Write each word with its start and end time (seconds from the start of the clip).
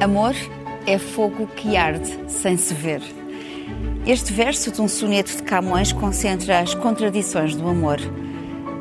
Amor 0.00 0.34
é 0.86 0.96
fogo 0.96 1.46
que 1.46 1.76
arde 1.76 2.18
sem 2.26 2.56
se 2.56 2.72
ver. 2.72 3.02
Este 4.06 4.32
verso 4.32 4.72
de 4.72 4.80
um 4.80 4.88
soneto 4.88 5.36
de 5.36 5.42
Camões 5.42 5.92
concentra 5.92 6.58
as 6.60 6.72
contradições 6.72 7.54
do 7.54 7.68
amor. 7.68 7.98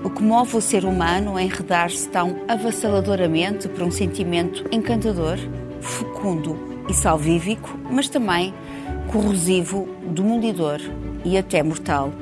O 0.01 0.09
que 0.09 0.23
move 0.23 0.55
o 0.55 0.61
ser 0.61 0.85
humano 0.85 1.35
a 1.35 1.43
enredar-se 1.43 2.07
tão 2.07 2.37
avassaladoramente 2.47 3.67
por 3.67 3.83
um 3.83 3.91
sentimento 3.91 4.63
encantador, 4.71 5.37
fecundo 5.81 6.57
e 6.87 6.93
salvífico, 6.93 7.77
mas 7.91 8.07
também 8.07 8.53
corrosivo, 9.11 9.89
demolidor 10.05 10.79
e 11.25 11.37
até 11.37 11.61
mortal. 11.61 12.13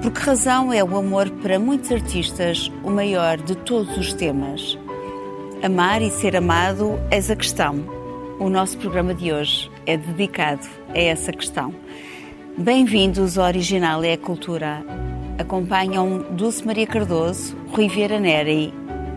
Por 0.00 0.12
que 0.12 0.20
razão 0.20 0.72
é 0.72 0.84
o 0.84 0.96
amor 0.96 1.28
para 1.28 1.58
muitos 1.58 1.90
artistas 1.90 2.70
o 2.84 2.90
maior 2.90 3.36
de 3.38 3.56
todos 3.56 3.96
os 3.96 4.12
temas? 4.12 4.78
Amar 5.60 6.00
e 6.02 6.10
ser 6.10 6.36
amado 6.36 7.00
és 7.10 7.28
a 7.28 7.34
questão 7.34 8.01
o 8.38 8.48
nosso 8.48 8.78
programa 8.78 9.14
de 9.14 9.32
hoje 9.32 9.70
é 9.86 9.96
dedicado 9.96 10.66
a 10.88 10.98
essa 10.98 11.32
questão. 11.32 11.74
Bem-vindos 12.56 13.38
ao 13.38 13.46
Original 13.46 14.02
é 14.04 14.14
a 14.14 14.18
Cultura. 14.18 14.84
Acompanham 15.38 16.24
Dulce 16.30 16.64
Maria 16.66 16.86
Cardoso, 16.86 17.56
Rui 17.68 17.88
Vieira 17.88 18.18
Neri 18.18 18.72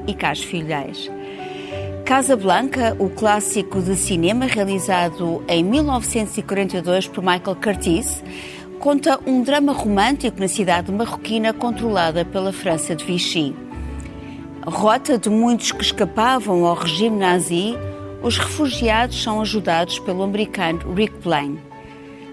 e 0.08 0.14
Carlos 0.14 0.44
Filhais. 0.44 1.10
Casa 2.06 2.36
Blanca, 2.36 2.96
o 3.00 3.10
clássico 3.10 3.82
de 3.82 3.96
cinema 3.96 4.46
realizado 4.46 5.44
em 5.48 5.64
1942 5.64 7.08
por 7.08 7.24
Michael 7.24 7.56
Curtiz, 7.56 8.24
conta 8.80 9.20
um 9.26 9.42
drama 9.42 9.74
romântico 9.74 10.40
na 10.40 10.48
cidade 10.48 10.92
marroquina 10.92 11.52
controlada 11.52 12.24
pela 12.24 12.54
França 12.54 12.96
de 12.96 13.04
Vichy. 13.04 13.56
Rota 14.66 15.18
de 15.18 15.30
muitos 15.30 15.72
que 15.72 15.84
escapavam 15.84 16.66
ao 16.66 16.76
regime 16.76 17.18
nazi, 17.18 17.76
os 18.26 18.40
refugiados 18.40 19.22
são 19.22 19.40
ajudados 19.40 20.00
pelo 20.00 20.24
americano 20.24 20.96
Rick 20.96 21.16
Blaine. 21.20 21.62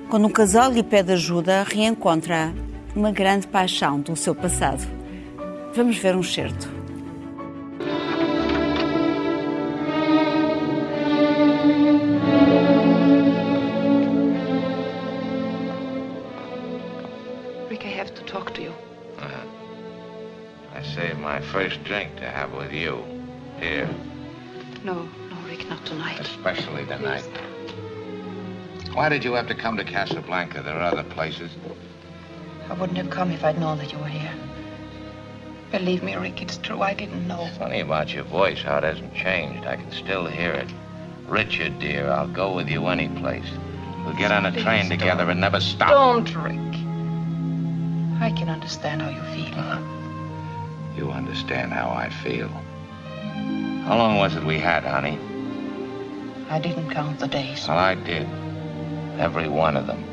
Quando 0.08 0.26
um 0.26 0.30
casal 0.30 0.70
lhe 0.72 0.82
pede 0.82 1.12
ajuda, 1.12 1.64
reencontra 1.64 2.50
uma 2.96 3.12
grande 3.12 3.46
paixão 3.46 4.00
do 4.00 4.16
seu 4.16 4.34
passado. 4.34 4.82
Vamos 5.74 5.98
ver 5.98 6.16
um 6.16 6.22
certo. 6.22 6.66
Rick, 17.68 17.86
I 17.86 18.00
have 18.00 18.12
to 18.12 18.24
talk 18.24 18.54
to 18.54 18.62
you. 18.62 18.72
Uh, 19.18 19.44
I 20.74 20.82
saved 20.94 21.20
my 21.20 21.42
first 21.52 21.84
drink 21.84 22.16
to 22.16 22.24
have 22.24 22.56
with 22.56 22.72
you. 22.72 23.04
Here. 23.60 23.88
No, 24.82 25.06
not 25.69 25.84
tonight. 25.86 26.20
Especially 26.20 26.84
tonight. 26.86 27.23
Please. 27.23 28.95
Why 28.95 29.08
did 29.08 29.24
you 29.24 29.33
have 29.35 29.48
to 29.48 29.55
come 29.55 29.77
to 29.79 29.85
Casablanca? 29.85 30.63
There 30.63 30.74
are 30.74 30.92
other 30.92 31.05
places. 31.05 31.51
I 32.68 32.74
wouldn't 32.74 32.98
have 32.98 33.11
come 33.11 33.30
if 33.30 33.42
I'd 33.42 33.58
known 33.58 33.79
that 33.79 33.92
you 33.92 33.98
were 33.98 34.05
here. 34.07 34.35
Believe 35.70 36.02
me, 36.02 36.14
Rick, 36.14 36.42
it's 36.42 36.58
true. 36.58 36.83
I 36.83 36.92
didn't 36.92 37.27
know. 37.27 37.48
funny 37.58 37.80
about 37.80 38.12
your 38.12 38.24
voice, 38.24 38.61
how 38.61 38.79
it 38.79 38.85
hasn't 38.85 39.14
changed. 39.14 39.67
I 39.67 39.77
can 39.77 39.91
still 39.92 40.27
hear 40.27 40.52
it. 40.52 40.68
Richard, 41.27 41.79
dear, 41.79 42.11
I'll 42.11 42.29
go 42.29 42.55
with 42.55 42.68
you 42.68 42.86
any 42.89 43.08
place. 43.08 43.51
We'll 44.05 44.17
get 44.17 44.30
on 44.30 44.45
a 44.45 44.52
Please 44.52 44.62
train 44.62 44.91
together 44.91 45.30
and 45.30 45.41
never 45.41 45.61
stop. 45.61 45.89
Don't, 45.89 46.35
Rick. 46.36 46.74
I 48.20 48.30
can 48.36 48.51
understand 48.51 49.01
how 49.01 49.08
you 49.08 49.23
feel. 49.35 49.58
Uh 49.58 49.79
-huh. 49.79 50.98
You 50.98 51.11
understand 51.11 51.73
how 51.73 51.91
I 52.07 52.11
feel. 52.11 52.51
How 53.86 53.96
long 53.96 54.18
was 54.18 54.36
it 54.36 54.45
we 54.45 54.58
had, 54.58 54.85
honey? 54.85 55.18
I 56.52 56.58
didn't 56.58 56.90
count 56.90 57.18
the 57.18 57.29
days. 57.29 57.67
Well, 57.67 57.79
I 57.79 57.95
did. 57.95 58.29
Every 59.18 59.48
one 59.48 59.74
of 59.74 59.86
them. 59.86 60.05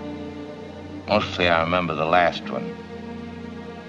Mostly 1.06 1.50
I 1.50 1.62
remember 1.64 1.96
the 1.96 2.06
last 2.06 2.50
one. 2.50 2.74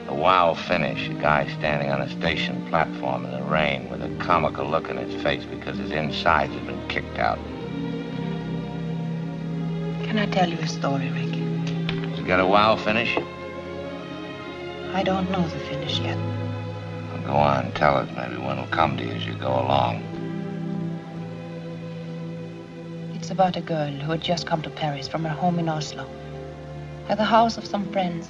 The 0.07 0.15
wow 0.15 0.55
finish, 0.55 1.09
a 1.09 1.15
guy 1.15 1.47
standing 1.59 1.93
on 1.93 2.03
a 2.03 2.11
station 2.11 2.67
platform 2.67 3.25
in 3.25 3.31
the 3.31 3.43
rain 3.45 3.89
with 3.89 4.03
a 4.03 4.09
comical 4.17 4.67
look 4.67 4.91
on 4.91 4.97
his 4.97 5.23
face 5.23 5.45
because 5.45 5.79
his 5.79 5.93
insides 5.93 6.53
had 6.53 6.67
been 6.67 6.89
kicked 6.89 7.21
out. 7.21 7.39
Can 10.03 10.19
I 10.19 10.27
tell 10.27 10.51
you 10.51 10.59
a 10.59 10.67
story, 10.67 11.09
Rick? 11.09 11.33
Has 12.11 12.19
it 12.19 12.27
got 12.27 12.41
a 12.41 12.47
wow 12.47 12.75
finish? 12.75 13.17
I 14.93 15.05
don't 15.05 15.31
know 15.31 15.47
the 15.47 15.61
finish 15.61 16.01
yet. 16.01 16.17
Well, 16.17 17.23
go 17.27 17.35
on, 17.35 17.71
tell 17.75 17.95
us. 17.95 18.09
Maybe 18.17 18.43
one 18.43 18.57
will 18.57 18.67
come 18.67 18.97
to 18.97 19.05
you 19.05 19.13
as 19.13 19.25
you 19.25 19.35
go 19.35 19.51
along. 19.51 20.10
About 23.31 23.57
a 23.57 23.61
girl 23.61 23.93
who 23.93 24.11
had 24.11 24.23
just 24.23 24.47
come 24.47 24.61
to 24.63 24.71
Paris 24.71 25.07
from 25.07 25.23
her 25.23 25.31
home 25.31 25.61
in 25.61 25.69
Oslo. 25.69 26.05
At 27.09 27.17
the 27.17 27.25
house 27.25 27.57
of 27.57 27.65
some 27.65 27.91
friends, 27.93 28.29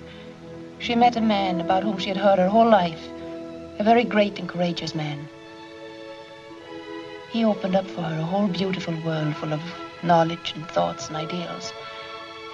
she 0.78 0.94
met 0.94 1.16
a 1.16 1.22
man 1.22 1.58
about 1.60 1.82
whom 1.82 1.96
she 1.96 2.10
had 2.10 2.18
heard 2.18 2.38
her 2.38 2.48
whole 2.48 2.68
life, 2.68 3.00
a 3.78 3.82
very 3.82 4.04
great 4.04 4.38
and 4.38 4.46
courageous 4.46 4.94
man. 4.94 5.26
He 7.30 7.44
opened 7.46 7.76
up 7.76 7.86
for 7.86 8.02
her 8.02 8.20
a 8.20 8.24
whole 8.24 8.46
beautiful 8.46 8.94
world 9.00 9.34
full 9.36 9.54
of 9.54 9.62
knowledge 10.02 10.52
and 10.54 10.68
thoughts 10.68 11.08
and 11.08 11.16
ideals. 11.16 11.72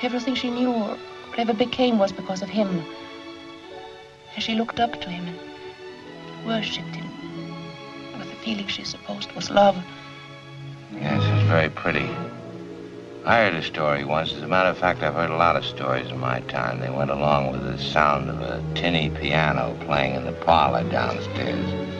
Everything 0.03 0.37
she 0.37 0.51
knew 0.51 0.73
or 0.73 0.97
ever 1.37 1.53
became 1.53 1.99
was 1.99 2.13
because 2.13 2.43
of 2.43 2.49
him. 2.49 2.85
And 4.35 4.43
she 4.43 4.55
looked 4.55 4.79
up 4.79 5.01
to 5.01 5.11
him 5.11 5.27
and 5.27 6.47
worshipped 6.47 6.95
him 6.95 7.11
with 8.17 8.31
the 8.31 8.37
feeling 8.37 8.69
she 8.69 8.85
supposed 8.85 9.33
was 9.33 9.51
love. 9.51 9.77
Yes, 10.93 11.21
it's 11.25 11.49
very 11.49 11.69
pretty. 11.69 12.09
I 13.27 13.39
heard 13.39 13.55
a 13.55 13.63
story 13.63 14.05
once. 14.05 14.33
As 14.33 14.43
a 14.45 14.47
matter 14.47 14.69
of 14.69 14.79
fact, 14.79 15.03
I've 15.03 15.15
heard 15.15 15.31
a 15.31 15.37
lot 15.37 15.57
of 15.57 15.65
stories 15.65 16.09
in 16.13 16.19
my 16.21 16.39
time. 16.43 16.79
They 16.79 16.91
went 16.91 17.11
along 17.11 17.51
with 17.51 17.65
the 17.65 17.77
sound 17.77 18.31
of 18.31 18.41
a 18.41 18.63
tinny 18.77 19.11
piano 19.11 19.77
playing 19.81 20.15
in 20.15 20.25
the 20.25 20.33
parlor 20.33 20.89
downstairs. 20.89 21.91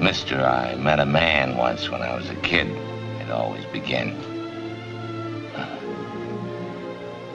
Mister, 0.00 0.42
I 0.42 0.76
met 0.76 0.98
a 0.98 1.04
man 1.04 1.58
once 1.58 1.90
when 1.90 2.00
I 2.00 2.16
was 2.16 2.30
a 2.30 2.36
kid. 2.36 2.68
It 3.20 3.30
always 3.30 3.66
begin. 3.66 4.18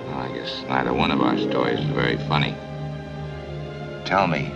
Well, 0.08 0.18
I 0.18 0.32
guess 0.34 0.64
neither 0.68 0.92
one 0.92 1.12
of 1.12 1.22
our 1.22 1.38
stories 1.38 1.82
is 1.82 1.86
very 1.86 2.18
funny. 2.28 2.56
Tell 4.06 4.26
me, 4.26 4.52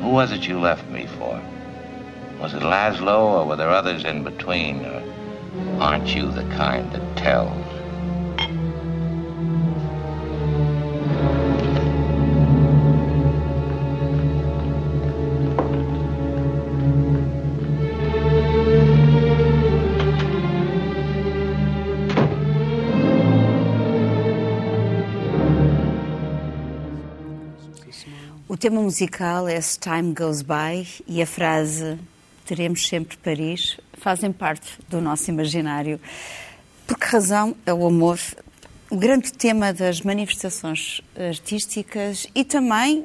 who 0.00 0.08
was 0.08 0.32
it 0.32 0.48
you 0.48 0.58
left 0.58 0.88
me 0.88 1.06
for? 1.06 1.40
Was 2.40 2.54
it 2.54 2.62
Laszlo, 2.62 3.38
or 3.38 3.46
were 3.46 3.54
there 3.54 3.70
others 3.70 4.04
in 4.04 4.24
between? 4.24 4.84
Or 4.84 5.00
Aren't 5.78 6.14
you 6.14 6.30
the 6.30 6.44
kind 6.54 6.90
that 6.92 7.16
tells? 7.16 7.64
O 28.48 28.56
tema 28.56 28.80
musical 28.80 29.48
é 29.48 29.56
As 29.56 29.76
Time 29.76 30.14
Goes 30.14 30.40
By 30.40 30.86
e 31.08 31.20
a 31.20 31.26
frase 31.26 31.98
Teremos 32.44 32.86
sempre 32.86 33.16
Paris 33.16 33.78
fazem 33.94 34.32
parte 34.32 34.78
do 34.88 35.00
nosso 35.00 35.30
imaginário. 35.30 36.00
Por 36.86 36.98
que 36.98 37.06
razão 37.06 37.56
é 37.64 37.72
o 37.72 37.86
amor 37.86 38.18
o 38.90 38.96
grande 38.96 39.32
tema 39.32 39.72
das 39.72 40.02
manifestações 40.02 41.00
artísticas 41.16 42.28
e 42.32 42.44
também 42.44 43.04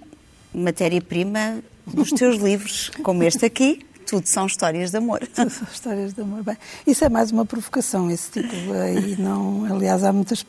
matéria-prima 0.53 1.63
dos 1.87 2.11
teus 2.11 2.37
livros, 2.41 2.91
como 3.01 3.23
este 3.23 3.45
aqui, 3.45 3.85
tudo 4.09 4.25
são 4.25 4.47
histórias 4.47 4.89
de 4.89 4.97
amor. 4.97 5.19
Tudo 5.35 5.51
são 5.51 5.67
histórias 5.71 6.13
de 6.13 6.21
amor. 6.21 6.41
Bem, 6.41 6.57
isso 6.85 7.05
é 7.05 7.09
mais 7.09 7.31
uma 7.31 7.45
provocação, 7.45 8.09
esse 8.09 8.31
tipo. 8.31 8.47
E 8.47 9.15
não, 9.21 9.65
aliás, 9.71 10.03
há 10.03 10.11
muitas, 10.11 10.43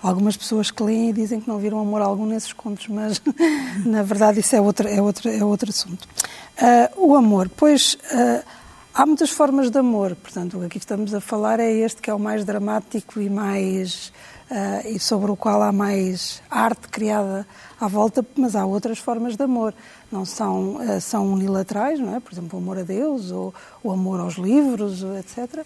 algumas 0.00 0.36
pessoas 0.36 0.70
que 0.70 0.80
leem 0.80 1.10
e 1.10 1.12
dizem 1.12 1.40
que 1.40 1.48
não 1.48 1.58
viram 1.58 1.80
amor 1.80 2.02
algum 2.02 2.24
nesses 2.24 2.52
contos, 2.52 2.86
mas 2.86 3.20
na 3.84 4.04
verdade 4.04 4.38
isso 4.38 4.54
é 4.54 4.60
outro, 4.60 4.86
é 4.86 5.02
outro, 5.02 5.28
é 5.28 5.44
outro 5.44 5.70
assunto. 5.70 6.08
Uh, 6.56 7.08
o 7.08 7.16
amor, 7.16 7.50
pois. 7.56 7.94
Uh, 8.12 8.59
há 8.94 9.06
muitas 9.06 9.30
formas 9.30 9.70
de 9.70 9.78
amor, 9.78 10.14
portanto, 10.16 10.56
o 10.56 10.60
que 10.60 10.66
aqui 10.66 10.78
estamos 10.78 11.14
a 11.14 11.20
falar 11.20 11.60
é 11.60 11.70
este 11.70 12.02
que 12.02 12.10
é 12.10 12.14
o 12.14 12.18
mais 12.18 12.44
dramático 12.44 13.20
e 13.20 13.30
mais 13.30 14.12
uh, 14.50 14.88
e 14.88 14.98
sobre 14.98 15.30
o 15.30 15.36
qual 15.36 15.62
há 15.62 15.72
mais 15.72 16.42
arte 16.50 16.88
criada 16.88 17.46
à 17.80 17.86
volta, 17.88 18.24
mas 18.36 18.56
há 18.56 18.64
outras 18.66 18.98
formas 18.98 19.36
de 19.36 19.42
amor. 19.42 19.74
Não 20.10 20.24
são, 20.24 20.76
uh, 20.76 21.00
são 21.00 21.32
unilaterais, 21.32 21.98
não 22.00 22.16
é? 22.16 22.20
Por 22.20 22.32
exemplo, 22.32 22.58
o 22.58 22.62
amor 22.62 22.78
a 22.78 22.82
Deus 22.82 23.30
ou 23.30 23.54
o 23.82 23.92
amor 23.92 24.20
aos 24.20 24.34
livros, 24.34 25.02
etc. 25.18 25.64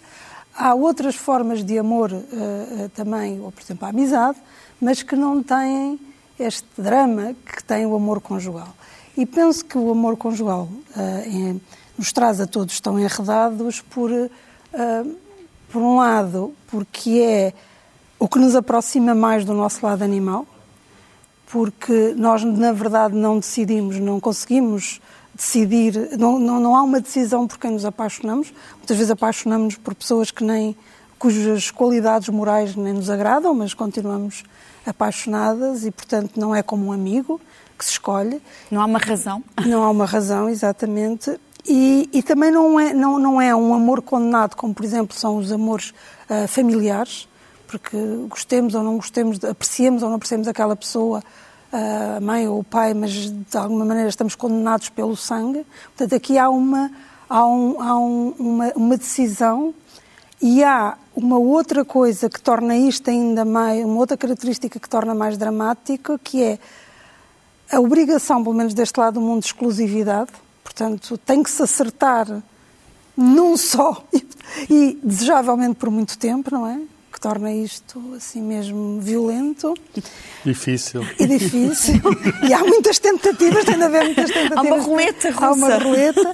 Há 0.55 0.73
outras 0.73 1.15
formas 1.15 1.63
de 1.63 1.77
amor 1.77 2.11
uh, 2.11 2.89
também, 2.93 3.41
ou 3.41 3.51
por 3.51 3.61
exemplo 3.61 3.85
a 3.85 3.89
amizade, 3.89 4.37
mas 4.79 5.01
que 5.01 5.15
não 5.15 5.41
têm 5.41 5.99
este 6.39 6.67
drama 6.77 7.33
que 7.45 7.63
tem 7.63 7.85
o 7.85 7.95
amor 7.95 8.21
conjugal. 8.21 8.73
E 9.17 9.25
penso 9.25 9.63
que 9.63 9.77
o 9.77 9.89
amor 9.91 10.17
conjugal 10.17 10.67
é, 10.97 11.55
nos 11.97 12.11
traz 12.11 12.41
a 12.41 12.47
todos 12.47 12.79
tão 12.79 12.99
enredados 12.99 13.81
por, 13.81 14.09
por 15.69 15.81
um 15.81 15.97
lado, 15.97 16.53
porque 16.67 17.19
é 17.19 17.53
o 18.19 18.27
que 18.27 18.39
nos 18.39 18.55
aproxima 18.55 19.13
mais 19.13 19.45
do 19.45 19.53
nosso 19.53 19.85
lado 19.85 20.03
animal, 20.03 20.45
porque 21.47 22.13
nós, 22.17 22.43
na 22.43 22.71
verdade, 22.71 23.15
não 23.15 23.39
decidimos, 23.39 23.99
não 23.99 24.19
conseguimos 24.19 24.99
decidir, 25.33 26.17
não, 26.17 26.39
não, 26.39 26.59
não 26.59 26.75
há 26.75 26.81
uma 26.81 26.99
decisão 26.99 27.45
por 27.45 27.59
quem 27.59 27.71
nos 27.71 27.85
apaixonamos. 27.85 28.53
Muitas 28.77 28.97
vezes 28.97 29.11
apaixonamos-nos 29.11 29.75
por 29.75 29.93
pessoas 29.93 30.31
que 30.31 30.43
nem, 30.43 30.75
cujas 31.19 31.69
qualidades 31.71 32.29
morais 32.29 32.75
nem 32.75 32.93
nos 32.93 33.09
agradam, 33.09 33.53
mas 33.53 33.73
continuamos 33.73 34.43
apaixonadas 34.85 35.85
e, 35.85 35.91
portanto, 35.91 36.39
não 36.39 36.55
é 36.55 36.63
como 36.63 36.87
um 36.87 36.91
amigo 36.91 37.39
que 37.77 37.83
se 37.83 37.91
escolhe. 37.91 38.41
Não 38.71 38.81
há 38.81 38.85
uma 38.85 38.99
razão. 38.99 39.43
Não 39.65 39.83
há 39.83 39.89
uma 39.89 40.05
razão, 40.05 40.47
exatamente. 40.47 41.37
E, 41.67 42.09
e 42.13 42.21
também 42.21 42.51
não 42.51 42.79
é, 42.79 42.93
não, 42.93 43.17
não 43.17 43.41
é 43.41 43.55
um 43.55 43.73
amor 43.73 44.01
condenado, 44.01 44.55
como, 44.55 44.73
por 44.73 44.85
exemplo, 44.85 45.17
são 45.17 45.37
os 45.37 45.51
amores 45.51 45.93
uh, 46.29 46.47
familiares, 46.47 47.27
porque 47.67 47.97
gostemos 48.29 48.75
ou 48.75 48.83
não 48.83 48.97
gostemos, 48.97 49.43
apreciemos 49.43 50.03
ou 50.03 50.09
não 50.09 50.17
apreciemos 50.17 50.47
aquela 50.47 50.75
pessoa, 50.75 51.23
a 51.71 52.19
mãe 52.21 52.47
ou 52.47 52.59
o 52.59 52.63
pai, 52.63 52.93
mas 52.93 53.11
de 53.11 53.57
alguma 53.57 53.83
maneira 53.83 54.07
estamos 54.07 54.35
condenados 54.35 54.89
pelo 54.89 55.15
sangue. 55.15 55.65
Portanto, 55.87 56.15
aqui 56.15 56.37
há 56.37 56.49
uma, 56.49 56.91
há, 57.29 57.45
um, 57.45 57.81
há 57.81 57.99
um, 57.99 58.33
uma, 58.39 58.73
uma, 58.75 58.97
decisão 58.97 59.73
e 60.41 60.63
há 60.63 60.97
uma 61.15 61.37
outra 61.37 61.83
coisa 61.83 62.29
que 62.29 62.39
torna 62.39 62.77
isto 62.77 63.09
ainda 63.09 63.43
mais, 63.43 63.83
uma 63.83 63.97
outra 63.97 64.15
característica 64.15 64.79
que 64.79 64.89
torna 64.89 65.13
mais 65.13 65.37
dramático, 65.37 66.17
que 66.19 66.43
é 66.43 66.59
a 67.71 67.79
obrigação, 67.79 68.43
pelo 68.43 68.55
menos 68.55 68.73
deste 68.73 68.97
lado 68.97 69.15
do 69.15 69.21
mundo, 69.21 69.41
de 69.41 69.47
exclusividade. 69.47 70.31
Portanto, 70.75 71.17
tem 71.19 71.41
que 71.41 71.49
se 71.49 71.63
acertar 71.63 72.43
num 73.15 73.55
só 73.55 74.05
e 74.69 74.99
desejavelmente 75.01 75.75
por 75.75 75.89
muito 75.89 76.17
tempo, 76.17 76.51
não 76.51 76.67
é? 76.67 76.81
que 77.13 77.21
torna 77.21 77.49
isto 77.49 78.03
assim 78.13 78.41
mesmo 78.41 78.99
violento. 78.99 79.73
Difícil. 80.43 81.01
E 81.17 81.25
difícil. 81.25 82.01
e 82.45 82.53
há 82.53 82.59
muitas 82.59 82.99
tentativas, 82.99 83.63
tem 83.63 83.77
de 83.77 83.83
haver 83.83 84.03
muitas 84.03 84.29
tentativas. 84.29 84.57
Há 84.57 84.61
uma 84.61 84.83
roleta 84.83 85.31
russa. 85.31 85.45
Há 85.45 85.51
uma 85.53 85.77
roleta. 85.77 86.33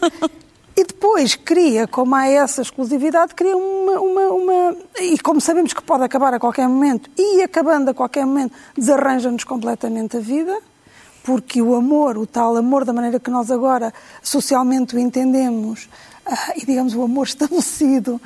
E 0.76 0.84
depois 0.84 1.36
cria, 1.36 1.86
como 1.86 2.16
há 2.16 2.26
essa 2.26 2.64
exclusividade, 2.64 3.36
cria 3.36 3.56
uma, 3.56 4.00
uma, 4.00 4.30
uma, 4.30 4.78
E 5.00 5.20
como 5.20 5.40
sabemos 5.40 5.72
que 5.72 5.84
pode 5.84 6.04
acabar 6.04 6.34
a 6.34 6.40
qualquer 6.40 6.68
momento, 6.68 7.12
e 7.16 7.44
acabando 7.44 7.92
a 7.92 7.94
qualquer 7.94 8.26
momento, 8.26 8.56
desarranja-nos 8.76 9.44
completamente 9.44 10.18
a 10.18 10.20
vida, 10.20 10.58
porque 11.24 11.62
o 11.62 11.76
amor, 11.76 12.18
o 12.18 12.26
tal 12.26 12.56
amor 12.58 12.86
da 12.86 12.94
maneira 12.94 13.20
que 13.20 13.30
nós 13.30 13.52
agora 13.52 13.94
socialmente 14.22 14.96
o 14.96 15.00
entendemos, 15.00 15.90
uh, 16.26 16.54
e 16.56 16.66
digamos 16.66 16.96
o 16.96 17.02
amor 17.02 17.26
estabelecido, 17.28 18.20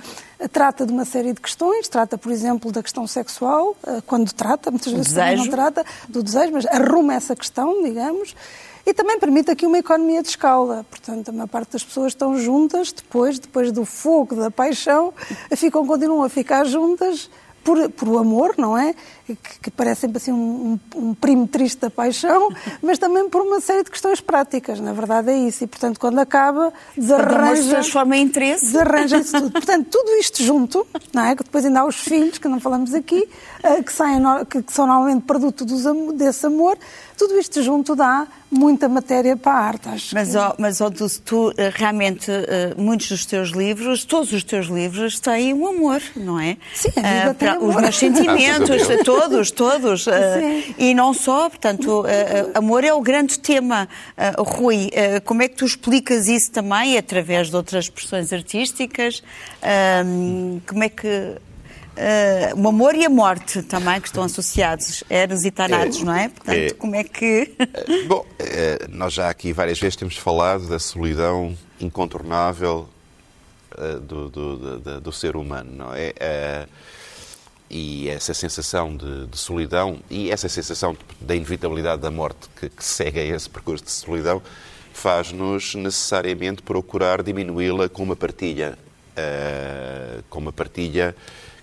trata 0.51 0.85
de 0.85 0.91
uma 0.91 1.05
série 1.05 1.33
de 1.33 1.41
questões, 1.41 1.87
trata, 1.87 2.17
por 2.17 2.31
exemplo, 2.31 2.71
da 2.71 2.83
questão 2.83 3.07
sexual, 3.07 3.75
eh, 3.87 4.01
quando 4.05 4.31
trata, 4.33 4.69
muitas 4.69 4.91
vezes 4.91 5.13
também 5.13 5.37
não 5.37 5.47
trata 5.47 5.85
do 6.09 6.21
desejo, 6.21 6.51
mas 6.51 6.65
arruma 6.65 7.13
essa 7.13 7.35
questão, 7.35 7.81
digamos, 7.83 8.35
e 8.85 8.93
também 8.93 9.17
permite 9.17 9.49
aqui 9.49 9.65
uma 9.65 9.79
economia 9.79 10.21
de 10.21 10.29
escala. 10.29 10.85
Portanto, 10.89 11.29
a 11.29 11.31
maior 11.31 11.47
parte 11.47 11.71
das 11.71 11.83
pessoas 11.83 12.07
estão 12.11 12.37
juntas 12.37 12.91
depois, 12.91 13.39
depois 13.39 13.71
do 13.71 13.85
fogo, 13.85 14.35
da 14.35 14.51
paixão, 14.51 15.13
ficam, 15.55 15.87
continuam 15.87 16.21
a 16.21 16.29
ficar 16.29 16.65
juntas 16.65 17.29
por, 17.63 17.89
por 17.89 18.07
o 18.07 18.17
amor, 18.19 18.53
não 18.57 18.77
é? 18.77 18.93
Que, 19.25 19.35
que 19.35 19.71
parece 19.71 20.01
sempre 20.01 20.17
assim 20.17 20.31
um, 20.31 20.79
um, 20.95 21.07
um, 21.07 21.13
primo 21.15 21.47
triste 21.47 21.79
da 21.79 21.89
paixão, 21.89 22.49
mas 22.79 22.99
também 22.99 23.27
por 23.27 23.41
uma 23.41 23.59
série 23.59 23.83
de 23.83 23.89
questões 23.89 24.21
práticas, 24.21 24.79
na 24.79 24.93
verdade 24.93 25.31
é 25.31 25.37
isso. 25.37 25.63
E, 25.63 25.67
portanto, 25.67 25.99
quando 25.99 26.19
acaba, 26.19 26.71
desarranja... 26.95 27.63
se 27.63 27.69
transforma 27.69 28.17
em 28.17 28.21
interesse. 28.21 28.65
Desarranja 28.65 29.17
isso 29.17 29.31
tudo. 29.33 29.51
Portanto, 29.51 29.87
tudo 29.89 30.11
isto 30.19 30.43
junto, 30.43 30.85
não 31.11 31.25
é? 31.25 31.35
Que 31.35 31.43
depois 31.43 31.65
ainda 31.65 31.79
há 31.79 31.85
os 31.85 31.95
filhos, 31.95 32.37
que 32.37 32.47
não 32.47 32.59
falamos 32.59 32.93
aqui, 32.93 33.27
eh, 33.63 33.81
que, 33.81 33.91
saem, 33.91 34.21
que 34.47 34.63
são 34.71 34.85
normalmente 34.85 35.23
produto 35.23 35.65
dos, 35.65 35.83
desse 36.15 36.45
amor, 36.45 36.77
tudo 37.17 37.39
isto 37.39 37.63
junto 37.63 37.95
dá 37.95 38.27
muita 38.51 38.87
matéria 38.87 39.35
para 39.35 39.53
a 39.53 39.59
arte, 39.59 39.89
acho. 39.89 40.13
Mas, 40.15 40.31
que... 40.31 40.37
oh, 40.37 40.53
mas 40.57 40.81
oh, 40.81 40.91
tu, 40.91 41.07
tu, 41.21 41.53
eh, 41.57 41.71
realmente, 41.73 42.29
uh, 42.29 42.79
muitos 42.81 43.09
dos 43.09 43.25
teus 43.25 43.49
livros, 43.49 44.05
todos 44.05 44.31
os 44.31 44.43
teus 44.43 44.67
livros 44.67 45.19
têm 45.19 45.53
um 45.53 45.67
amor, 45.67 46.01
não 46.15 46.39
é? 46.39 46.57
Sim, 46.73 46.89
a 46.97 47.01
vida 47.01 47.31
uh, 47.31 47.33
tem 47.33 47.47
amor. 47.49 47.69
Os 47.69 47.75
meus 47.75 47.97
sentimentos, 47.97 48.87
todos, 49.19 49.51
todos. 49.51 50.07
Uh, 50.07 50.11
e 50.77 50.93
não 50.93 51.13
só, 51.13 51.49
portanto, 51.49 52.03
amor 52.53 52.83
é 52.83 52.93
o 52.93 53.01
grande 53.01 53.39
tema. 53.39 53.87
Rui, 54.37 54.89
como 55.23 55.41
é 55.41 55.47
que 55.47 55.55
tu 55.55 55.65
explicas 55.65 56.27
isso 56.27 56.51
também, 56.51 56.97
através 56.97 57.49
de 57.49 57.55
outras 57.55 57.85
expressões 57.85 58.31
artísticas? 58.33 59.23
como 60.67 60.83
é 60.83 60.89
que 60.89 61.37
uh, 61.95 62.61
o 62.61 62.67
amor 62.67 62.95
e 62.95 63.05
a 63.05 63.09
morte 63.09 63.61
também, 63.63 63.99
que 63.99 64.07
estão 64.07 64.23
associados, 64.23 65.03
Eros 65.09 65.45
e 65.45 65.51
Tanatos, 65.51 66.01
é, 66.01 66.03
não 66.03 66.15
é? 66.15 66.29
Portanto, 66.29 66.57
é, 66.57 66.69
como 66.71 66.95
é 66.95 67.03
que. 67.03 67.55
Eh, 67.59 68.03
bom, 68.07 68.25
é, 68.39 68.87
nós 68.89 69.13
já 69.13 69.29
aqui 69.29 69.53
várias 69.53 69.79
vezes 69.79 69.95
temos 69.95 70.17
falado 70.17 70.67
da 70.67 70.79
solidão 70.79 71.57
incontornável 71.79 72.87
uh, 73.77 73.99
do, 73.99 74.29
do, 74.29 74.79
do, 74.79 75.01
do, 75.01 75.11
ser 75.11 75.35
humano, 75.35 75.71
não 75.73 75.93
é? 75.93 76.67
E 77.69 78.07
essa 78.09 78.33
sensação 78.33 78.95
de, 78.95 79.27
de, 79.27 79.37
solidão 79.37 79.99
e 80.09 80.29
essa 80.29 80.47
sensação 80.47 80.95
da 81.19 81.35
inevitabilidade 81.35 82.01
da 82.01 82.11
morte 82.11 82.47
que, 82.59 82.69
que 82.69 82.83
segue 82.83 83.19
a 83.19 83.23
esse 83.23 83.49
percurso 83.49 83.83
de 83.83 83.91
solidão 83.91 84.41
faz-nos 84.93 85.75
necessariamente 85.75 86.61
procurar 86.61 87.21
diminuí-la 87.23 87.89
com 87.89 88.03
uma 88.03 88.15
partilha. 88.15 88.77
Uh, 89.17 90.21
com 90.29 90.39
uma 90.39 90.51
partilha 90.51 91.15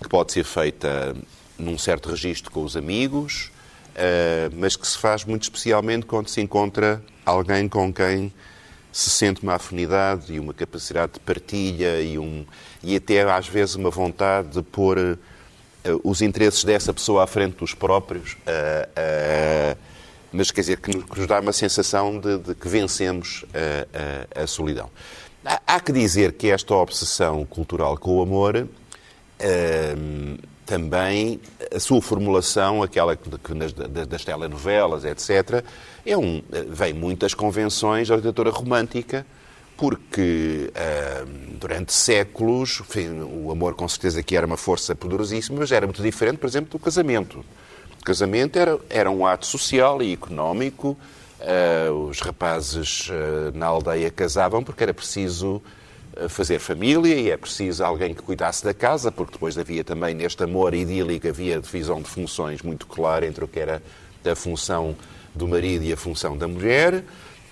que 0.03 0.09
pode 0.09 0.33
ser 0.33 0.45
feita 0.45 1.15
num 1.59 1.77
certo 1.77 2.09
registro 2.09 2.51
com 2.51 2.65
os 2.65 2.77
amigos, 2.77 3.51
uh, 3.91 4.55
mas 4.57 4.75
que 4.75 4.87
se 4.87 4.97
faz 4.97 5.25
muito 5.25 5.43
especialmente 5.43 6.07
quando 6.07 6.29
se 6.29 6.41
encontra 6.41 7.03
alguém 7.25 7.69
com 7.69 7.93
quem 7.93 8.33
se 8.93 9.09
sente 9.09 9.43
uma 9.43 9.55
afinidade 9.55 10.35
e 10.35 10.39
uma 10.39 10.53
capacidade 10.53 11.15
de 11.15 11.21
partilha 11.21 12.01
e, 12.01 12.19
um, 12.19 12.45
e 12.83 12.95
até 12.97 13.23
às 13.23 13.49
vezes 13.49 13.75
uma 13.75 13.91
vontade 13.91 14.49
de 14.49 14.63
pôr 14.63 15.19
os 16.03 16.23
interesses 16.23 16.65
dessa 16.65 16.93
pessoa 16.93 17.25
à 17.25 17.27
frente 17.27 17.57
dos 17.57 17.75
próprios, 17.75 18.33
uh, 18.33 19.79
mas 20.33 20.51
quer 20.51 20.63
dizer, 20.63 20.81
que 20.81 20.97
nos, 20.97 21.27
dá 21.27 21.41
uma 21.41 21.53
sensação 21.53 22.19
de, 22.19 22.39
de 22.39 22.55
que 22.55 22.67
vencemos 22.67 23.45
a 24.35 24.47
solidão. 24.47 24.89
Há, 25.45 25.61
há 25.67 25.81
que 25.81 25.93
dizer 25.93 26.33
que 26.33 26.49
esta 26.49 26.75
obsessão 26.75 27.45
cultural 27.45 27.99
com 27.99 28.17
o 28.17 28.23
amor 28.23 28.67
também 30.65 31.41
a 31.75 31.79
sua 31.79 32.01
formulação, 32.01 32.83
aquela 32.83 33.15
que 33.17 33.53
nas, 33.53 33.73
das 33.73 34.25
telenovelas, 34.25 35.05
etc., 35.05 35.65
é 36.07 36.17
um, 36.17 36.43
vem 36.69 36.93
muitas 36.93 37.35
convenções 37.35 38.09
da 38.09 38.17
literatura 38.17 38.51
romântica, 38.51 39.27
porque 39.83 40.71
durante 41.59 41.93
séculos, 41.93 42.81
enfim, 42.81 43.21
o 43.21 43.51
amor 43.51 43.75
com 43.75 43.89
certeza 43.89 44.23
que 44.23 44.37
era 44.37 44.47
uma 44.47 44.57
força 44.57 44.95
poderosíssima, 44.95 45.59
mas 45.59 45.73
era 45.73 45.85
muito 45.89 46.01
diferente, 46.01 46.39
por 46.39 46.47
exemplo, 46.47 46.71
do 46.71 46.79
casamento. 46.79 47.45
O 48.01 48.05
casamento 48.05 48.57
era, 48.61 48.79
era 48.89 49.11
um 49.11 49.27
ato 49.27 49.45
social 49.45 50.01
e 50.01 50.13
económico, 50.13 50.97
uh, 51.41 51.93
os 52.09 52.21
rapazes 52.21 53.09
uh, 53.09 53.59
na 53.59 53.67
aldeia 53.67 54.09
casavam 54.09 54.63
porque 54.63 54.85
era 54.85 54.95
preciso 54.95 55.61
fazer 56.29 56.61
família 56.61 57.17
e 57.17 57.31
é 57.31 57.37
preciso 57.37 57.83
alguém 57.83 58.15
que 58.15 58.23
cuidasse 58.23 58.63
da 58.63 58.73
casa, 58.73 59.11
porque 59.11 59.33
depois 59.33 59.59
havia 59.59 59.83
também 59.83 60.15
neste 60.15 60.45
amor 60.45 60.75
idílico, 60.75 61.27
havia 61.27 61.59
divisão 61.59 62.01
de 62.01 62.09
funções 62.09 62.63
muito 62.63 62.87
clara 62.87 63.27
entre 63.27 63.43
o 63.45 63.49
que 63.49 63.59
era 63.59 63.83
a 64.25 64.35
função 64.37 64.95
do 65.35 65.49
marido 65.49 65.85
e 65.85 65.93
a 65.93 65.97
função 65.97 66.37
da 66.37 66.47
mulher. 66.47 67.03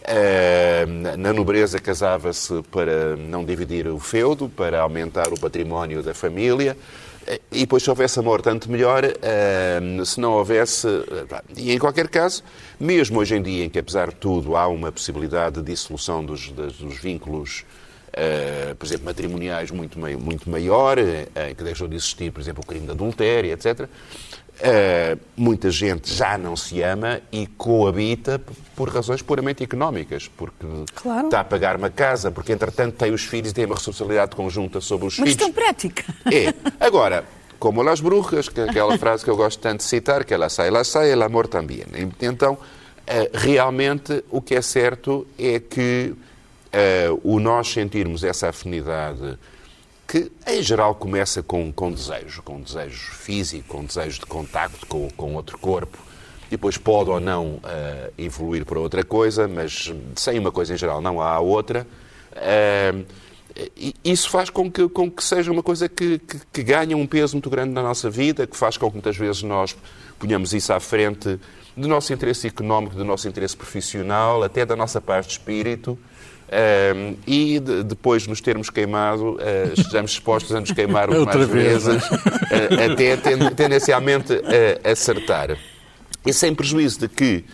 Eh, 0.03 0.87
na 1.19 1.33
nobreza 1.33 1.79
casava-se 1.79 2.63
para 2.71 3.17
não 3.17 3.45
dividir 3.45 3.87
o 3.87 3.99
feudo, 3.99 4.49
para 4.49 4.81
aumentar 4.81 5.33
o 5.33 5.39
património 5.39 6.03
da 6.03 6.15
família. 6.15 6.77
Eh, 7.27 7.41
E 7.53 7.61
depois, 7.61 7.83
se 7.83 7.91
houvesse 7.91 8.19
amor, 8.19 8.41
tanto 8.41 8.71
melhor. 8.71 9.05
eh, 9.05 9.81
Se 10.05 10.19
não 10.19 10.33
houvesse. 10.33 10.87
E 11.57 11.71
em 11.73 11.79
qualquer 11.79 12.09
caso, 12.09 12.43
mesmo 12.79 13.19
hoje 13.21 13.37
em 13.37 13.43
dia, 13.43 13.65
em 13.65 13.69
que 13.69 13.79
apesar 13.79 14.09
de 14.09 14.15
tudo 14.17 14.57
há 14.57 14.67
uma 14.69 14.91
possibilidade 14.91 15.57
de 15.57 15.63
dissolução 15.71 16.25
dos, 16.25 16.49
dos 16.51 16.97
vínculos, 16.99 17.65
eh, 18.13 18.75
por 18.79 18.87
exemplo, 18.87 19.05
matrimoniais 19.05 19.71
muito, 19.71 19.99
muito 19.99 20.49
maior, 20.51 20.99
em 20.99 21.55
que 21.55 21.63
deixou 21.63 21.87
de 21.87 21.97
existir, 21.97 22.33
por 22.33 22.41
exemplo, 22.41 22.63
o 22.65 22.67
crime 22.67 22.87
de 22.87 22.93
adultério, 22.93 23.53
etc. 23.53 23.87
eh, 24.63 25.17
muita 25.37 25.71
gente 25.71 26.13
já 26.15 26.37
não 26.39 26.57
se 26.57 26.83
ama 26.83 27.21
e 27.33 27.47
coabita 27.47 28.41
por 28.77 28.89
razões 28.89 29.23
puramente 29.23 29.63
económicas, 29.65 30.29
porque 30.37 30.67
Claro. 30.95 31.27
está 31.27 31.41
a 31.41 31.45
pagar 31.45 31.77
uma 31.77 31.91
casa, 31.91 32.31
porque 32.31 32.53
entretanto 32.53 32.95
tem 32.97 33.13
os 33.13 33.23
filhos 33.25 33.51
e 33.51 33.55
tem 33.55 33.65
uma 33.67 33.75
responsabilidade 33.75 34.35
conjunta 34.37 34.81
sobre 34.81 35.07
os 35.07 35.19
Mas 35.19 35.31
filhos. 35.31 35.37
tão 35.45 35.53
prática. 35.53 36.05
É. 36.33 36.53
Agora, 36.85 37.25
como 37.59 37.83
las 37.83 38.01
brujas, 38.01 38.49
que 38.49 38.61
é 38.61 38.65
aquela 38.65 38.97
frase 38.99 39.23
que 39.25 39.31
eu 39.31 39.37
gosto 39.37 39.61
tanto 39.61 39.79
de 39.79 39.85
citar, 39.85 40.25
que 40.25 40.33
ela 40.33 40.49
sai, 40.49 40.69
ela 40.69 40.83
sai, 40.85 41.11
el 41.11 41.23
amor 41.23 41.47
também. 41.47 41.85
Então, 42.21 42.57
eh, 43.07 43.31
realmente, 43.35 44.25
o 44.31 44.41
que 44.41 44.55
é 44.55 44.63
certo 44.63 45.27
é 45.39 45.59
que 45.61 46.15
eh, 46.73 47.09
o 47.25 47.39
nós 47.41 47.69
sentirmos 47.73 48.23
essa 48.25 48.49
afinidade, 48.49 49.37
que 50.11 50.33
em 50.45 50.61
geral 50.61 50.97
começa 50.97 51.41
com, 51.41 51.73
com 51.73 51.93
desejo, 51.93 52.43
com 52.43 52.61
desejo 52.61 53.13
físico, 53.13 53.69
com 53.69 53.85
desejo 53.85 54.19
de 54.19 54.27
contacto 54.27 54.85
com, 54.87 55.09
com 55.11 55.37
outro 55.37 55.57
corpo, 55.57 55.97
depois 56.51 56.77
pode 56.77 57.11
ou 57.11 57.21
não 57.21 57.61
eh, 57.63 58.11
evoluir 58.19 58.65
para 58.65 58.81
outra 58.81 59.05
coisa, 59.05 59.47
mas 59.47 59.95
sem 60.17 60.37
uma 60.37 60.51
coisa 60.51 60.75
em 60.75 60.77
geral 60.77 61.01
não 61.01 61.23
há 61.23 61.39
outra. 61.39 61.87
E 63.77 63.95
isso 64.05 64.29
faz 64.31 64.51
com 64.51 64.69
que, 64.69 64.89
com 64.89 65.09
que 65.09 65.23
seja 65.23 65.53
uma 65.53 65.63
coisa 65.63 65.89
que, 65.89 66.19
que, 66.19 66.41
que 66.53 66.63
ganha 66.65 66.97
um 66.97 67.07
peso 67.07 67.35
muito 67.35 67.49
grande 67.49 67.73
na 67.73 67.83
nossa 67.83 68.11
vida, 68.11 68.49
que 68.49 68.57
faz 68.57 68.77
com 68.77 68.89
que 68.89 68.95
muitas 68.95 69.17
vezes 69.17 69.45
nós 69.45 69.77
ponhamos 70.19 70.53
isso 70.53 70.73
à 70.73 70.81
frente 70.81 71.39
do 71.77 71.87
nosso 71.87 72.13
interesse 72.13 72.49
económico, 72.49 72.97
do 72.97 73.05
nosso 73.05 73.29
interesse 73.29 73.57
profissional, 73.57 74.43
até 74.43 74.67
da 74.67 74.75
nossa 74.75 75.01
paz 75.01 75.25
de 75.25 75.33
espírito. 75.33 75.97
Eh, 76.51 77.15
e 77.27 77.61
de- 77.61 77.85
depois 77.85 78.25
de 78.25 78.29
nos 78.31 78.41
termos 78.41 78.69
queimado, 78.71 79.39
eh, 79.41 79.73
estejamos 79.77 80.11
dispostos 80.11 80.55
a 80.55 80.61
nos 80.61 80.73
queimar 80.73 81.09
mais 81.25 81.47
vez, 81.49 81.85
vezes, 81.85 82.03
eh, 82.51 82.85
até 82.93 83.17
ten- 83.17 83.51
tendencialmente 83.55 84.33
a 84.85 84.91
acertar. 84.91 85.57
E 86.27 86.33
sem 86.33 86.55
prejuízo 86.55 87.01
de 87.01 87.09
que, 87.09 87.45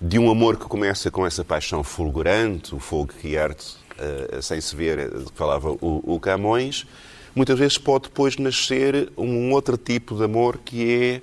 de 0.00 0.18
um 0.18 0.30
amor 0.30 0.56
que 0.56 0.64
começa 0.66 1.10
com 1.10 1.26
essa 1.26 1.44
paixão 1.44 1.82
fulgurante, 1.82 2.74
o 2.74 2.78
fogo 2.78 3.12
que 3.20 3.36
arde 3.36 3.64
eh, 3.98 4.38
sem 4.40 4.60
se 4.60 4.74
ver, 4.76 5.10
de 5.10 5.24
que 5.24 5.32
falava 5.36 5.70
o, 5.72 6.02
o 6.14 6.20
Camões, 6.20 6.86
muitas 7.34 7.58
vezes 7.58 7.76
pode 7.78 8.04
depois 8.04 8.36
nascer 8.36 9.10
um 9.16 9.50
outro 9.52 9.76
tipo 9.76 10.14
de 10.16 10.24
amor 10.24 10.58
que 10.64 10.94
é 10.94 11.20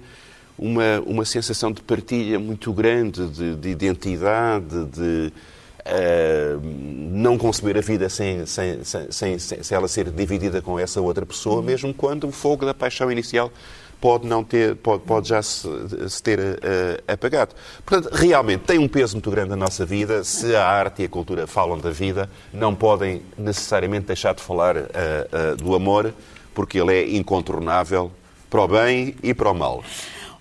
uma, 0.58 1.00
uma 1.08 1.26
sensação 1.26 1.72
de 1.72 1.82
partilha 1.82 2.38
muito 2.40 2.72
grande, 2.72 3.26
de, 3.28 3.56
de 3.56 3.70
identidade, 3.70 4.86
de 4.86 5.32
eh, 5.86 6.58
não 6.62 7.38
conceber 7.38 7.78
a 7.78 7.82
vida 7.82 8.08
sem, 8.10 8.46
sem, 8.46 8.84
sem, 8.84 9.40
sem, 9.40 9.60
ela 9.72 9.88
ser 9.88 10.10
dividida 10.10 10.62
com 10.62 10.80
essa 10.80 11.02
outra 11.02 11.26
pessoa, 11.26 11.62
mesmo 11.62 11.94
quando 11.94 12.28
o 12.28 12.32
fogo 12.32 12.66
da 12.66 12.74
paixão 12.74 13.12
inicial 13.12 13.52
pode 14.00 14.28
não 14.28 14.44
ter, 14.44 14.76
pode, 14.76 15.04
pode 15.04 15.30
já 15.30 15.42
se, 15.42 15.68
se 16.10 16.22
ter 16.22 16.40
eh, 16.40 17.02
apagado. 17.08 17.56
Portanto, 17.86 18.14
realmente 18.14 18.62
tem 18.62 18.78
um 18.78 18.88
peso 18.88 19.16
muito 19.16 19.32
grande 19.32 19.50
na 19.50 19.56
nossa 19.56 19.86
vida. 19.86 20.24
Se 20.24 20.56
a 20.56 20.66
arte 20.66 21.04
e 21.04 21.06
a 21.06 21.10
cultura 21.10 21.48
falam 21.48 21.78
da 21.78 21.90
vida, 21.90 22.30
não 22.54 22.76
podem 22.76 23.22
necessariamente 23.38 24.08
deixar 24.08 24.34
de 24.34 24.42
falar 24.42 24.76
eh, 24.76 25.56
do 25.58 25.74
amor, 25.76 26.14
porque 26.54 26.80
ele 26.80 26.94
é 26.94 27.16
incontornável 27.16 28.12
para 28.50 28.62
o 28.62 28.68
bem 28.68 29.16
e 29.24 29.34
para 29.34 29.50
o 29.50 29.54
mal. 29.54 29.84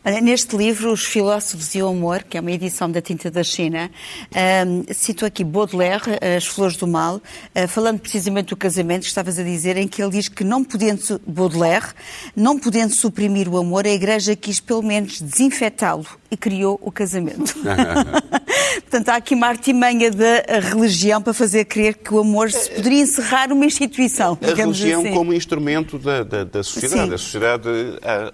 Neste 0.05 0.57
livro, 0.57 0.93
Os 0.93 1.05
Filósofos 1.05 1.77
e 1.77 1.83
o 1.83 1.87
Amor, 1.87 2.25
que 2.25 2.37
é 2.37 2.41
uma 2.41 2.51
edição 2.51 2.91
da 2.91 3.01
Tinta 3.01 3.31
da 3.31 3.45
China, 3.45 3.89
ahm, 4.35 4.83
cito 4.93 5.25
aqui 5.25 5.45
Baudelaire, 5.45 6.19
As 6.37 6.45
Flores 6.45 6.77
do 6.77 6.89
Mal, 6.89 7.23
ah, 7.55 7.69
falando 7.69 8.01
precisamente 8.01 8.49
do 8.49 8.57
casamento, 8.57 9.03
que 9.03 9.07
estavas 9.07 9.39
a 9.39 9.45
dizer, 9.45 9.77
em 9.77 9.87
que 9.87 10.03
ele 10.03 10.11
diz 10.11 10.29
que 10.29 10.43
não 10.43 10.65
podendo, 10.65 11.21
Baudelaire, 11.25 11.87
não 12.35 12.59
podendo 12.59 12.93
suprimir 12.93 13.49
o 13.49 13.57
amor, 13.57 13.87
a 13.87 13.91
Igreja 13.91 14.35
quis 14.35 14.59
pelo 14.59 14.83
menos 14.83 15.21
desinfetá-lo 15.21 16.07
e 16.29 16.37
criou 16.37 16.81
o 16.83 16.91
casamento. 16.91 17.55
Portanto, 18.81 19.09
há 19.09 19.17
aqui 19.17 19.35
uma 19.35 19.47
artimanha 19.47 20.11
da 20.11 20.43
religião 20.61 21.21
para 21.21 21.33
fazer 21.35 21.65
crer 21.65 21.97
que 21.97 22.13
o 22.15 22.21
amor 22.21 22.51
se 22.51 22.71
poderia 22.71 23.03
encerrar 23.03 23.53
uma 23.53 23.65
instituição, 23.65 24.39
A 24.43 24.55
religião 24.55 25.01
assim. 25.03 25.13
como 25.15 25.33
instrumento 25.33 25.99
da, 25.99 26.23
da, 26.23 26.45
da 26.45 26.63
sociedade. 26.63 27.09
Sim. 27.09 27.15
A 27.15 27.19
sociedade 27.19 27.69
ah, 28.03 28.33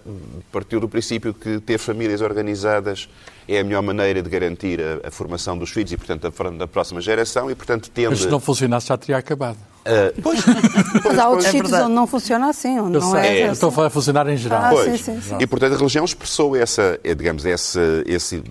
partiu 0.52 0.80
do 0.80 0.88
princípio 0.88 1.32
que 1.35 1.61
ter 1.61 1.78
famílias 1.78 2.20
organizadas 2.20 3.08
é 3.49 3.61
a 3.61 3.64
melhor 3.64 3.82
maneira 3.82 4.23
de 4.23 4.28
garantir 4.28 4.78
a, 4.80 5.08
a 5.08 5.11
formação 5.11 5.56
dos 5.56 5.70
filhos 5.70 5.90
e, 5.92 5.97
portanto, 5.97 6.26
a, 6.26 6.50
da 6.50 6.66
próxima 6.68 7.00
geração 7.00 7.50
e, 7.50 7.54
portanto, 7.54 7.90
tende... 7.90 8.11
Mas 8.11 8.20
se 8.20 8.28
não 8.28 8.40
funcionasse 8.40 8.88
já 8.88 8.97
teria 8.99 9.16
acabado. 9.16 9.56
Ah, 9.87 10.12
pois, 10.23 10.40
Mas 11.02 11.18
há 11.18 11.28
outros 11.30 11.47
É 11.47 11.50
sítios 11.52 11.73
onde 11.73 11.94
não 11.94 12.06
funciona 12.06 12.50
assim, 12.50 12.78
onde 12.78 12.97
Eu 12.97 13.00
não 13.00 13.11
sei, 13.12 13.20
é. 13.20 13.49
eu 13.49 13.52
estou 13.52 13.70
a 13.70 13.73
falar 13.73 13.90
funcionar 13.90 14.28
em 14.28 14.37
geral. 14.37 14.62
Ah, 14.64 14.70
Pois. 14.70 15.00
sim, 15.00 15.14
sim, 15.14 15.20
sim. 15.23 15.37
E, 15.40 15.47
portanto, 15.47 15.73
a 15.75 15.76
religião 15.78 16.04
expressou 16.04 16.54
essa, 16.54 17.00
eh, 17.02 17.14
digamos, 17.14 17.47
esse, 17.47 17.78
esse 18.04 18.42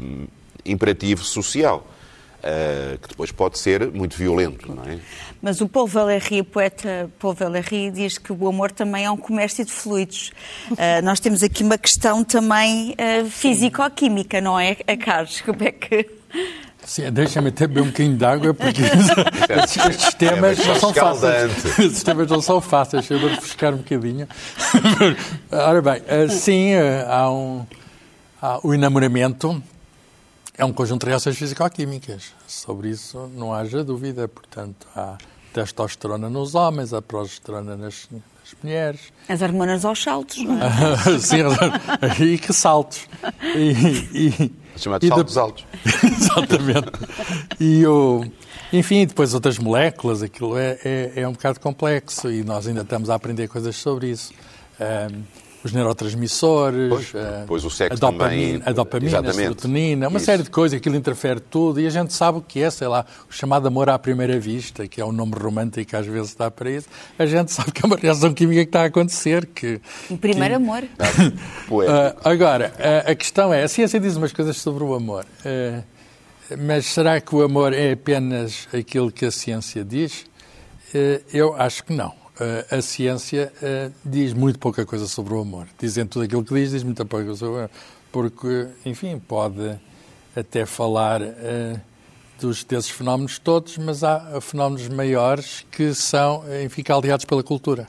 imperativo 0.71 1.23
social, 1.23 1.85
eh, 2.43 2.97
que 3.01 3.09
depois 3.09 3.31
pode 3.31 3.57
ser 3.57 3.87
muito 3.91 4.15
violento, 4.17 4.73
não 4.73 4.83
é? 4.83 4.99
Mas 5.41 5.61
o 5.61 5.67
Paul 5.67 5.87
Valéry, 5.87 6.41
o 6.41 6.45
poeta 6.45 7.09
Paul 7.19 7.33
Valéry, 7.33 7.91
diz 7.91 8.17
que 8.17 8.31
o 8.33 8.47
amor 8.47 8.71
também 8.71 9.05
é 9.05 9.11
um 9.11 9.17
comércio 9.17 9.63
de 9.65 9.71
fluidos. 9.71 10.31
Ah, 10.77 11.01
nós 11.01 11.19
temos 11.19 11.43
aqui 11.43 11.63
uma 11.63 11.77
questão 11.77 12.23
também 12.23 12.95
ah, 12.97 13.25
físico-química, 13.29 14.41
não 14.41 14.59
é, 14.59 14.77
a 14.87 14.97
Carlos? 14.97 15.41
Como 15.41 15.63
é 15.63 15.71
que... 15.71 16.09
Sim, 16.83 17.11
Deixa-me 17.11 17.49
até 17.49 17.67
beber 17.67 17.81
um 17.81 17.87
bocadinho 17.87 18.15
de 18.17 18.25
água, 18.25 18.53
porque 18.53 18.81
estes, 19.61 19.85
estes 19.85 20.13
temas 20.13 20.57
É, 20.59 20.63
mas 20.63 20.67
não 20.67 20.75
são 20.79 20.93
fáceis. 20.93 21.65
Estes 21.79 22.03
temas 22.03 22.27
não 22.29 22.41
são 22.41 22.61
fáceis, 22.61 23.09
eu 23.09 23.19
vou 23.19 23.29
refrescar 23.29 23.73
um 23.73 23.77
bocadinho. 23.77 24.27
Ora 25.51 25.81
bem, 25.81 26.01
sim, 26.29 26.71
há 27.07 27.29
um. 27.29 27.65
há- 28.41 28.59
o 28.63 28.73
enamoramento 28.73 29.61
é 30.57 30.65
um 30.65 30.73
conjunto 30.73 31.05
de 31.05 31.09
reações 31.11 31.37
físico-químicas. 31.37 32.33
Sobre 32.47 32.89
isso 32.89 33.29
não 33.35 33.53
haja 33.53 33.83
dúvida. 33.83 34.27
Portanto, 34.27 34.87
há 34.95 35.17
testosterona 35.53 36.29
nos 36.29 36.55
homens, 36.55 36.93
há 36.93 37.01
progesterona 37.01 37.75
nas, 37.75 38.07
nas 38.11 38.21
mulheres. 38.63 38.99
As 39.27 39.41
hormonas 39.41 39.83
aos 39.85 40.01
saltos, 40.01 40.37
não 40.43 40.57
é? 40.61 40.69
Sim, 41.19 41.37
e 42.23 42.37
que 42.37 42.53
saltos. 42.53 43.07
E, 43.55 43.71
e, 44.29 44.51
Chamado 44.77 45.03
e 45.05 45.07
saltos 45.09 45.33
de- 45.33 45.39
altos. 45.39 45.65
Exatamente. 46.03 46.91
E 47.59 47.85
o, 47.85 48.25
enfim, 48.71 49.05
depois 49.05 49.33
outras 49.33 49.57
moléculas, 49.57 50.21
aquilo 50.21 50.57
é, 50.57 50.77
é, 50.83 51.11
é 51.17 51.27
um 51.27 51.31
bocado 51.33 51.59
complexo 51.59 52.31
e 52.31 52.43
nós 52.43 52.67
ainda 52.67 52.81
estamos 52.81 53.09
a 53.09 53.15
aprender 53.15 53.47
coisas 53.47 53.75
sobre 53.75 54.09
isso. 54.11 54.31
Ahm, 54.79 55.23
os 55.63 55.71
neurotransmissores, 55.73 56.89
Pois, 56.89 57.11
ah, 57.15 57.43
pois 57.47 57.65
o 57.65 57.69
sexo 57.69 57.93
a 57.93 58.11
dopamina, 58.11 58.59
também, 58.59 58.61
a, 58.65 58.71
dopamina 58.71 59.19
a 59.19 59.33
serotonina, 59.33 60.07
uma 60.07 60.17
Isso. 60.17 60.25
série 60.25 60.43
de 60.43 60.49
coisas, 60.49 60.77
aquilo 60.77 60.95
interfere 60.95 61.39
tudo 61.39 61.79
e 61.79 61.87
a 61.87 61.89
gente 61.89 62.13
sabe 62.13 62.37
o 62.37 62.41
que 62.41 62.61
é, 62.61 62.69
sei 62.69 62.87
lá, 62.87 63.05
o 63.29 63.33
chamado 63.33 63.67
amor 63.67 63.89
à 63.89 63.97
primeira 63.97 64.39
vista, 64.39 64.87
que 64.87 65.01
é 65.01 65.05
um 65.05 65.11
nome 65.11 65.33
romântico 65.33 65.89
que 65.89 65.95
às 65.95 66.05
vezes 66.05 66.35
dá 66.35 66.49
para 66.51 66.69
isso, 66.69 66.87
a 67.17 67.25
gente 67.25 67.51
sabe 67.51 67.71
que 67.71 67.83
é 67.83 67.87
uma 67.87 67.97
reação 68.01 68.33
química 68.33 68.61
que 68.61 68.69
está 68.69 68.83
a 68.83 68.85
acontecer, 68.85 69.45
que, 69.47 69.81
O 70.09 70.17
primeiro 70.17 70.55
amor. 70.55 70.83
Poético. 71.67 71.97
ah, 71.97 72.15
agora, 72.23 72.73
a, 72.77 73.11
a 73.11 73.15
questão 73.15 73.53
é, 73.53 73.63
a 73.63 73.67
ciência 73.67 73.99
diz 73.99 74.15
umas 74.15 74.31
coisas 74.31 74.57
sobre 74.57 74.83
o 74.83 74.93
amor, 74.93 75.25
ah, 75.45 75.83
mas 76.57 76.85
será 76.85 77.19
que 77.19 77.35
o 77.35 77.41
amor 77.41 77.73
é 77.73 77.91
apenas 77.91 78.67
aquilo 78.73 79.11
que 79.11 79.25
a 79.25 79.31
ciência 79.31 79.83
diz? 79.83 80.25
Ah, 80.93 81.21
eu 81.33 81.55
acho 81.55 81.83
que 81.83 81.93
não. 81.93 82.26
Ah, 82.39 82.77
a 82.77 82.81
ciência 82.81 83.51
ah, 83.61 83.91
diz 84.05 84.33
muito 84.33 84.59
pouca 84.59 84.85
coisa 84.85 85.07
sobre 85.07 85.33
o 85.33 85.41
amor. 85.41 85.67
Dizem 85.79 86.05
tudo 86.05 86.25
aquilo 86.25 86.43
que 86.43 86.53
diz, 86.53 86.71
diz 86.71 86.83
muita 86.83 87.03
pouca 87.05 87.25
coisa 87.25 87.39
sobre 87.39 87.55
o 87.55 87.57
amor. 87.59 87.71
Porque, 88.11 88.67
enfim, 88.85 89.19
pode 89.19 89.75
até 90.35 90.65
falar 90.65 91.21
ah, 91.21 91.81
dos, 92.39 92.63
desses 92.63 92.91
fenómenos 92.91 93.39
todos, 93.39 93.77
mas 93.77 94.03
há 94.03 94.39
fenómenos 94.39 94.87
maiores 94.87 95.65
que 95.71 95.93
são, 95.93 96.43
enfim, 96.63 96.83
caldeados 96.83 97.25
pela 97.25 97.41
cultura. 97.41 97.87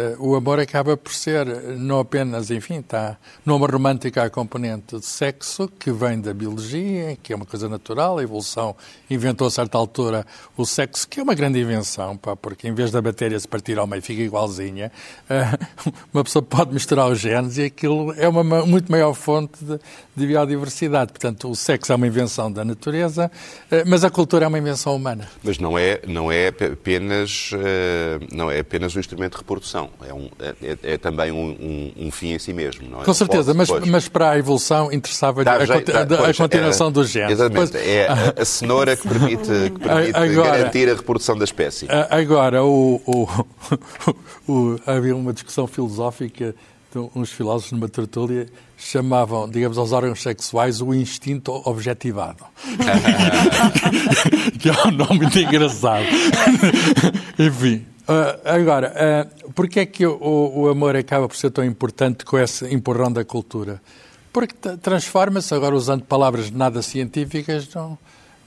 Uh, 0.00 0.30
o 0.30 0.34
amor 0.34 0.58
acaba 0.58 0.96
por 0.96 1.12
ser 1.12 1.46
não 1.76 1.98
apenas, 1.98 2.50
enfim, 2.50 2.78
está 2.78 3.18
romântico 3.46 4.18
há 4.18 4.24
a 4.24 4.30
componente 4.30 4.98
de 4.98 5.04
sexo 5.04 5.68
que 5.78 5.92
vem 5.92 6.18
da 6.18 6.32
biologia, 6.32 7.18
que 7.22 7.32
é 7.32 7.36
uma 7.36 7.44
coisa 7.44 7.68
natural, 7.68 8.18
a 8.18 8.22
evolução 8.22 8.74
inventou 9.10 9.46
a 9.46 9.50
certa 9.50 9.76
altura 9.76 10.24
o 10.56 10.64
sexo, 10.64 11.06
que 11.06 11.20
é 11.20 11.22
uma 11.22 11.34
grande 11.34 11.60
invenção, 11.60 12.16
pá, 12.16 12.34
porque 12.34 12.66
em 12.66 12.72
vez 12.72 12.90
da 12.90 13.02
bactéria 13.02 13.38
se 13.38 13.46
partir 13.46 13.78
ao 13.78 13.86
meio 13.86 14.00
fica 14.00 14.22
igualzinha, 14.22 14.90
uh, 15.28 15.92
uma 16.14 16.24
pessoa 16.24 16.42
pode 16.42 16.72
misturar 16.72 17.10
os 17.10 17.18
genes 17.18 17.58
e 17.58 17.64
aquilo 17.64 18.14
é 18.14 18.28
uma 18.28 18.42
muito 18.64 18.90
maior 18.90 19.12
fonte 19.12 19.62
de, 19.62 19.78
de 20.16 20.26
biodiversidade. 20.26 21.12
Portanto, 21.12 21.50
o 21.50 21.54
sexo 21.54 21.92
é 21.92 21.96
uma 21.96 22.06
invenção 22.06 22.50
da 22.50 22.64
natureza, 22.64 23.30
mas 23.86 24.04
a 24.04 24.10
cultura 24.10 24.46
é 24.46 24.48
uma 24.48 24.58
invenção 24.58 24.94
humana. 24.96 25.28
Mas 25.42 25.58
não 25.58 25.76
é, 25.76 26.00
não 26.06 26.32
é 26.32 26.48
apenas, 26.48 27.50
não 28.32 28.50
é 28.50 28.60
apenas 28.60 28.94
um 28.96 29.00
instrumento 29.00 29.32
de 29.32 29.38
reprodução 29.38 29.89
é, 30.06 30.14
um, 30.14 30.28
é, 30.40 30.76
é 30.94 30.98
também 30.98 31.30
um, 31.30 31.50
um, 31.50 32.06
um, 32.06 32.10
fim 32.10 32.32
em 32.32 32.38
si 32.38 32.52
mesmo, 32.52 32.88
não 32.88 33.02
é? 33.02 33.04
Com 33.04 33.14
certeza, 33.14 33.52
mas, 33.54 33.68
mas 33.86 34.08
para 34.08 34.30
a 34.30 34.38
evolução 34.38 34.92
interessava-lhe 34.92 35.48
a, 35.48 35.52
a, 35.52 36.30
a, 36.30 36.34
continuação 36.34 36.88
é, 36.88 36.90
dos 36.90 37.10
genes. 37.10 37.32
Exatamente, 37.32 37.72
Depois, 37.72 37.86
é 37.86 38.06
a, 38.08 38.42
a, 38.42 38.44
cenoura 38.44 38.96
que 38.96 39.08
permite, 39.08 39.42
que 39.74 39.78
permite 39.78 40.16
agora, 40.16 40.58
garantir 40.58 40.88
a 40.88 40.94
reprodução 40.94 41.36
da 41.36 41.44
espécie. 41.44 41.86
Agora, 42.10 42.64
o, 42.64 43.00
o, 43.06 43.28
o, 44.52 44.80
havia 44.86 45.14
uma 45.14 45.32
discussão 45.32 45.66
filosófica 45.66 46.54
uns 47.14 47.30
filósofos 47.30 47.72
numa 47.72 47.88
tertúlia 47.88 48.48
chamavam, 48.76 49.48
digamos, 49.48 49.78
aos 49.78 49.92
órgãos 49.92 50.20
sexuais 50.22 50.80
o 50.80 50.92
instinto 50.92 51.52
objetivado. 51.64 52.44
que 54.58 54.68
é 54.68 54.72
um 54.86 54.90
nome 54.90 55.20
muito 55.20 55.38
engraçado. 55.38 56.06
Enfim, 57.38 57.86
Uh, 58.10 58.34
agora, 58.44 58.92
uh, 58.92 59.39
porquê 59.54 59.80
é 59.80 59.86
que 59.86 60.06
o, 60.06 60.52
o, 60.54 60.68
amor 60.68 60.96
acaba 60.96 61.28
por 61.28 61.36
ser 61.36 61.50
tão 61.50 61.64
importante 61.64 62.24
com 62.24 62.38
esse 62.38 62.66
empurrão 62.72 63.10
da 63.10 63.24
cultura? 63.24 63.80
Porque 64.32 64.54
transforma-se, 64.78 65.52
agora 65.54 65.74
usando 65.74 66.04
palavras 66.04 66.50
nada 66.50 66.82
científicas, 66.82 67.68
num, 67.74 67.98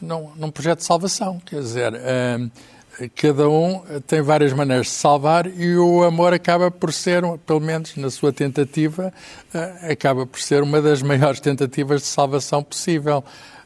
num, 0.02 0.30
num 0.36 0.52
projeto 0.52 0.80
de 0.80 0.86
salvação. 0.86 1.42
Quer 1.46 1.60
dizer, 1.60 1.94
uh, 1.94 3.10
cada 3.16 3.50
um 3.50 3.82
tem 4.08 4.22
várias 4.22 4.54
maneiras 4.54 4.88
de 4.88 4.94
salvar 4.94 5.48
e 5.48 5.76
o 5.76 6.04
amor 6.04 6.34
acaba 6.34 6.72
por 6.72 6.94
ser, 6.94 7.24
pelo 7.46 7.60
menos 7.60 7.96
na 7.98 8.10
sua 8.10 8.32
tentativa, 8.32 9.14
uh, 9.54 9.92
acaba 9.92 10.26
por 10.26 10.40
ser 10.40 10.64
uma 10.64 10.82
das 10.82 11.02
maiores 11.02 11.40
tentativas 11.40 12.02
de 12.02 12.08
salvação 12.08 12.64
possível. 12.64 13.24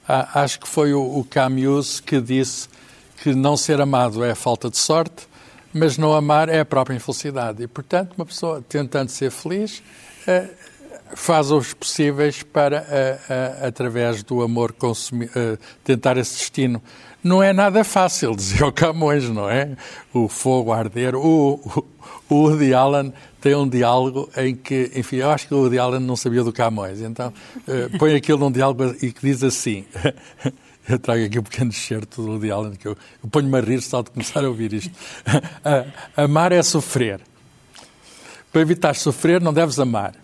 Uh, 0.10 0.26
acho 0.34 0.60
que 0.60 0.68
foi 0.68 0.94
o 0.94 1.26
Camus 1.30 2.00
que 2.00 2.20
disse 2.22 2.70
que 3.22 3.34
não 3.34 3.58
ser 3.58 3.82
amado 3.82 4.24
é 4.24 4.34
falta 4.34 4.70
de 4.70 4.78
sorte, 4.78 5.28
mas 5.78 5.98
não 5.98 6.14
amar 6.14 6.50
é 6.50 6.60
a 6.60 6.66
própria 6.66 6.96
infelicidade. 6.96 7.64
E, 7.64 7.68
portanto, 7.68 8.14
uma 8.18 8.26
pessoa 8.26 8.64
tentando 8.68 9.10
ser 9.10 9.32
feliz 9.32 9.82
eh, 10.28 10.50
faz 11.16 11.52
os 11.52 11.74
possíveis 11.74 12.44
para, 12.44 12.86
eh, 12.90 13.20
eh, 13.30 13.68
através 13.68 14.24
do 14.24 14.42
amor, 14.42 14.74
consumir, 14.74 15.30
tentar 15.84 16.18
esse 16.18 16.38
destino. 16.38 16.82
Não 17.24 17.42
é 17.42 17.54
nada 17.54 17.84
fácil, 17.84 18.36
dizia 18.38 18.66
o 18.66 18.72
Camões, 18.72 19.30
não 19.30 19.50
é? 19.50 19.76
O 20.14 20.28
fogo 20.28 20.74
arder. 20.74 21.16
O, 21.16 21.62
o, 21.64 21.86
o 22.30 22.36
Woody 22.36 22.74
Allen 22.74 23.14
tem 23.42 23.56
um 23.56 23.68
diálogo 23.68 24.30
em 24.38 24.56
que, 24.56 24.92
enfim, 24.96 25.18
eu 25.18 25.30
acho 25.30 25.48
que 25.48 25.54
o 25.54 25.82
Allen 25.82 26.00
não 26.00 26.16
sabia 26.16 26.44
do 26.44 26.52
Camões, 26.52 27.02
então 27.02 27.34
põe 28.00 28.16
aquilo 28.16 28.40
num 28.40 28.52
diálogo 28.52 28.96
e 29.02 29.12
que 29.12 29.22
diz 29.22 29.44
assim. 29.44 29.86
Eu 30.90 30.98
trago 30.98 31.22
aqui 31.26 31.38
um 31.38 31.44
pequeno 31.44 31.70
excerto 31.70 32.22
do 32.22 32.32
Woody 32.32 32.50
Allen, 32.50 32.72
que 32.76 32.88
eu, 32.88 32.96
eu 33.22 33.30
ponho-me 33.30 33.58
a 33.58 33.62
rir 33.62 33.82
só 33.82 34.02
de 34.02 34.10
começar 34.10 34.46
a 34.46 34.48
ouvir 34.48 34.72
isto. 34.72 34.90
amar 36.16 36.54
é 36.54 36.64
sofrer. 36.64 37.20
Para 38.54 38.62
evitar 38.62 38.96
sofrer, 38.96 39.42
não 39.42 39.54
deves 39.54 39.80
amar. 39.80 40.16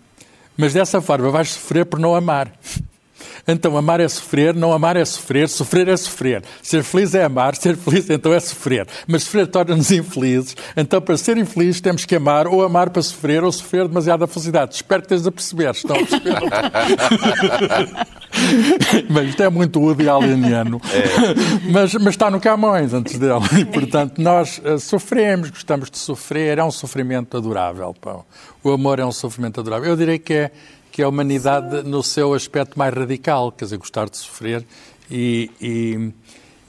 Mas 0.56 0.72
dessa 0.72 1.02
forma 1.02 1.30
vais 1.30 1.50
sofrer 1.50 1.84
por 1.84 1.98
não 1.98 2.14
amar. 2.14 2.50
Então, 3.46 3.76
amar 3.76 4.00
é 4.00 4.08
sofrer, 4.08 4.54
não 4.54 4.72
amar 4.72 4.96
é 4.96 5.04
sofrer, 5.04 5.48
sofrer 5.48 5.88
é 5.88 5.96
sofrer. 5.96 6.42
Ser 6.62 6.82
feliz 6.82 7.14
é 7.14 7.24
amar, 7.24 7.54
ser 7.54 7.76
feliz 7.76 8.08
então 8.08 8.32
é 8.32 8.40
sofrer. 8.40 8.86
Mas 9.06 9.24
sofrer 9.24 9.46
torna-nos 9.46 9.90
infelizes. 9.90 10.56
Então, 10.76 11.00
para 11.00 11.16
ser 11.16 11.36
infeliz, 11.36 11.80
temos 11.80 12.04
que 12.04 12.16
amar, 12.16 12.46
ou 12.46 12.62
amar 12.62 12.90
para 12.90 13.02
sofrer, 13.02 13.44
ou 13.44 13.52
sofrer 13.52 13.86
demasiada 13.86 14.26
felicidade. 14.26 14.74
Espero 14.76 15.02
que 15.02 15.06
estejas 15.06 15.26
a 15.26 15.32
perceber. 15.32 15.70
Estão 15.70 15.96
a 15.96 15.98
perceber? 15.98 16.40
Mas 19.08 19.28
isto 19.28 19.42
é 19.42 19.48
muito 19.48 19.80
Woody 19.80 20.08
Alleniano. 20.08 20.80
É. 20.92 21.70
Mas, 21.70 21.94
mas 21.94 22.08
está 22.14 22.30
no 22.30 22.40
Camões 22.40 22.92
antes 22.92 23.18
dele. 23.18 23.40
E, 23.60 23.64
portanto, 23.64 24.20
nós 24.20 24.60
uh, 24.64 24.78
sofremos, 24.78 25.50
gostamos 25.50 25.90
de 25.90 25.98
sofrer. 25.98 26.58
É 26.58 26.64
um 26.64 26.70
sofrimento 26.70 27.36
adorável. 27.36 27.94
Pão. 28.00 28.24
O 28.62 28.70
amor 28.70 28.98
é 28.98 29.04
um 29.04 29.12
sofrimento 29.12 29.60
adorável. 29.60 29.88
Eu 29.88 29.96
direi 29.96 30.18
que 30.18 30.32
é 30.34 30.50
que 30.94 31.02
é 31.02 31.04
a 31.04 31.08
humanidade 31.08 31.82
no 31.82 32.04
seu 32.04 32.34
aspecto 32.34 32.78
mais 32.78 32.94
radical, 32.94 33.50
quer 33.50 33.64
dizer, 33.64 33.78
gostar 33.78 34.08
de 34.08 34.16
sofrer 34.16 34.64
e, 35.10 35.50
e, 35.60 36.12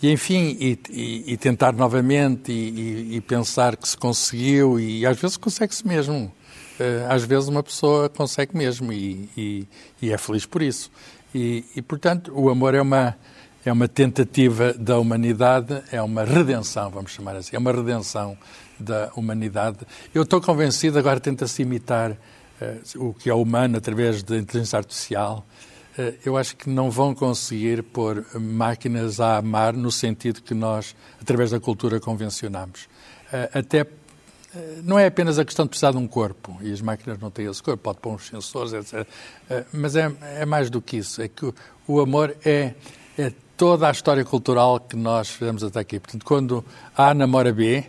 e 0.01 0.11
enfim, 0.11 0.57
e, 0.59 1.31
e, 1.31 1.37
tentar 1.37 1.73
novamente 1.73 2.51
e, 2.51 3.21
pensar 3.21 3.77
que 3.77 3.87
se 3.87 3.95
conseguiu 3.95 4.79
e 4.79 5.05
às 5.05 5.15
vezes 5.19 5.37
consegue-se 5.37 5.87
mesmo. 5.87 6.33
Eh, 6.79 7.05
às 7.07 7.23
vezes 7.23 7.47
uma 7.49 7.61
pessoa 7.61 8.09
consegue 8.09 8.57
mesmo 8.57 8.91
e, 8.91 9.67
é 10.01 10.17
feliz 10.17 10.43
por 10.47 10.63
isso. 10.63 10.89
E, 11.31 11.63
portanto, 11.87 12.31
o 12.35 12.49
amor 12.49 12.73
é 12.73 12.81
uma, 12.81 13.15
é 13.63 13.71
uma 13.71 13.87
tentativa 13.87 14.73
da 14.73 14.97
humanidade, 14.97 15.83
é 15.91 16.01
uma 16.01 16.23
redenção, 16.23 16.89
vamos 16.89 17.11
chamar 17.11 17.35
assim, 17.35 17.55
é 17.55 17.59
uma 17.59 17.71
redenção 17.71 18.35
da 18.79 19.11
humanidade. 19.15 19.77
Eu 20.15 20.23
estou 20.23 20.41
convencido, 20.41 20.97
agora 20.97 21.19
tenta-se 21.19 21.61
imitar 21.61 22.17
o 22.95 23.13
que 23.13 23.29
é 23.29 23.33
humano 23.33 23.77
através 23.77 24.23
da 24.23 24.37
inteligência 24.37 24.77
artificial, 24.77 25.45
eh, 25.97 26.15
eu 26.25 26.37
acho 26.37 26.55
que 26.55 26.69
não 26.69 26.89
vão 26.89 27.13
conseguir 27.13 27.83
pôr 27.83 28.25
máquinas 28.33 29.19
a 29.19 29.37
amar 29.37 29.73
no 29.73 29.91
sentido 29.91 30.41
que 30.41 30.53
nós, 30.53 30.95
através 31.21 31.51
da 31.51 31.59
cultura, 31.59 31.99
convencionamos. 31.99 32.87
Eh, 33.31 33.49
até 33.53 33.87
não 34.85 34.97
é 34.97 35.05
apenas 35.05 35.37
a 35.37 35.43
questão 35.43 35.65
de 35.65 35.69
precisar 35.69 35.91
de 35.91 35.97
um 35.97 36.07
corpo, 36.07 36.57
e 36.61 36.71
as 36.71 36.79
máquinas 36.79 37.19
não 37.19 37.29
têm 37.29 37.45
esse 37.45 37.61
corpo, 37.61 37.83
pode 37.83 37.99
pôr 37.99 38.13
uns 38.13 38.27
sensores, 38.27 38.71
etc. 38.71 39.05
Mas 39.73 39.97
é, 39.97 40.09
é 40.37 40.45
mais 40.45 40.69
do 40.69 40.81
que 40.81 40.95
isso, 40.95 41.21
é 41.21 41.27
que 41.27 41.53
o 41.85 41.99
amor 41.99 42.33
é, 42.45 42.73
é 43.17 43.33
toda 43.57 43.87
a 43.87 43.91
história 43.91 44.23
cultural 44.23 44.79
que 44.79 44.95
nós 44.95 45.29
fizemos 45.29 45.63
até 45.63 45.79
aqui. 45.79 45.99
Portanto, 45.99 46.25
quando 46.25 46.65
A 46.95 47.13
namora 47.13 47.51
B, 47.51 47.83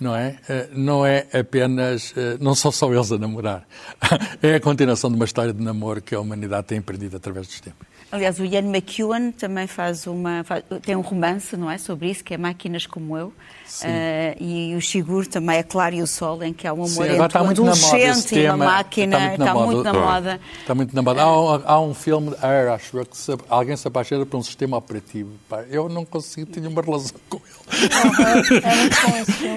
não 0.00 0.14
é? 0.14 0.36
Eh, 0.48 0.68
não 0.72 1.04
é 1.06 1.26
apenas, 1.32 2.12
eh, 2.16 2.36
não 2.40 2.54
são 2.54 2.72
só 2.72 2.92
eles 2.92 3.10
a 3.12 3.18
namorar. 3.18 3.66
É 4.42 4.56
a 4.56 4.60
continuação 4.60 5.10
de 5.10 5.16
uma 5.16 5.24
história 5.24 5.52
de 5.52 5.62
namoro 5.62 6.02
que 6.02 6.14
a 6.14 6.20
humanidade 6.20 6.66
tem 6.66 6.80
perdido 6.80 7.16
através 7.16 7.46
dos 7.46 7.60
tempos. 7.60 7.86
Aliás, 8.12 8.38
o 8.38 8.44
Ian 8.44 8.68
McEwan 8.68 9.32
também 9.32 9.66
faz 9.66 10.06
uma, 10.06 10.44
faz, 10.44 10.62
tem 10.82 10.94
um 10.94 11.00
romance, 11.00 11.56
não 11.56 11.70
é, 11.70 11.78
sobre 11.78 12.10
isso, 12.10 12.22
que 12.22 12.34
é 12.34 12.38
Máquinas 12.38 12.86
como 12.86 13.16
Eu. 13.16 13.32
Uh, 13.82 14.42
e 14.42 14.74
o 14.76 14.80
Shigur 14.80 15.26
também, 15.26 15.58
a 15.58 15.64
Clara 15.64 15.94
e 15.94 16.02
o 16.02 16.06
Sol, 16.06 16.42
em 16.42 16.52
que 16.52 16.66
há 16.66 16.72
um 16.72 16.84
amor 16.84 16.88
Sim, 16.88 17.22
entre 17.22 17.38
um 17.38 17.50
adolescente 17.50 18.38
e 18.38 18.46
uma 18.46 18.56
máquina. 18.56 19.34
Está 19.34 19.34
muito 19.34 19.38
na, 19.38 19.50
está 19.50 19.54
moda. 19.54 19.66
Muito 19.66 19.84
na 19.84 19.92
moda. 19.92 20.40
Está 20.60 20.74
muito 20.74 20.94
na 20.94 21.02
moda. 21.02 21.22
Há, 21.22 21.40
um, 21.40 21.62
há 21.64 21.80
um 21.80 21.94
filme 21.94 22.30
de 22.30 22.44
Air, 22.44 22.72
acho 22.72 23.04
que 23.04 23.16
se, 23.16 23.32
alguém 23.48 23.76
se 23.76 23.88
apaixona 23.88 24.26
por 24.26 24.36
um 24.36 24.42
sistema 24.42 24.76
operativo. 24.76 25.30
Pá, 25.48 25.62
eu 25.70 25.88
não 25.88 26.04
consigo 26.04 26.50
ter 26.50 26.66
uma 26.66 26.82
relação 26.82 27.16
com 27.28 27.38
ele. 27.38 27.54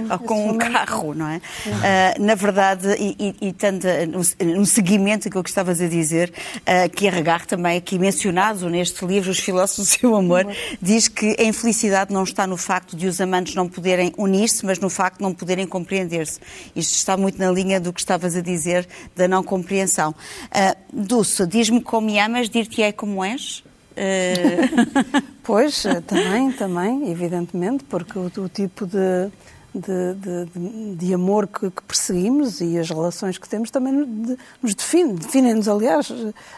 É, 0.09 0.13
Ou 0.13 0.19
com 0.19 0.49
um 0.51 0.57
carro, 0.57 1.13
não 1.13 1.27
é? 1.27 1.37
Uh, 1.37 2.23
na 2.23 2.35
verdade, 2.35 2.87
e, 2.99 3.35
e, 3.41 3.49
e 3.49 3.53
tanto 3.53 3.87
um, 3.87 4.61
um 4.61 4.65
seguimento 4.65 5.29
que 5.29 5.37
eu 5.37 5.43
gostavas 5.43 5.81
a 5.81 5.87
dizer, 5.87 6.31
uh, 6.59 6.89
que 6.89 7.07
Arregar 7.07 7.45
também 7.45 7.77
aqui 7.77 7.97
mencionado 7.97 8.69
neste 8.69 9.05
livro, 9.05 9.31
Os 9.31 9.39
Filósofos 9.39 9.95
e 9.95 10.05
o 10.05 10.15
Amor, 10.15 10.45
diz 10.81 11.07
que 11.07 11.35
a 11.39 11.43
infelicidade 11.43 12.13
não 12.13 12.23
está 12.23 12.45
no 12.45 12.57
facto 12.57 12.95
de 12.95 13.07
os 13.07 13.19
amantes 13.19 13.55
não 13.55 13.67
poderem 13.67 13.96
poderem 13.97 14.13
unir-se, 14.17 14.65
mas 14.65 14.79
no 14.79 14.89
facto 14.89 15.17
de 15.17 15.23
não 15.23 15.33
poderem 15.33 15.65
compreender-se. 15.65 16.39
Isto 16.75 16.95
está 16.95 17.17
muito 17.17 17.39
na 17.39 17.49
linha 17.51 17.79
do 17.79 17.91
que 17.91 17.99
estavas 17.99 18.35
a 18.35 18.41
dizer 18.41 18.87
da 19.15 19.27
não 19.27 19.43
compreensão. 19.43 20.11
Uh, 20.11 20.77
Dulce, 20.93 21.45
diz-me 21.47 21.81
como 21.81 22.07
me 22.07 22.19
amas, 22.19 22.49
dir-te-ei 22.49 22.93
como 22.93 23.23
és? 23.23 23.63
Uh... 23.93 25.23
pois, 25.43 25.83
também, 26.05 26.51
também, 26.51 27.09
evidentemente, 27.09 27.83
porque 27.85 28.19
o, 28.19 28.31
o 28.37 28.49
tipo 28.49 28.85
de, 28.85 29.31
de, 29.73 30.13
de, 30.13 30.95
de, 30.95 31.13
amor 31.13 31.47
que, 31.47 31.71
que, 31.71 31.81
perseguimos 31.81 32.61
e 32.61 32.77
as 32.77 32.89
relações 32.89 33.39
que 33.39 33.49
temos 33.49 33.71
também 33.71 33.93
nos 34.61 34.75
definem, 34.75 35.15
definem-nos, 35.15 35.67
aliás, 35.67 36.13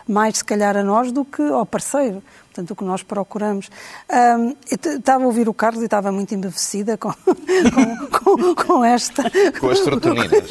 mais 0.06 0.40
se 0.40 0.44
calhar 0.44 0.76
a 0.76 0.84
nós 0.84 1.12
do 1.12 1.24
que 1.24 1.42
ao 1.42 1.66
parceiro 1.66 2.22
portanto, 2.50 2.72
o 2.72 2.76
que 2.76 2.84
nós 2.84 3.04
procuramos. 3.04 3.70
Um, 4.10 4.56
estava 4.70 5.24
a 5.24 5.28
ouvir 5.28 5.48
o 5.48 5.54
Carlos 5.54 5.82
e 5.82 5.86
estava 5.86 6.12
muito 6.12 6.34
embevecida 6.34 6.98
com, 6.98 7.14
com, 7.24 8.08
com, 8.08 8.56
com 8.56 8.84
esta. 8.84 9.24
Com 9.60 9.70
as 9.70 9.80
trotoninas. 9.80 10.48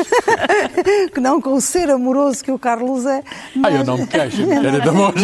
não, 1.21 1.41
com 1.41 1.55
o 1.55 1.61
ser 1.61 1.91
amoroso 1.91 2.43
que 2.43 2.51
o 2.51 2.59
Carlos 2.59 3.05
é. 3.05 3.23
Mas... 3.55 3.75
Ah, 3.75 3.79
eu 3.79 3.85
não 3.85 3.99
me 3.99 4.07
queixo, 4.07 4.43
era 4.51 4.81
de 4.81 4.89
amor. 4.89 5.15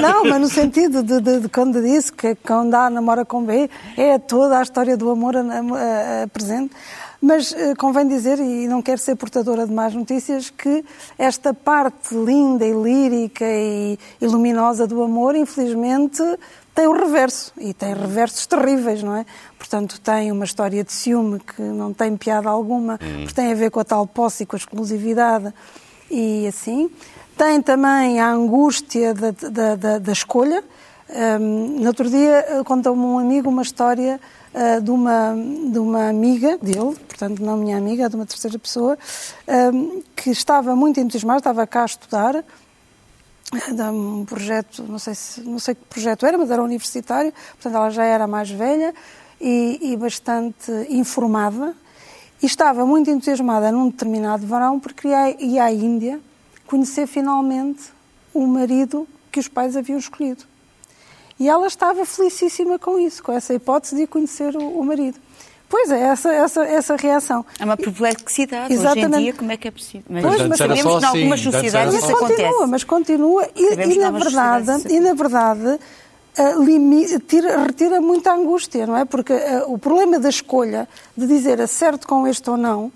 não, 0.00 0.24
mas 0.24 0.40
no 0.40 0.48
sentido 0.48 1.02
de, 1.02 1.20
de, 1.20 1.40
de, 1.40 1.48
quando 1.48 1.80
disse 1.82 2.12
que 2.12 2.34
quando 2.34 2.74
A 2.74 2.90
namora 2.90 3.24
com 3.24 3.44
B, 3.44 3.70
é 3.96 4.18
toda 4.18 4.58
a 4.58 4.62
história 4.62 4.96
do 4.96 5.10
amor 5.10 5.36
a, 5.36 5.40
a, 5.40 6.22
a 6.24 6.28
presente. 6.28 6.74
Mas 7.20 7.52
eh, 7.52 7.74
convém 7.74 8.08
dizer, 8.08 8.38
e 8.38 8.66
não 8.66 8.80
quero 8.80 8.98
ser 8.98 9.14
portadora 9.14 9.66
de 9.66 9.72
más 9.72 9.94
notícias, 9.94 10.48
que 10.48 10.82
esta 11.18 11.52
parte 11.52 12.14
linda 12.14 12.64
e 12.64 12.72
lírica 12.72 13.44
e, 13.44 13.98
luminosa 14.22 14.86
do 14.86 15.02
amor, 15.02 15.34
infelizmente, 15.34 16.22
tem 16.74 16.86
o 16.86 16.92
reverso, 16.92 17.52
e 17.58 17.74
tem 17.74 17.92
reversos 17.92 18.46
terríveis, 18.46 19.02
não 19.02 19.14
é? 19.14 19.26
Portanto, 19.58 20.00
tem 20.00 20.32
uma 20.32 20.46
história 20.46 20.82
de 20.82 20.92
ciúme 20.92 21.40
que 21.40 21.60
não 21.60 21.92
tem 21.92 22.16
piada 22.16 22.48
alguma, 22.48 22.98
porque 22.98 23.34
tem 23.34 23.52
a 23.52 23.54
ver 23.54 23.70
com 23.70 23.80
a 23.80 23.84
tal 23.84 24.06
posse 24.06 24.44
e 24.44 24.46
com 24.46 24.56
a 24.56 24.58
exclusividade 24.58 25.52
e 26.10 26.46
assim. 26.46 26.90
Tem 27.36 27.60
também 27.60 28.20
a 28.20 28.30
angústia 28.30 29.14
da, 29.14 29.30
da, 29.30 29.76
da, 29.76 29.98
da 29.98 30.12
escolha. 30.12 30.64
Um, 31.08 31.80
no 31.80 31.86
outro 31.88 32.08
dia 32.08 32.44
eh, 32.48 32.62
contou-me 32.64 33.02
um 33.02 33.18
amigo 33.18 33.48
uma 33.48 33.62
história 33.62 34.20
uh, 34.54 34.80
de, 34.80 34.90
uma, 34.90 35.34
de 35.70 35.78
uma 35.78 36.08
amiga 36.08 36.58
dele, 36.58 36.96
portanto 37.08 37.40
não 37.42 37.56
minha 37.56 37.76
amiga, 37.76 38.08
de 38.08 38.16
uma 38.16 38.26
terceira 38.26 38.58
pessoa, 38.58 38.98
um, 39.72 40.02
que 40.14 40.30
estava 40.30 40.74
muito 40.76 41.00
entusiasmada, 41.00 41.38
estava 41.38 41.66
cá 41.66 41.82
a 41.82 41.86
estudar, 41.86 42.44
de 43.52 43.82
um 43.82 44.24
projeto, 44.24 44.84
não 44.84 44.98
sei, 44.98 45.14
se, 45.14 45.40
não 45.40 45.58
sei 45.58 45.74
que 45.74 45.84
projeto 45.86 46.24
era, 46.24 46.38
mas 46.38 46.50
era 46.50 46.62
universitário, 46.62 47.32
portanto 47.52 47.74
ela 47.74 47.90
já 47.90 48.04
era 48.04 48.26
mais 48.26 48.50
velha 48.50 48.94
e, 49.40 49.92
e 49.92 49.96
bastante 49.96 50.70
informada, 50.88 51.74
e 52.42 52.46
estava 52.46 52.86
muito 52.86 53.10
entusiasmada 53.10 53.72
num 53.72 53.88
determinado 53.90 54.46
verão 54.46 54.78
porque 54.78 55.08
ia, 55.08 55.44
ia 55.44 55.64
à 55.64 55.72
Índia 55.72 56.20
conhecer 56.66 57.06
finalmente 57.06 57.92
o 58.32 58.46
marido 58.46 59.06
que 59.30 59.40
os 59.40 59.48
pais 59.48 59.76
haviam 59.76 59.98
escolhido. 59.98 60.49
E 61.40 61.48
ela 61.48 61.66
estava 61.66 62.04
felicíssima 62.04 62.78
com 62.78 62.98
isso, 63.00 63.22
com 63.22 63.32
essa 63.32 63.54
hipótese 63.54 63.96
de 63.96 64.06
conhecer 64.06 64.54
o, 64.54 64.78
o 64.78 64.84
marido. 64.84 65.18
Pois 65.70 65.90
é, 65.90 66.00
essa, 66.00 66.32
essa, 66.34 66.64
essa 66.64 66.96
reação. 66.96 67.46
É 67.58 67.64
uma 67.64 67.76
perplexidade. 67.76 68.72
Exatamente. 68.74 69.06
Hoje 69.06 69.16
em 69.16 69.22
dia, 69.22 69.32
como 69.32 69.52
é 69.52 69.56
que 69.56 69.68
é 69.68 69.70
possível? 69.70 70.02
Mas, 70.10 70.22
Pois, 70.22 70.48
Mas 70.48 70.58
sabemos 70.58 70.82
que 70.82 70.88
em 70.88 71.06
algumas 71.06 71.40
assim, 71.40 71.48
era 71.48 71.52
sociedades 71.62 71.94
isso 71.94 72.04
assim. 72.04 72.14
continua, 72.14 72.48
acontece. 72.48 72.70
mas 72.70 72.84
continua 72.84 73.48
e, 73.56 73.74
e 73.94 73.98
na 73.98 74.10
verdade, 74.10 74.92
e 74.92 75.00
na 75.00 75.14
verdade 75.14 75.78
ah, 76.36 76.52
limi- 76.58 77.18
tira- 77.20 77.62
retira 77.64 78.00
muita 78.00 78.32
angústia, 78.34 78.86
não 78.86 78.96
é? 78.96 79.04
Porque 79.04 79.32
ah, 79.32 79.64
o 79.68 79.78
problema 79.78 80.18
da 80.18 80.28
escolha 80.28 80.88
de 81.16 81.26
dizer 81.26 81.60
acerto 81.60 82.06
com 82.06 82.26
este 82.26 82.50
ou 82.50 82.56
não, 82.56 82.92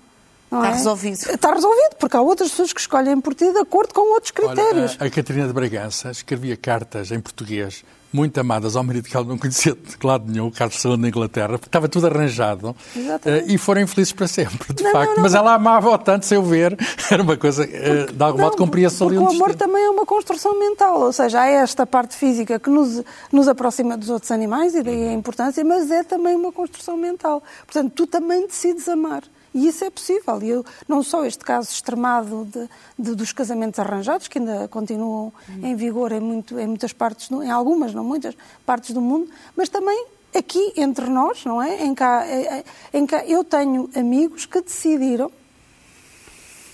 não 0.51 0.59
Está 0.59 0.69
é? 0.69 0.73
resolvido. 0.77 1.31
Está 1.31 1.53
resolvido, 1.53 1.95
porque 1.97 2.15
há 2.17 2.21
outras 2.21 2.49
pessoas 2.51 2.73
que 2.73 2.81
escolhem 2.81 3.19
por 3.21 3.33
ti 3.33 3.51
de 3.51 3.57
acordo 3.59 3.93
com 3.93 4.13
outros 4.13 4.31
critérios. 4.31 4.91
Olha, 4.91 4.97
a, 4.99 5.05
a 5.05 5.09
Catarina 5.09 5.47
de 5.47 5.53
Bragança 5.53 6.11
escrevia 6.11 6.57
cartas 6.57 7.09
em 7.11 7.19
português 7.21 7.83
muito 8.15 8.39
amadas 8.39 8.75
ao 8.75 8.83
marido 8.83 9.07
que 9.09 9.15
ela 9.15 9.25
não 9.25 9.37
conhecia 9.37 9.73
de 9.73 10.07
lado 10.07 10.31
nenhum, 10.31 10.47
o 10.47 10.51
Carlos 10.51 10.83
II 10.83 10.97
da 10.97 11.07
Inglaterra, 11.07 11.49
porque 11.49 11.67
estava 11.67 11.89
tudo 11.89 12.07
arranjado 12.07 12.75
Exatamente. 12.95 13.49
eh, 13.49 13.53
e 13.53 13.57
foram 13.57 13.81
infelizes 13.81 14.13
para 14.13 14.27
sempre, 14.27 14.73
de 14.73 14.83
Não, 14.83 14.91
facto. 14.91 15.09
não, 15.09 15.15
não. 15.17 15.23
Mas 15.23 15.35
ela 15.35 15.53
amava-o 15.53 15.97
tanto, 15.97 16.25
sem 16.25 16.37
o 16.37 16.43
ver, 16.43 16.77
era 17.11 17.21
uma 17.21 17.35
coisa, 17.35 17.63
eh, 17.65 18.05
de 18.11 18.23
algum 18.23 18.39
modo 18.39 18.63
ali 18.63 18.85
porque 18.87 19.17
o 19.17 19.27
amor 19.29 19.55
também 19.55 19.83
é 19.83 19.89
uma 19.89 20.05
construção 20.05 20.57
mental, 20.57 21.01
ou 21.01 21.11
seja, 21.11 21.41
há 21.41 21.47
esta 21.47 21.85
parte 21.85 22.15
física 22.15 22.59
que 22.59 22.69
nos, 22.69 23.03
nos 23.31 23.47
aproxima 23.47 23.97
dos 23.97 24.09
outros 24.09 24.31
animais, 24.31 24.73
e 24.75 24.81
daí 24.81 25.09
a 25.09 25.13
importância, 25.13 25.63
mas 25.63 25.91
é 25.91 26.03
também 26.03 26.35
uma 26.35 26.51
construção 26.51 26.95
mental. 26.95 27.43
Portanto, 27.65 27.91
tu 27.93 28.07
também 28.07 28.47
decides 28.47 28.87
amar. 28.87 29.23
E 29.55 29.67
isso 29.69 29.85
é 29.85 29.89
possível. 29.89 30.41
E 30.43 30.49
eu, 30.49 30.65
não 30.85 31.01
só 31.01 31.23
este 31.25 31.43
caso 31.45 31.71
extremado 31.71 32.45
de, 32.51 32.69
de- 32.99 33.15
dos 33.15 33.31
casamentos 33.31 33.79
arranjados, 33.79 34.27
que 34.27 34.37
ainda 34.37 34.67
continuam 34.67 35.31
em 35.63 35.73
vigor 35.77 36.11
em, 36.11 36.19
muito, 36.19 36.59
em 36.59 36.67
muitas 36.67 36.91
partes, 36.91 37.31
em 37.31 37.49
algumas, 37.49 37.93
não 37.93 38.03
muitas, 38.03 38.35
partes 38.65 38.91
do 38.91 38.99
mundo, 38.99 39.29
mas 39.55 39.69
também 39.69 40.07
aqui 40.35 40.73
entre 40.75 41.05
nós, 41.09 41.45
não 41.45 41.61
é? 41.61 41.85
Em 41.85 41.95
cá, 41.95 42.25
eh, 42.27 42.63
eh, 42.93 42.97
em 42.99 43.05
cá 43.07 43.25
eu 43.25 43.45
tenho 43.45 43.89
amigos 43.95 44.45
que 44.45 44.59
decidiram 44.59 45.31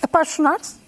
apaixonar-se 0.02 0.81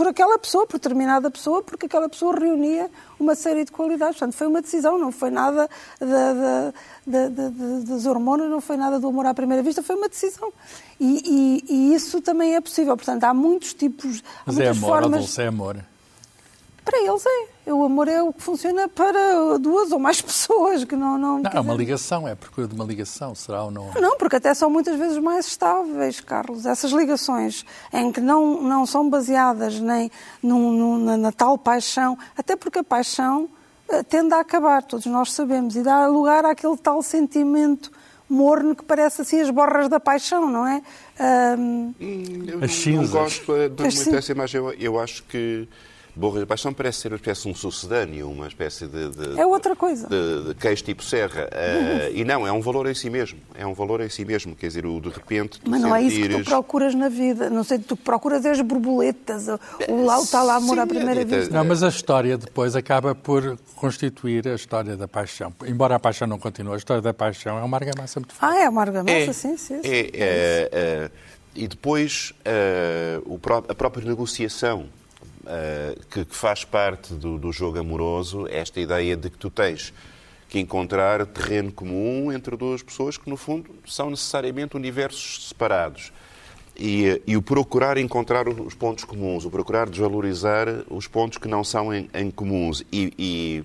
por 0.00 0.06
aquela 0.08 0.38
pessoa, 0.38 0.66
por 0.66 0.78
determinada 0.78 1.30
pessoa, 1.30 1.62
porque 1.62 1.84
aquela 1.84 2.08
pessoa 2.08 2.34
reunia 2.34 2.90
uma 3.18 3.34
série 3.34 3.66
de 3.66 3.70
qualidades. 3.70 4.16
Portanto, 4.18 4.34
foi 4.34 4.46
uma 4.46 4.62
decisão, 4.62 4.98
não 4.98 5.12
foi 5.12 5.28
nada 5.30 5.68
da- 6.00 6.06
da- 6.06 6.72
da- 7.06 7.28
da- 7.28 7.48
da- 7.50 7.80
das 7.84 8.06
hormonas, 8.06 8.48
não 8.48 8.62
foi 8.62 8.78
nada 8.78 8.98
do 8.98 9.08
amor 9.08 9.26
à 9.26 9.34
primeira 9.34 9.62
vista, 9.62 9.82
foi 9.82 9.96
uma 9.96 10.08
decisão. 10.08 10.50
E, 10.98 11.60
e- 11.68 11.74
e 11.74 11.94
isso 11.94 12.22
também 12.22 12.54
é 12.54 12.62
possível. 12.62 12.96
Portanto, 12.96 13.24
há 13.24 13.34
muitos 13.34 13.74
tipos, 13.74 14.22
há 14.40 14.42
Mas 14.46 14.58
é 14.58 14.62
muitas 14.64 14.78
amor, 14.78 14.88
formas. 14.88 15.14
Adolfo, 15.18 15.40
é 15.42 15.46
amor. 15.46 15.76
Para 16.90 16.98
eles 17.06 17.24
é. 17.26 17.72
O 17.72 17.84
amor 17.84 18.08
é 18.08 18.20
o 18.20 18.32
que 18.32 18.42
funciona 18.42 18.88
para 18.88 19.58
duas 19.58 19.92
ou 19.92 19.98
mais 19.98 20.20
pessoas, 20.22 20.82
que 20.84 20.96
não... 20.96 21.16
Não, 21.16 21.38
Não, 21.38 21.50
é 21.52 21.60
uma 21.60 21.62
dizer- 21.72 21.76
ligação, 21.78 22.26
é 22.26 22.32
a 22.32 22.36
procura 22.36 22.66
de 22.66 22.74
uma 22.74 22.84
ligação, 22.84 23.34
será 23.34 23.62
ou 23.64 23.70
não? 23.70 23.92
Não, 23.94 24.16
porque 24.18 24.36
até 24.36 24.52
são 24.54 24.68
muitas 24.68 24.98
vezes 24.98 25.18
mais 25.18 25.46
estáveis, 25.46 26.20
Carlos. 26.20 26.66
Essas 26.66 26.90
ligações 26.90 27.64
em 27.92 28.10
que 28.10 28.20
não, 28.20 28.60
não 28.62 28.84
são 28.86 29.08
baseadas 29.08 29.78
nem 29.78 30.10
num- 30.42 30.72
num- 30.72 30.98
na, 31.04 31.16
na 31.16 31.32
tal 31.32 31.56
paixão, 31.56 32.18
até 32.36 32.56
porque 32.56 32.80
a 32.80 32.84
paixão 32.84 33.48
eh, 33.88 34.02
tende 34.02 34.34
a 34.34 34.40
acabar, 34.40 34.82
todos 34.82 35.06
nós 35.06 35.32
sabemos, 35.32 35.76
e 35.76 35.82
dá 35.82 36.06
lugar 36.08 36.44
àquele 36.44 36.76
tal 36.76 37.02
sentimento 37.02 37.90
morno 38.28 38.74
que 38.76 38.84
parece 38.84 39.22
assim 39.22 39.40
as 39.40 39.50
borras 39.50 39.88
da 39.88 40.00
paixão, 40.00 40.48
não 40.48 40.66
é? 40.66 40.82
Ahm, 41.18 41.92
Eu 42.00 42.54
As 42.56 42.60
não, 42.62 42.68
cinzas. 42.68 43.12
não 43.12 43.20
gosto 43.22 43.52
de 43.68 43.82
muito 43.82 44.10
dessa 44.10 44.32
imagem. 44.32 44.58
Eu, 44.60 44.72
eu 44.72 44.98
acho 45.00 45.22
que 45.24 45.68
Borra 46.14 46.40
de 46.40 46.46
Paixão 46.46 46.72
parece 46.72 47.00
ser 47.00 47.08
uma 47.12 47.16
espécie 47.16 47.42
de 47.42 47.48
um 47.48 47.54
sucedâneo, 47.54 48.30
uma 48.30 48.46
espécie 48.48 48.86
de, 48.86 49.10
de- 49.10 49.40
É 49.40 49.46
outra 49.46 49.74
coisa. 49.76 50.08
de, 50.08 50.48
de 50.48 50.54
queijo 50.54 50.82
tipo 50.84 51.02
serra. 51.02 51.48
Eh, 51.52 52.10
e 52.14 52.24
não, 52.24 52.46
é 52.46 52.52
um 52.52 52.60
valor 52.60 52.86
em 52.88 52.94
si 52.94 53.08
mesmo. 53.08 53.38
É 53.54 53.66
um 53.66 53.72
valor 53.74 54.00
em 54.00 54.08
si 54.08 54.24
mesmo. 54.24 54.54
Quer 54.56 54.66
dizer, 54.68 54.86
o 54.86 55.00
de 55.00 55.08
repente 55.08 55.60
tu 55.60 55.70
mas 55.70 55.80
não 55.80 55.94
é 55.94 56.02
isso 56.02 56.16
que 56.16 56.22
tu 56.22 56.26
sentires- 56.28 56.48
procuras 56.48 56.94
na 56.94 57.08
vida. 57.08 57.48
Não 57.48 57.64
sei, 57.64 57.78
tu 57.78 57.96
procuras 57.96 58.44
é 58.44 58.50
as 58.50 58.60
borboletas, 58.60 59.46
o, 59.48 59.58
o 59.92 60.04
lá 60.04 60.18
o 60.20 60.26
tal 60.26 60.48
amor 60.50 60.78
à 60.78 60.86
primeira 60.86 61.22
é- 61.22 61.24
vista. 61.24 61.54
Não, 61.54 61.64
mas 61.64 61.82
a 61.82 61.88
história 61.88 62.36
depois 62.36 62.74
acaba 62.76 63.14
por 63.14 63.56
constituir 63.76 64.46
a 64.48 64.54
história 64.54 64.96
da 64.96 65.08
paixão. 65.08 65.52
Embora 65.66 65.94
a 65.94 65.98
paixão 66.00 66.26
não 66.26 66.38
continue, 66.38 66.74
a 66.74 66.76
história 66.76 67.00
da 67.02 67.14
paixão 67.14 67.58
é 67.58 67.62
uma 67.62 67.76
argamassa 67.76 68.20
muito 68.20 68.34
forte. 68.34 68.52
Ah, 68.54 68.62
é 68.64 68.68
uma 68.68 68.80
argamassa, 68.80 69.10
É, 69.12 69.32
sim, 69.32 69.56
sim. 69.56 69.80
sim. 69.82 69.88
é, 69.88 69.98
é, 70.12 70.68
é, 70.72 71.10
e 71.54 71.66
depois 71.66 72.32
é, 72.44 73.20
o 73.24 73.38
pró- 73.38 73.64
a 73.68 73.74
própria 73.74 74.04
negociação 74.06 74.86
é, 75.46 75.96
que, 76.10 76.24
que 76.24 76.34
faz 76.36 76.64
parte 76.64 77.14
do, 77.14 77.38
do 77.38 77.52
jogo 77.52 77.78
amoroso, 77.78 78.46
esta 78.48 78.80
ideia 78.80 79.16
de 79.16 79.30
que 79.30 79.38
tu 79.38 79.50
tens 79.50 79.92
que 80.48 80.58
encontrar 80.58 81.24
terreno 81.26 81.70
comum 81.70 82.32
entre 82.32 82.56
duas 82.56 82.82
pessoas 82.82 83.16
que, 83.16 83.28
no 83.30 83.36
fundo, 83.36 83.70
são 83.86 84.10
necessariamente 84.10 84.76
universos 84.76 85.48
separados. 85.48 86.12
E, 86.76 87.20
e 87.26 87.36
o 87.36 87.42
procurar 87.42 87.98
encontrar 87.98 88.48
os 88.48 88.74
pontos 88.74 89.04
comuns, 89.04 89.44
o 89.44 89.50
procurar 89.50 89.88
desvalorizar 89.88 90.66
os 90.88 91.06
pontos 91.06 91.36
que 91.38 91.46
não 91.46 91.62
são 91.62 91.92
em, 91.94 92.08
em 92.14 92.30
comuns 92.30 92.82
e, 92.90 93.12
e- 93.18 93.64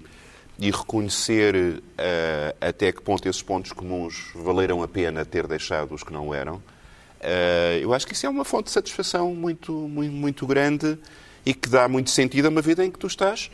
e 0.58 0.72
reconhecer 0.72 1.82
eh, 1.98 2.56
até 2.62 2.92
que 2.92 3.02
ponto 3.02 3.28
esses 3.28 3.42
pontos 3.42 3.72
comuns 3.74 4.32
valeram 4.36 4.82
a 4.84 4.88
pena 4.88 5.26
ter 5.26 5.48
deixado 5.48 5.94
os 5.94 6.02
que 6.04 6.14
não 6.14 6.34
eram, 6.34 6.62
eh, 7.20 7.80
eu 7.82 7.94
acho 7.94 8.06
que 8.08 8.14
isso 8.14 8.26
é 8.26 8.30
uma 8.30 8.46
fonte 8.46 8.66
de 8.66 8.72
satisfação 8.72 9.34
muito, 9.36 9.72
muito, 9.74 10.14
muito 10.14 10.48
grande 10.48 10.98
e 11.46 11.54
que 11.54 11.70
dá 11.70 11.88
muito 11.88 12.10
sentido 12.10 12.46
a 12.48 12.50
uma 12.50 12.62
vida 12.62 12.84
em 12.84 12.90
que 12.92 12.98
tu 13.00 13.08
estás, 13.08 13.50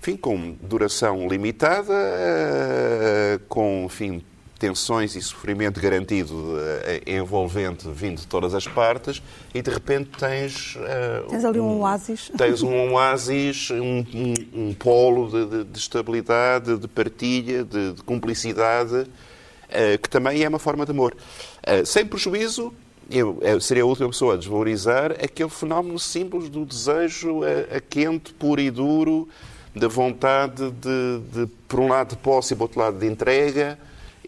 enfim, 0.00 0.16
com 0.16 0.56
duração 0.62 1.26
limitada, 1.28 1.92
eh, 1.94 3.40
com, 3.48 3.84
enfim, 3.86 4.22
tensões 4.58 5.16
e 5.16 5.20
sofrimento 5.22 5.80
garantido 5.80 6.56
eh, 6.84 7.02
envolvente 7.06 7.88
vindo 7.88 8.20
de 8.20 8.26
todas 8.28 8.54
as 8.54 8.66
partes 8.66 9.20
e 9.52 9.60
de 9.60 9.70
repente 9.70 10.10
tens 10.16 10.76
eh, 10.80 11.22
Tens 11.28 11.44
ali 11.44 11.58
um 11.58 11.80
oásis. 11.80 12.30
tens 12.38 12.62
um 12.62 12.92
oásis, 12.92 13.70
um, 13.72 14.04
um- 14.14 14.68
um 14.68 14.74
polo 14.74 15.28
de, 15.28 15.46
de- 15.58 15.64
de 15.64 15.78
estabilidade, 15.78 16.78
de 16.78 16.86
partilha, 16.88 17.64
de, 17.64 17.92
de 17.94 18.02
cumplicidade, 18.04 19.06
eh, 19.68 19.98
que 19.98 20.08
também 20.08 20.42
é 20.44 20.48
uma 20.48 20.60
forma 20.60 20.84
de 20.84 20.92
amor. 20.92 21.16
Eh, 21.64 21.84
sem 21.84 22.06
prejuízo, 22.06 22.72
eu, 23.10 23.38
eu 23.42 23.60
seria 23.60 23.82
a 23.82 23.86
última 23.86 24.08
pessoa 24.08 24.34
a 24.34 24.36
desvalorizar 24.36 25.12
aquele 25.12 25.48
fenómeno 25.50 25.98
simples 25.98 26.48
do 26.48 26.64
desejo 26.64 27.40
a, 27.44 27.76
a 27.76 27.80
quente, 27.80 28.32
puro 28.34 28.60
e 28.60 28.70
duro, 28.70 29.28
da 29.74 29.88
vontade 29.88 30.70
de, 30.70 31.20
de, 31.32 31.46
por 31.66 31.80
um 31.80 31.88
lado, 31.88 32.10
de 32.10 32.16
posse 32.16 32.52
e, 32.52 32.56
por 32.56 32.64
outro 32.64 32.80
lado, 32.80 32.98
de 32.98 33.06
entrega 33.06 33.78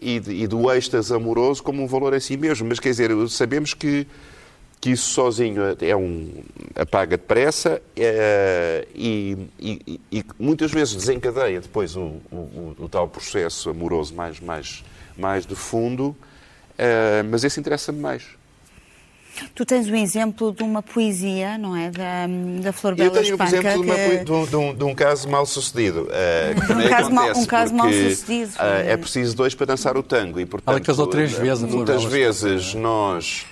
e, 0.01 0.19
de- 0.19 0.33
e 0.33 0.47
do 0.47 0.71
êxtase 0.71 1.13
amoroso 1.13 1.61
como 1.61 1.83
um 1.83 1.87
valor 1.87 2.13
em 2.15 2.19
si 2.19 2.35
mesmo. 2.35 2.67
Mas, 2.67 2.79
quer 2.79 2.89
dizer, 2.89 3.11
sabemos 3.29 3.73
que 3.73 4.07
que 4.81 4.91
isso 4.91 5.09
sozinho 5.13 5.61
é 5.81 5.95
um 5.95 6.29
apaga 6.75 7.17
depressa 7.17 7.81
eh, 7.95 8.85
e, 8.93 9.35
e- 9.59 9.99
e 10.11 10.23
muitas 10.37 10.71
vezes 10.71 10.93
desencadeia 10.93 11.59
depois 11.59 11.95
o, 11.95 12.17
o- 12.31 12.75
o- 12.77 12.89
tal 12.89 13.07
processo 13.07 13.71
amoroso 13.71 14.13
mais, 14.13 14.39
mais, 14.39 14.83
mais 15.17 15.43
de 15.43 15.55
fundo, 15.55 16.15
eh, 16.77 17.23
mas 17.23 17.43
esse 17.43 17.59
interessa-me 17.59 17.99
mais. 17.99 18.25
Tu 19.53 19.65
tens 19.65 19.87
o 19.87 19.95
exemplo 19.95 20.51
de 20.51 20.63
uma 20.63 20.81
poesia, 20.83 21.57
não 21.57 21.75
é? 21.75 21.89
Da, 21.91 22.27
da 22.61 22.73
Flor 22.73 22.93
Eu 22.93 22.97
Bela 22.97 23.11
tenho, 23.21 23.37
por 23.37 23.45
Espanca. 23.45 23.67
exemplo, 23.69 23.83
de, 23.85 23.89
uma 23.91 23.95
que- 23.95 24.23
de 24.25 24.31
um, 24.31 24.45
de 24.45 24.55
um- 24.55 24.73
de 24.75 24.83
um 24.83 24.95
caso 24.95 25.29
mal 25.29 25.45
sucedido. 25.45 26.07
eh, 26.11 26.55
que 26.59 26.67
também 26.67 26.87
caso 26.89 27.11
mal- 27.11 27.29
um 27.31 27.45
caso 27.45 27.73
porque, 27.73 27.87
mal-sucedido. 27.95 28.51
eh, 28.59 28.91
é 28.93 28.97
preciso 28.97 29.35
dois 29.35 29.53
para 29.55 29.65
dançar 29.67 29.97
o 29.97 30.03
tango. 30.03 30.39
E, 30.39 30.45
portanto, 30.45 30.75
Ela 30.75 30.79
casou 30.85 31.07
três 31.07 31.31
vezes, 31.33 31.63
a 31.63 31.67
Flor 31.67 31.77
Muitas 31.77 31.97
Bela 32.05 32.09
vezes 32.09 32.73
nós 32.73 33.45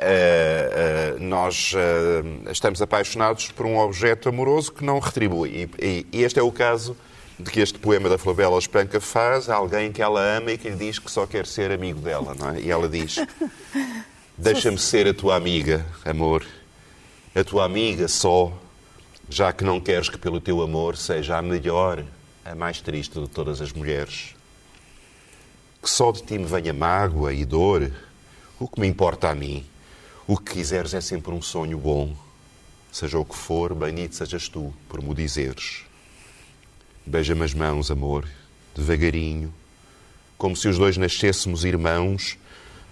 Uh, 0.00 1.16
uh, 1.16 1.20
nós 1.24 1.72
uh, 1.74 2.52
estamos 2.52 2.80
apaixonados 2.80 3.48
por 3.50 3.66
um 3.66 3.76
objeto 3.78 4.28
amoroso 4.28 4.70
que 4.70 4.84
não 4.84 5.00
retribui. 5.00 5.68
E, 5.80 5.84
e, 5.84 6.06
e, 6.12 6.22
este 6.22 6.38
é 6.38 6.42
o 6.44 6.52
caso 6.52 6.96
de 7.36 7.50
que 7.50 7.58
este 7.58 7.80
poema 7.80 8.08
da 8.08 8.16
Flavela 8.16 8.56
Espanca 8.60 9.00
faz 9.00 9.50
a 9.50 9.56
alguém 9.56 9.90
que 9.90 10.00
ela 10.00 10.20
ama 10.20 10.52
e 10.52 10.56
que 10.58 10.68
lhe 10.70 10.76
diz 10.76 11.00
que 11.00 11.10
só 11.10 11.26
quer 11.26 11.46
ser 11.46 11.72
amigo 11.72 11.98
dela. 12.00 12.32
Não 12.38 12.50
é? 12.50 12.60
E 12.60 12.70
ela 12.70 12.88
diz: 12.88 13.16
Deixa-me 14.40 14.78
ser 14.78 15.08
a 15.08 15.12
tua 15.12 15.34
amiga, 15.34 15.84
amor. 16.04 16.46
A 17.34 17.42
tua 17.42 17.64
amiga 17.64 18.06
só, 18.06 18.56
já 19.28 19.52
que 19.52 19.64
não 19.64 19.80
queres 19.80 20.08
que 20.08 20.16
pelo 20.16 20.40
teu 20.40 20.62
amor 20.62 20.96
seja 20.96 21.36
a 21.36 21.42
melhor, 21.42 22.04
a 22.44 22.54
mais 22.54 22.80
triste 22.80 23.18
de 23.18 23.26
todas 23.26 23.60
as 23.60 23.72
mulheres. 23.72 24.36
Que 25.82 25.90
só 25.90 26.12
de 26.12 26.22
ti 26.22 26.38
me 26.38 26.44
venha 26.44 26.72
mágoa 26.72 27.32
e 27.32 27.44
dor. 27.44 27.90
O 28.60 28.68
que 28.68 28.80
me 28.80 28.86
importa 28.86 29.28
a 29.28 29.34
mim? 29.34 29.66
O 30.24 30.36
que 30.36 30.52
quiseres 30.52 30.94
é 30.94 31.00
sempre 31.00 31.32
um 31.32 31.42
sonho 31.42 31.76
bom. 31.76 32.14
Seja 32.92 33.18
o 33.18 33.24
que 33.24 33.36
for, 33.36 33.74
bendito 33.74 34.14
sejas 34.14 34.48
tu, 34.48 34.72
por 34.88 35.02
me 35.02 35.16
dizeres. 35.16 35.82
Beija-me 37.04 37.44
as 37.44 37.54
mãos, 37.54 37.90
amor, 37.90 38.24
devagarinho, 38.72 39.52
como 40.36 40.54
se 40.54 40.68
os 40.68 40.78
dois 40.78 40.96
nascêssemos 40.96 41.64
irmãos, 41.64 42.38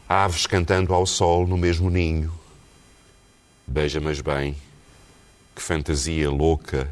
aves 0.09 0.47
cantando 0.47 0.95
ao 0.95 1.07
sol 1.07 1.47
no 1.47 1.57
mesmo 1.57 1.91
ninho. 1.91 2.33
Beija-me 3.67 4.15
bem, 4.23 4.57
que 5.55 5.61
fantasia 5.63 6.31
louca 6.31 6.89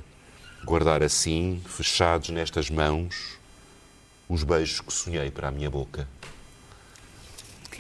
guardar 0.65 1.03
assim, 1.03 1.61
fechados 1.67 2.31
nestas 2.31 2.71
mãos, 2.71 3.39
os 4.29 4.43
beijos 4.43 4.81
que 4.81 4.93
sonhei 4.93 5.31
para 5.31 5.49
a 5.49 5.51
minha 5.51 5.71
boca. 5.71 6.09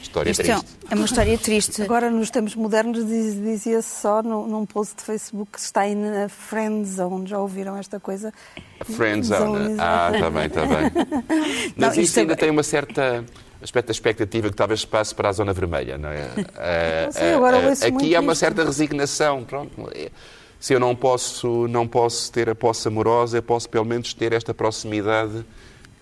História 0.00 0.30
Isto 0.30 0.42
triste. 0.42 0.66
É 0.90 0.94
uma 0.94 1.04
história 1.06 1.38
triste. 1.38 1.82
Agora, 1.82 2.10
nos 2.10 2.30
tempos 2.30 2.54
modernos, 2.54 3.06
dizia-se 3.06 4.00
só 4.00 4.22
no, 4.22 4.46
num 4.46 4.66
post 4.66 4.96
de 4.96 5.02
Facebook 5.02 5.52
que 5.52 5.58
está 5.58 5.80
aí 5.80 5.94
na 5.94 6.28
Friend 6.28 6.86
Zone. 6.86 7.26
Já 7.26 7.38
ouviram 7.38 7.74
esta 7.78 7.98
coisa? 7.98 8.32
Friend 8.84 9.26
Zone. 9.26 9.76
Ah, 9.78 10.10
está 10.14 10.30
bem, 10.30 10.46
está 10.46 10.66
bem. 10.66 10.92
Mas 11.74 11.76
Não, 11.76 11.88
isto 11.88 12.00
isto 12.02 12.18
é- 12.18 12.20
ainda 12.20 12.36
tem 12.36 12.50
uma 12.50 12.62
certa 12.62 13.24
aspecto 13.64 13.86
da 13.88 13.92
expectativa 13.92 14.48
que 14.50 14.54
talvez 14.56 14.80
se 14.82 14.86
passe 14.86 15.14
para 15.14 15.28
a 15.28 15.32
zona 15.32 15.52
vermelha, 15.52 15.98
não 15.98 16.10
é? 16.10 16.28
Sim, 17.10 17.32
agora 17.34 17.56
ah, 17.56 17.68
ouço 17.70 17.82
muito 17.84 17.96
aqui 18.04 18.14
há 18.14 18.20
uma 18.20 18.34
certa 18.34 18.64
resignação, 18.64 19.42
pronto. 19.42 19.72
Se 20.60 20.72
eu 20.74 20.80
não 20.80 20.94
posso, 20.94 21.66
não 21.68 21.86
posso 21.88 22.30
ter 22.32 22.48
a 22.48 22.54
posse 22.54 22.86
amorosa, 22.88 23.38
eu 23.38 23.42
posso 23.42 23.68
pelo 23.68 23.84
menos 23.84 24.14
ter 24.14 24.32
esta 24.32 24.54
proximidade 24.54 25.44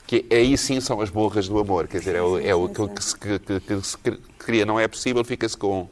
que 0.07 0.27
aí 0.31 0.59
sim 0.59 0.81
são 0.81 1.01
as 1.01 1.09
borras 1.09 1.49
do 1.49 1.59
amor, 1.59 1.89
quer 1.89 1.99
dizer, 2.01 2.17
é 2.17 2.23
o, 2.23 2.39
é 2.39 2.55
o 2.55 2.67
aquilo 2.67 2.89
que 2.89 3.03
se, 3.03 3.17
que, 3.17 3.39
que- 3.39 3.61
que 3.61 3.81
se 3.83 3.97
cria, 4.39 4.67
não 4.67 4.79
é 4.79 4.87
possível, 4.87 5.25
fica-se 5.25 5.57
com, 5.57 5.89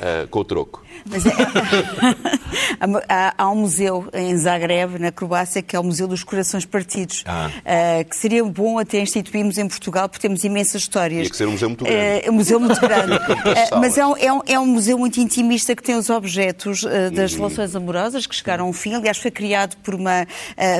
ah, 0.00 0.26
com 0.30 0.40
o 0.40 0.44
troco. 0.44 0.82
Mas 1.06 1.24
é- 1.26 1.30
há, 3.08 3.34
há 3.38 3.50
um 3.50 3.56
museu 3.56 4.08
em 4.12 4.36
Zagreb, 4.36 4.98
na 4.98 5.10
Croácia, 5.12 5.62
que 5.62 5.74
é 5.74 5.80
o 5.80 5.82
Museu 5.84 6.06
dos 6.06 6.22
Corações 6.24 6.64
Partidos, 6.64 7.24
Ah. 7.26 7.50
eh, 7.64 8.04
que 8.04 8.16
seria 8.16 8.44
bom 8.44 8.78
até 8.78 9.00
instituirmos 9.00 9.58
em 9.58 9.66
Portugal, 9.68 10.08
porque 10.08 10.26
temos 10.26 10.44
imensas 10.44 10.82
histórias. 10.82 11.22
Tinha 11.22 11.30
que 11.30 11.36
ser 11.36 11.46
um 11.48 11.52
museu 11.52 11.68
muito 11.68 11.84
grande. 11.84 12.26
Eh, 12.26 12.30
um 12.30 12.32
museu 12.34 12.60
muito 12.60 12.80
grande. 12.80 13.12
Salas. 13.68 13.70
mas 13.80 13.98
é 13.98 14.06
um, 14.06 14.16
é, 14.16 14.32
um, 14.32 14.40
é 14.46 14.58
um 14.60 14.66
museu 14.66 14.98
muito 14.98 15.18
intimista 15.20 15.74
que 15.74 15.82
tem 15.82 15.96
os 15.96 16.10
objetos 16.10 16.84
eh, 16.84 17.02
Uhum. 17.02 17.14
das 17.14 17.34
relações 17.34 17.74
amorosas 17.74 18.26
que 18.26 18.34
chegaram 18.34 18.66
ao 18.66 18.72
fim. 18.72 18.94
Aliás, 18.94 19.18
foi 19.18 19.30
criado 19.30 19.76
por, 19.78 19.94
uma, 19.94 20.26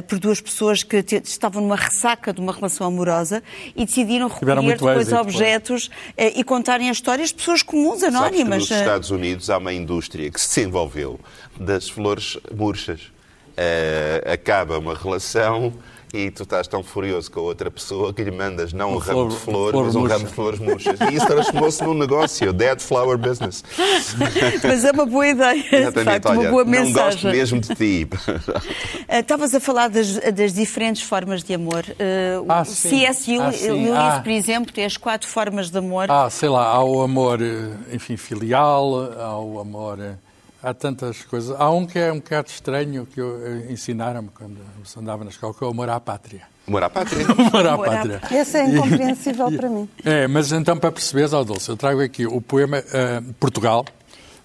por 0.08 0.18
duas 0.18 0.40
pessoas 0.40 0.82
que 0.82 1.02
te- 1.02 1.20
estavam 1.24 1.60
numa 1.62 1.74
ressaca 1.76 2.32
de 2.32 2.40
uma 2.40 2.52
relação 2.52 2.86
amorosa 2.86 3.42
e 3.74 3.84
decidiram 3.84 4.28
recolher 4.28 4.76
depois 4.76 4.98
êxito, 5.08 5.16
objetos 5.16 5.90
e 6.16 6.44
contarem 6.44 6.90
as 6.90 6.96
histórias 6.98 7.28
de 7.30 7.34
pessoas 7.34 7.62
comuns, 7.62 8.00
Sabes 8.00 8.10
que 8.18 8.24
anónimas. 8.24 8.68
Estados 9.02 9.10
Unidos 9.10 9.50
há 9.50 9.58
uma 9.58 9.72
indústria 9.72 10.30
que 10.30 10.40
se 10.40 10.60
desenvolveu 10.60 11.18
das 11.58 11.88
flores 11.88 12.38
murchas. 12.54 13.10
Eh, 13.56 14.22
acaba 14.32 14.78
uma 14.78 14.94
relação 14.94 15.72
e 16.12 16.30
tu 16.30 16.42
estás 16.42 16.66
tão 16.66 16.82
furioso 16.82 17.30
com 17.30 17.40
a 17.40 17.42
outra 17.44 17.70
pessoa 17.70 18.12
que 18.12 18.22
lhe 18.22 18.30
mandas 18.30 18.72
não 18.72 18.90
um 18.90 18.96
Uma 18.96 19.04
ramo 19.04 19.28
de 19.28 19.36
flor- 19.36 19.70
flores, 19.70 19.70
flor 19.72 19.84
mas 19.86 19.94
um 19.96 20.00
murcha. 20.00 20.14
ramo 20.14 20.26
de 20.26 20.32
flores 20.34 20.60
murchas. 20.60 21.00
E 21.00 21.14
isso 21.16 21.26
transformou-se 21.26 21.82
num 21.84 21.94
negócio, 21.94 22.52
Dead 22.52 22.80
Flower 22.80 23.16
Business. 23.16 23.64
Mas 24.62 24.84
é 24.84 24.90
uma 24.92 25.06
boa 25.06 25.26
ideia, 25.26 25.62
de 25.62 25.74
Exatamente, 25.76 26.04
facto, 26.04 26.26
uma 26.30 26.40
olha, 26.40 26.50
boa 26.50 26.64
não 26.64 26.72
gosto 26.72 26.86
mensagem. 26.94 27.32
mesmo 27.32 27.60
de 27.60 27.74
ti. 27.74 28.08
Ah, 29.08 29.18
Estavas 29.20 29.54
a 29.54 29.60
falar 29.60 29.88
das, 29.88 30.16
das 30.32 30.54
diferentes 30.54 31.02
formas 31.02 31.42
de 31.42 31.52
amor. 31.54 31.84
Ah, 31.98 32.40
o 32.40 32.46
Ah, 32.50 32.64
sim. 32.64 32.88
C.S. 32.90 33.38
Ah, 33.38 33.48
Lewis, 33.50 33.90
Ah. 33.94 34.20
por 34.22 34.30
exemplo, 34.30 34.72
tem 34.72 34.84
as 34.84 34.96
quatro 34.96 35.28
formas 35.28 35.70
de 35.70 35.76
amor. 35.78 36.10
Ah, 36.10 36.30
sei 36.30 36.48
lá, 36.48 36.66
há 36.66 36.82
o 36.82 37.02
amor, 37.02 37.40
eh, 37.42 37.68
enfim, 37.94 38.16
filial, 38.16 39.12
há 39.18 39.38
o 39.38 39.58
amor. 39.60 39.98
Há 40.62 40.72
tantas 40.72 41.22
coisas. 41.24 41.58
Há 41.58 41.70
um 41.70 41.84
que 41.84 41.98
é 41.98 42.12
um 42.12 42.16
bocado 42.16 42.48
estranho 42.48 43.04
que 43.04 43.20
eu, 43.20 43.44
eh, 43.44 43.72
ensinaram-me 43.72 44.28
quando 44.28 44.58
eu 44.58 45.00
andava 45.02 45.24
na 45.24 45.30
escola, 45.30 45.52
que 45.52 45.64
é 45.64 45.66
o 45.66 45.70
amor 45.70 45.88
à 45.88 45.98
pátria. 45.98 46.42
Amor 46.66 46.84
à 46.84 46.90
pátria. 46.90 47.26
Amor 47.26 47.66
à 47.66 47.76
pátria. 47.76 48.20
Esse 48.30 48.58
é 48.58 48.66
incompreensível 48.66 49.50
para 49.50 49.68
mim. 49.68 49.88
É, 50.04 50.28
mas 50.28 50.52
então 50.52 50.76
para 50.76 50.92
perceberes, 50.92 51.32
Dulce, 51.32 51.68
eu 51.68 51.76
trago 51.76 52.00
aqui 52.00 52.26
o 52.26 52.40
poema 52.40 52.78
eh, 52.78 53.20
Portugal, 53.40 53.84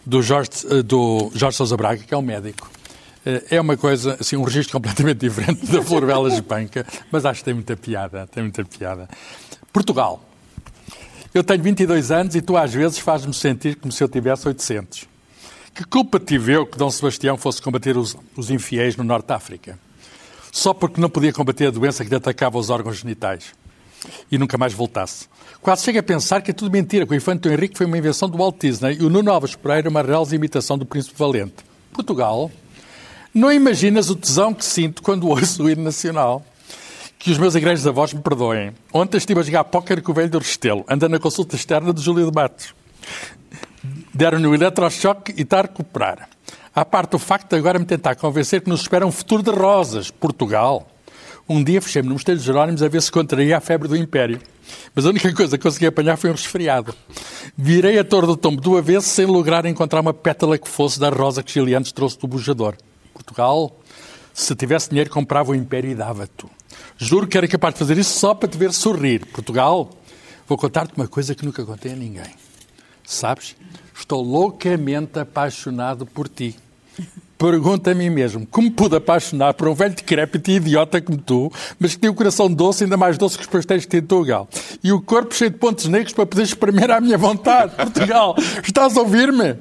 do 0.03 0.21
Jorge, 0.23 0.49
eh, 0.71 0.81
do 0.81 1.29
Jorge 1.35 1.57
Sousa 1.57 1.77
Braga, 1.77 2.01
que 2.03 2.13
é 2.13 2.17
um 2.17 2.21
médico. 2.21 2.71
Eh, 3.25 3.43
é 3.51 3.61
uma 3.61 3.77
coisa, 3.77 4.17
assim, 4.19 4.35
um 4.35 4.43
registro 4.43 4.73
completamente 4.73 5.19
diferente 5.27 5.65
da 5.67 5.81
Flor 5.83 6.05
Bela 6.05 6.29
Espanca, 6.29 6.85
mas 7.11 7.25
acho 7.25 7.41
que 7.41 7.45
tem 7.45 7.53
muita 7.53 7.77
piada, 7.77 8.25
tem 8.25 8.41
muita 8.41 8.65
piada. 8.65 9.07
Portugal. 9.71 10.23
Eu 11.33 11.43
tenho 11.43 11.61
22 11.61 12.09
anos 12.09 12.35
e 12.35 12.41
tu 12.41 12.57
às 12.57 12.73
vezes 12.73 12.97
fazes-me 12.97 13.33
sentir 13.33 13.75
como 13.75 13.91
se 13.91 14.03
eu 14.03 14.07
tivesse 14.07 14.47
800. 14.47 15.16
Que 15.77 15.83
culpa 15.83 16.19
tive 16.19 16.53
eu 16.53 16.65
que 16.65 16.75
Dom 16.75 16.89
Sebastião 16.89 17.37
fosse 17.37 17.61
combater 17.61 17.95
os, 17.95 18.17
os 18.35 18.49
infiéis 18.49 18.97
no 18.97 19.03
Norte 19.03 19.27
de 19.27 19.33
África? 19.35 19.77
Só 20.51 20.73
porque 20.73 20.99
não 20.99 21.07
podia 21.07 21.31
combater 21.31 21.67
a 21.67 21.69
doença 21.69 22.03
que 22.03 22.09
lhe 22.09 22.15
atacava 22.15 22.57
os 22.57 22.71
órgãos 22.71 22.97
genitais 22.97 23.53
e 24.31 24.39
nunca 24.39 24.57
mais 24.57 24.73
voltasse. 24.73 25.27
Quase 25.61 25.83
chega 25.83 25.99
a 25.99 26.03
pensar 26.03 26.41
que 26.41 26.49
é 26.49 26.53
tudo 26.53 26.71
mentira, 26.71 27.05
que 27.05 27.13
o 27.13 27.15
Infante 27.15 27.47
Henrique 27.47 27.77
foi 27.77 27.85
uma 27.85 27.95
invenção 27.95 28.27
do 28.27 28.39
Walt 28.39 28.59
Disney 28.59 28.97
e 28.99 29.05
o 29.05 29.09
Nuno 29.11 29.31
Alves 29.31 29.53
Pereira 29.53 29.87
uma 29.87 30.01
real 30.01 30.27
imitação 30.31 30.79
do 30.79 30.85
Príncipe 30.85 31.15
Valente. 31.15 31.57
Portugal, 31.93 32.49
não 33.31 33.53
imaginas 33.53 34.09
o 34.09 34.15
tesão 34.15 34.55
que 34.55 34.65
sinto 34.65 35.03
quando 35.03 35.27
ouço 35.29 35.65
o 35.65 35.69
hino 35.69 35.83
nacional. 35.83 36.43
Que 37.19 37.29
os 37.29 37.37
meus 37.37 37.53
igrejas 37.53 37.85
avós 37.85 38.11
me 38.13 38.21
perdoem. 38.21 38.73
Ontem 38.91 39.17
estive 39.19 39.41
a 39.41 39.43
jogar 39.43 39.63
póquer 39.65 40.01
com 40.01 40.11
o 40.11 40.15
velho 40.15 40.29
do 40.31 40.39
Restelo, 40.39 40.83
anda 40.89 41.07
na 41.07 41.19
consulta 41.19 41.55
externa 41.55 41.93
do 41.93 42.01
Júlio 42.01 42.25
de 42.25 42.33
Matos. 42.33 42.73
Deram-lhe 44.17 44.47
o 44.47 44.55
eletrochoque 44.55 45.31
e 45.37 45.43
está 45.43 45.59
a 45.59 45.61
recuperar. 45.61 46.27
À 46.73 46.83
parte 46.83 47.15
o 47.15 47.19
facto 47.19 47.51
de 47.51 47.55
agora 47.55 47.77
me 47.77 47.85
tentar 47.85 48.15
convencer 48.15 48.61
que 48.61 48.67
nos 48.67 48.81
espera 48.81 49.05
um 49.05 49.11
futuro 49.11 49.43
de 49.43 49.51
rosas. 49.51 50.09
Portugal. 50.09 50.87
Um 51.47 51.63
dia 51.63 51.79
fechei-me 51.79 52.07
no 52.07 52.15
Mosteiro 52.15 52.39
de 52.39 52.45
Jerónimos 52.47 52.81
a 52.81 52.87
ver 52.87 52.99
se 52.99 53.11
contraía 53.11 53.55
a 53.55 53.61
febre 53.61 53.87
do 53.87 53.95
Império. 53.95 54.41
Mas 54.95 55.05
a 55.05 55.09
única 55.09 55.31
coisa 55.31 55.55
que 55.55 55.61
consegui 55.61 55.85
apanhar 55.85 56.17
foi 56.17 56.31
um 56.31 56.33
resfriado. 56.33 56.95
Virei 57.55 57.99
a 57.99 58.03
Torre 58.03 58.25
do 58.25 58.35
Tombo 58.35 58.59
do 58.59 58.75
avesso 58.75 59.07
sem 59.07 59.27
lograr 59.27 59.67
encontrar 59.67 60.01
uma 60.01 60.15
pétala 60.15 60.57
que 60.57 60.67
fosse 60.67 60.99
da 60.99 61.09
rosa 61.09 61.43
que 61.43 61.53
Giliantes 61.53 61.91
trouxe 61.91 62.17
do 62.17 62.27
bujador. 62.27 62.73
Portugal, 63.13 63.79
se 64.33 64.55
tivesse 64.55 64.89
dinheiro, 64.89 65.11
comprava 65.11 65.51
o 65.51 65.55
Império 65.55 65.91
e 65.91 65.95
dava-te. 65.95 66.47
Juro 66.97 67.27
que 67.27 67.37
era 67.37 67.47
capaz 67.47 67.75
de 67.75 67.79
fazer 67.81 67.99
isso 67.99 68.17
só 68.17 68.33
para 68.33 68.49
te 68.49 68.57
ver 68.57 68.73
sorrir. 68.73 69.27
Portugal, 69.27 69.91
vou 70.47 70.57
contar-te 70.57 70.93
uma 70.97 71.07
coisa 71.07 71.35
que 71.35 71.45
nunca 71.45 71.63
contei 71.63 71.91
a 71.91 71.95
ninguém. 71.95 72.46
Sabes? 73.07 73.55
Estou 73.97 74.21
loucamente 74.21 75.17
apaixonado 75.17 76.05
por 76.05 76.27
ti. 76.27 76.53
Pergunto 77.37 77.89
a 77.89 77.93
mim 77.93 78.09
mesmo, 78.09 78.45
como 78.45 78.69
pude 78.69 78.97
apaixonar 78.97 79.53
por 79.53 79.69
um 79.69 79.73
velho 79.73 79.95
decrépito 79.95 80.51
e 80.51 80.55
idiota 80.55 80.99
como 80.99 81.17
tu, 81.17 81.49
mas 81.79 81.93
que 81.93 82.01
tem 82.01 82.09
o 82.09 82.13
coração 82.13 82.51
doce, 82.51 82.83
ainda 82.83 82.97
mais 82.97 83.17
doce 83.17 83.37
que 83.37 83.43
os 83.43 83.49
pastéis 83.49 83.85
em 83.85 84.01
Portugal, 84.01 84.49
e 84.83 84.91
o 84.91 84.99
corpo 85.01 85.33
cheio 85.33 85.51
de 85.51 85.57
pontos 85.57 85.85
negros 85.85 86.13
para 86.13 86.25
poder 86.25 86.43
espremer 86.43 86.91
à 86.91 86.99
minha 86.99 87.17
vontade. 87.17 87.75
Portugal, 87.77 88.35
estás 88.61 88.97
a 88.97 89.01
ouvir-me? 89.01 89.55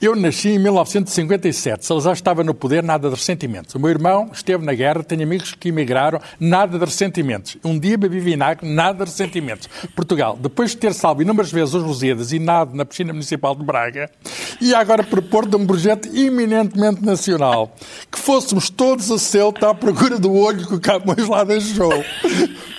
Eu 0.00 0.16
nasci 0.16 0.48
em 0.48 0.58
1957. 0.58 1.84
Salazar 1.84 2.14
estava 2.14 2.42
no 2.42 2.54
poder, 2.54 2.82
nada 2.82 3.10
de 3.10 3.14
ressentimentos. 3.14 3.74
O 3.74 3.78
meu 3.78 3.90
irmão 3.90 4.30
esteve 4.32 4.64
na 4.64 4.72
guerra, 4.72 5.04
tenho 5.04 5.22
amigos 5.22 5.52
que 5.52 5.68
emigraram, 5.68 6.18
nada 6.38 6.78
de 6.78 6.84
ressentimentos. 6.86 7.58
Um 7.62 7.78
dia 7.78 7.98
bebi 7.98 8.18
vinagre, 8.18 8.66
nada 8.66 9.04
de 9.04 9.10
ressentimentos. 9.10 9.68
Portugal, 9.94 10.38
depois 10.40 10.70
de 10.70 10.78
ter 10.78 10.94
salvo 10.94 11.20
inúmeras 11.20 11.52
vezes 11.52 11.74
os 11.74 11.82
Lusíadas 11.82 12.32
e 12.32 12.38
nado 12.38 12.74
na 12.74 12.86
piscina 12.86 13.12
municipal 13.12 13.54
de 13.54 13.62
Braga, 13.62 14.10
ia 14.58 14.78
agora 14.78 15.04
propor-te 15.04 15.54
um 15.54 15.66
projeto 15.66 16.08
eminentemente 16.16 17.04
nacional. 17.04 17.76
Que 18.10 18.18
fôssemos 18.18 18.70
todos 18.70 19.10
a 19.10 19.18
Celta 19.18 19.68
à 19.68 19.74
procura 19.74 20.18
do 20.18 20.32
olho 20.32 20.66
que 20.66 20.76
o 20.76 20.80
Camões 20.80 21.28
lá 21.28 21.44
deixou. 21.44 21.92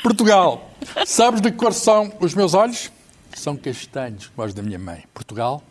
Portugal, 0.02 0.72
sabes 1.06 1.40
de 1.40 1.52
que 1.52 1.58
cor 1.58 1.72
são 1.72 2.12
os 2.20 2.34
meus 2.34 2.56
olhos? 2.56 2.92
São 3.32 3.56
castanhos, 3.56 4.32
como 4.36 4.48
os 4.48 4.56
da 4.56 4.64
minha 4.64 4.80
mãe. 4.80 5.04
Portugal, 5.14 5.62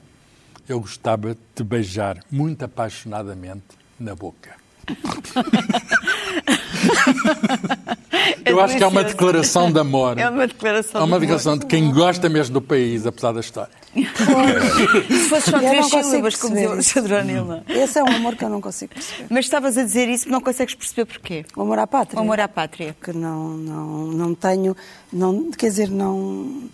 eu 0.72 0.80
gostava 0.80 1.34
de 1.34 1.40
te 1.54 1.62
beijar 1.62 2.18
muito 2.30 2.64
apaixonadamente 2.64 3.64
na 3.98 4.14
boca. 4.14 4.58
Eu 8.44 8.60
acho 8.60 8.76
que 8.76 8.82
é 8.82 8.86
uma 8.86 9.04
declaração 9.04 9.70
de 9.70 9.78
amor. 9.78 10.18
É 10.18 10.28
uma 10.28 10.46
declaração 10.46 11.00
É 11.00 11.04
uma 11.04 11.16
de 11.16 11.20
declaração 11.20 11.58
de 11.58 11.66
quem 11.66 11.92
gosta 11.92 12.28
mesmo 12.28 12.54
do 12.54 12.62
país, 12.62 13.06
apesar 13.06 13.32
da 13.32 13.40
história. 13.40 13.72
Se 13.94 15.28
fosse 15.28 15.50
só 15.50 15.56
Eu 15.56 15.62
não 15.62 15.70
três 15.70 15.90
consigo 15.90 16.04
sílabas, 16.04 16.36
como 16.36 16.54
dizia 16.54 16.68
o 16.68 16.72
perceber 16.74 17.14
Alexandre. 17.14 17.62
Esse 17.68 17.98
é 17.98 18.02
um 18.02 18.08
amor 18.08 18.36
que 18.36 18.44
eu 18.44 18.48
não 18.48 18.60
consigo 18.60 18.94
perceber. 18.94 19.26
Mas 19.30 19.44
estavas 19.44 19.76
a 19.76 19.82
dizer 19.82 20.08
isso, 20.08 20.28
não 20.28 20.40
consegues 20.40 20.74
perceber 20.74 21.04
porquê. 21.06 21.44
O 21.56 21.62
amor 21.62 21.78
à 21.78 21.86
pátria. 21.86 22.18
O 22.18 22.22
amor 22.22 22.40
à 22.40 22.48
pátria. 22.48 22.96
Que 23.02 23.12
não, 23.12 23.50
não, 23.50 24.06
não 24.06 24.34
tenho, 24.34 24.76
não, 25.12 25.50
quer 25.50 25.68
dizer, 25.68 25.90
não, 25.90 26.68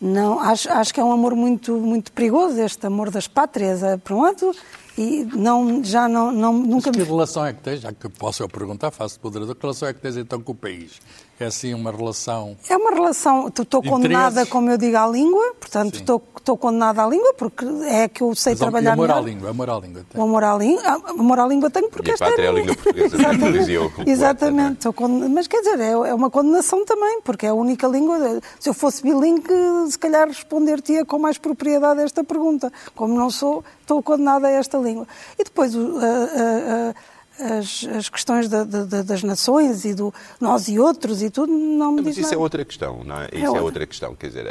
não 0.00 0.40
acho, 0.40 0.70
acho 0.70 0.92
que 0.92 1.00
é 1.00 1.04
um 1.04 1.12
amor 1.12 1.34
muito, 1.34 1.76
muito 1.76 2.12
perigoso, 2.12 2.60
este 2.60 2.86
amor 2.86 3.10
das 3.10 3.26
pátrias, 3.26 3.82
eh, 3.82 3.96
por 3.96 4.12
um 4.14 4.22
lado, 4.22 4.52
e 4.96 5.24
não, 5.34 5.82
já 5.82 6.08
não, 6.08 6.32
não 6.32 6.52
nunca 6.52 6.90
Mas 6.90 6.96
que 6.96 7.02
me... 7.02 7.04
relação 7.04 7.44
é 7.44 7.52
que 7.52 7.60
tens? 7.60 7.80
Já 7.80 7.92
que 7.92 8.08
posso 8.08 8.42
eu 8.42 8.48
perguntar, 8.48 8.90
faço 8.90 9.18
moderador, 9.22 9.54
que 9.54 9.62
relação 9.62 9.88
é 9.88 9.94
que 9.94 10.00
tens 10.00 10.16
então 10.16 10.40
com 10.40 10.52
o 10.52 10.54
país? 10.54 11.00
É 11.38 11.44
assim 11.46 11.74
uma 11.74 11.90
relação. 11.92 12.56
É 12.68 12.76
uma 12.76 12.92
relação, 12.92 13.48
estou 13.48 13.82
De 13.82 13.88
condenada, 13.90 14.46
como 14.46 14.70
eu 14.70 14.78
digo, 14.78 14.96
à 14.96 15.06
língua, 15.06 15.54
portanto 15.60 15.96
estou 16.36 16.56
condenada 16.56 17.02
à 17.04 17.06
língua, 17.08 17.34
porque 17.36 17.64
é 17.88 18.04
a 18.04 18.08
que 18.08 18.22
eu 18.22 18.34
sei 18.34 18.52
Mas, 18.52 18.60
trabalhar 18.60 18.92
amor 18.92 19.10
à 19.10 19.14
melhor. 19.16 19.28
língua, 19.28 19.50
amor 19.50 19.68
à 19.70 19.78
língua. 19.78 20.06
O 20.14 20.22
amor 20.22 20.44
à 20.44 20.56
língua, 20.56 20.82
ah, 20.86 21.10
amor 21.10 21.38
à 21.40 21.46
língua 21.46 21.68
tenho 21.68 21.90
porque 21.90 22.04
Minha 22.04 22.14
esta 22.14 22.24
pátria 22.26 22.46
é 22.46 22.48
a 22.48 22.52
minha. 22.52 22.62
língua 22.64 22.76
portuguesa, 22.76 23.16
é? 23.16 23.18
Exatamente. 23.20 23.58
Dizia 23.58 23.82
o 23.82 23.90
poeta, 23.90 24.10
Exatamente. 24.10 24.92
Con- 24.92 25.28
Mas 25.28 25.46
quer 25.46 25.58
dizer, 25.60 25.80
é 25.80 25.90
é 25.90 26.14
uma 26.14 26.30
condenação 26.30 26.84
também, 26.86 27.20
porque 27.22 27.44
é 27.46 27.48
a 27.50 27.54
única 27.54 27.86
língua. 27.86 28.40
Se 28.60 28.70
eu 28.70 28.74
fosse 28.74 29.02
bilingue, 29.02 29.52
se 29.90 29.98
calhar 29.98 30.26
responder-te 30.28 31.04
com 31.04 31.18
mais 31.18 31.36
propriedade 31.36 32.00
a 32.00 32.04
esta 32.04 32.24
pergunta. 32.24 32.72
Como 32.94 33.14
não 33.14 33.28
sou, 33.28 33.62
estou 33.82 34.02
condenada 34.02 34.46
a 34.46 34.50
esta 34.52 34.78
língua. 34.78 35.06
E 35.38 35.44
depois 35.44 35.74
o- 35.74 35.98
a- 35.98 36.02
a- 36.02 36.90
a- 36.90 36.94
as, 37.38 37.84
as 37.96 38.08
questões 38.08 38.48
da- 38.48 38.64
da- 38.64 38.84
da- 38.84 39.02
das 39.02 39.22
nações 39.22 39.84
e 39.84 39.94
do 39.94 40.12
nós 40.40 40.68
e 40.68 40.78
outros 40.78 41.22
e 41.22 41.30
tudo, 41.30 41.52
não 41.52 41.92
me 41.92 42.02
Mas 42.02 42.14
diz 42.14 42.18
isso 42.18 42.28
é 42.28 42.30
nada. 42.32 42.42
outra 42.42 42.64
questão, 42.64 43.02
não 43.04 43.20
é? 43.22 43.26
Isso 43.32 43.44
é 43.44 43.48
outra. 43.48 43.62
outra 43.64 43.86
questão. 43.86 44.14
Quer 44.14 44.26
dizer, 44.28 44.46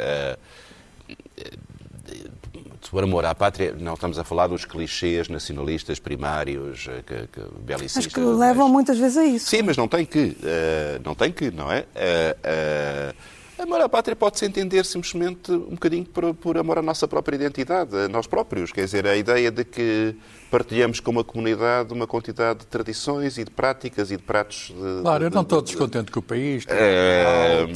por 2.90 3.02
amor 3.02 3.24
à 3.24 3.34
pátria, 3.34 3.74
não 3.78 3.94
estamos 3.94 4.18
a 4.18 4.24
falar 4.24 4.46
dos 4.46 4.64
clichês 4.64 5.28
nacionalistas 5.28 5.98
primários, 5.98 6.86
eh, 6.88 7.02
que, 7.04 7.26
que, 7.26 7.40
belicistas. 7.60 8.06
Que 8.06 8.20
levam 8.20 8.64
mas- 8.68 8.72
muitas 8.72 8.98
vezes 8.98 9.16
a 9.18 9.24
isso. 9.24 9.50
Sim, 9.50 9.62
mas 9.62 9.76
não 9.76 9.88
tem 9.88 10.06
que. 10.06 10.36
eh, 10.42 11.00
não 11.04 11.14
tem 11.14 11.32
que, 11.32 11.50
não 11.50 11.70
é? 11.70 11.84
Eh, 11.94 12.36
eh, 12.44 13.14
amor 13.62 13.80
à 13.80 13.88
pátria 13.88 14.14
pode-se 14.14 14.44
entender 14.44 14.84
simplesmente 14.84 15.50
um 15.50 15.70
bocadinho 15.70 16.04
por, 16.04 16.34
por 16.34 16.58
amor 16.58 16.78
à 16.78 16.82
nossa 16.82 17.08
própria 17.08 17.36
identidade, 17.36 17.96
a 17.96 18.08
nós 18.08 18.26
próprios. 18.26 18.72
Quer 18.72 18.84
dizer, 18.84 19.06
a 19.06 19.16
ideia 19.16 19.50
de 19.50 19.64
que 19.64 20.14
partilhamos 20.50 21.00
com 21.00 21.10
uma 21.10 21.24
comunidade 21.24 21.92
uma 21.92 22.06
quantidade 22.06 22.60
de 22.60 22.66
tradições 22.66 23.38
e 23.38 23.44
de 23.44 23.50
práticas 23.50 24.10
e 24.10 24.16
de 24.16 24.22
pratos 24.22 24.72
de. 24.74 25.02
Claro, 25.02 25.24
eu 25.24 25.30
de- 25.30 25.34
não 25.36 25.42
estou 25.42 25.60
de- 25.60 25.66
descontente 25.68 26.10
com 26.12 26.20
o 26.20 26.22
país. 26.22 26.64
Eh, 26.70 27.66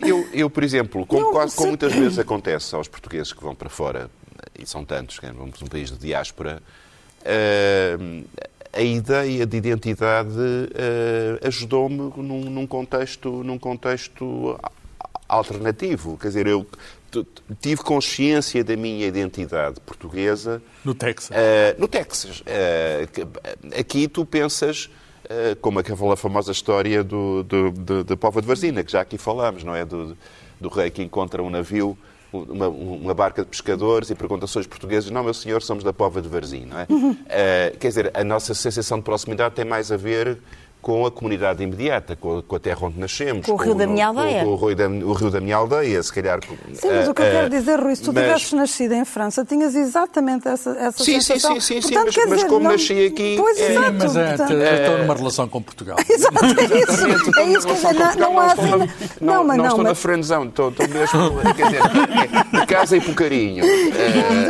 eu, 0.00 0.28
eu, 0.32 0.50
por 0.50 0.62
exemplo, 0.62 1.06
como 1.06 1.22
Não, 1.22 1.32
quase 1.32 1.52
você- 1.52 1.56
como 1.56 1.68
muitas 1.68 1.92
vezes 1.92 2.18
acontece 2.18 2.74
aos 2.74 2.86
portugueses 2.88 3.32
que 3.32 3.42
vão 3.42 3.54
para 3.54 3.68
fora, 3.70 4.10
e 4.58 4.66
são 4.66 4.84
tantos, 4.84 5.18
que 5.18 5.26
vamos 5.30 5.60
um 5.62 5.66
país 5.66 5.90
de 5.90 5.96
diáspora, 5.98 6.62
eh, 7.24 7.96
a 8.76 8.82
ideia 8.82 9.46
de 9.46 9.56
identidade 9.56 10.36
eh, 10.74 11.38
ajudou-me 11.46 12.12
num, 12.16 12.50
num 12.50 12.66
contexto, 12.66 13.42
num 13.42 13.58
contexto 13.58 14.58
alternativo. 15.28 16.18
Quer 16.18 16.28
dizer, 16.28 16.46
eu 16.46 16.66
tive 17.60 17.82
consciência 17.82 18.62
da 18.62 18.76
minha 18.76 19.06
identidade 19.06 19.80
portuguesa 19.80 20.62
No 20.84 20.94
Texas. 20.94 21.30
Uh, 21.30 21.80
no 21.80 21.88
Texas. 21.88 22.40
Uh, 22.40 23.78
aqui 23.78 24.08
tu 24.08 24.24
pensas, 24.24 24.90
uh, 25.24 25.56
como 25.60 25.78
aquela 25.78 26.16
famosa 26.16 26.52
história 26.52 27.02
do, 27.02 27.42
do, 27.42 27.70
do, 27.70 28.04
da 28.04 28.16
Pova 28.16 28.40
de 28.40 28.46
Varzina, 28.46 28.84
que 28.84 28.92
já 28.92 29.00
aqui 29.00 29.16
falámos, 29.16 29.64
não 29.64 29.74
é? 29.74 29.84
Do, 29.84 30.16
do 30.60 30.68
rei 30.68 30.90
que 30.90 31.02
encontra 31.02 31.42
um 31.42 31.50
navio, 31.50 31.96
uma, 32.32 32.68
uma 32.68 33.14
barca 33.14 33.42
de 33.42 33.48
pescadores 33.48 34.10
e 34.10 34.14
pergunta 34.14 34.46
se 34.46 34.52
sois 34.52 34.66
portugueses. 34.66 35.10
Não, 35.10 35.22
meu 35.22 35.34
senhor, 35.34 35.62
somos 35.62 35.84
da 35.84 35.92
Pova 35.92 36.20
de 36.20 36.28
Varzim, 36.28 36.66
não 36.66 36.78
é? 36.78 36.84
Uh, 36.84 37.78
quer 37.78 37.88
dizer, 37.88 38.10
a 38.14 38.24
nossa 38.24 38.54
sensação 38.54 38.98
de 38.98 39.04
proximidade 39.04 39.54
tem 39.54 39.64
mais 39.64 39.90
a 39.92 39.96
ver 39.96 40.38
com 40.86 41.04
a 41.04 41.10
comunidade 41.10 41.64
imediata, 41.64 42.14
com 42.14 42.38
a, 42.38 42.42
com 42.44 42.54
a 42.54 42.60
terra 42.60 42.78
onde 42.82 42.96
nascemos. 43.00 43.44
Com 43.44 43.54
o 43.54 43.56
rio 43.56 43.74
da 43.74 43.88
minha 43.88 44.06
com- 44.12 44.20
aldeia. 44.20 44.44
Com, 44.44 44.50
o, 44.50 44.56
rio 44.68 44.76
da, 44.76 44.86
o 44.86 45.12
rio 45.14 45.30
da 45.32 45.40
minha 45.40 45.56
aldeia, 45.56 46.00
se 46.00 46.12
calhar. 46.12 46.38
com- 46.46 46.54
Sim, 46.74 46.88
mas 46.92 47.08
o 47.08 47.12
que 47.14 47.22
eu 47.22 47.26
uh, 47.26 47.30
quero 47.32 47.46
uh, 47.48 47.50
dizer, 47.50 47.80
Rui, 47.80 47.96
se 47.96 48.02
tu 48.02 48.12
mas- 48.12 48.22
tivesses 48.24 48.52
nascido 48.52 48.92
em 48.92 49.04
França, 49.04 49.44
tinhas 49.44 49.74
exatamente 49.74 50.46
essa, 50.46 50.70
essa 50.78 51.02
Sim, 51.02 51.14
sim, 51.14 51.20
sensação. 51.20 51.54
sim, 51.60 51.60
sim, 51.60 51.80
sim, 51.82 51.88
Portanto, 51.94 52.04
mas- 52.06 52.14
quer 52.14 52.26
mas 52.28 52.36
dizer, 52.36 52.48
como 52.48 52.60
não- 52.62 52.70
nasci 52.70 53.06
aqui, 53.06 53.34
Pois, 53.36 53.58
é- 53.58 53.70
exato. 53.72 53.92
Mas 53.98 54.16
é, 54.16 54.28
portanto- 54.28 54.52
eu 54.52 54.74
estou 54.76 54.98
numa 54.98 55.14
relação 55.16 55.48
com 55.48 55.60
Portugal. 55.62 55.96
Exato, 56.08 56.36
é 56.44 56.78
isso. 56.78 57.40
É 57.40 57.44
isso, 57.52 57.66
quer 57.66 57.74
dizer, 57.74 58.16
não, 58.20 58.30
não 58.32 58.38
há 58.40 58.46
assim... 58.46 58.62
Não, 59.20 59.42
mas 59.44 59.56
não 59.56 59.64
não, 59.64 59.64
estou 59.66 59.82
na 59.82 59.90
mas... 59.90 59.98
friend 59.98 60.24
zone, 60.24 60.48
estou, 60.50 60.68
estou 60.68 60.86
mesmo, 60.88 61.54
quer 61.56 61.64
dizer, 61.66 61.80
é, 61.80 62.46
de 62.60 62.66
casa 62.66 62.96
e 62.96 63.00
por 63.00 63.14
carinho. 63.16 63.64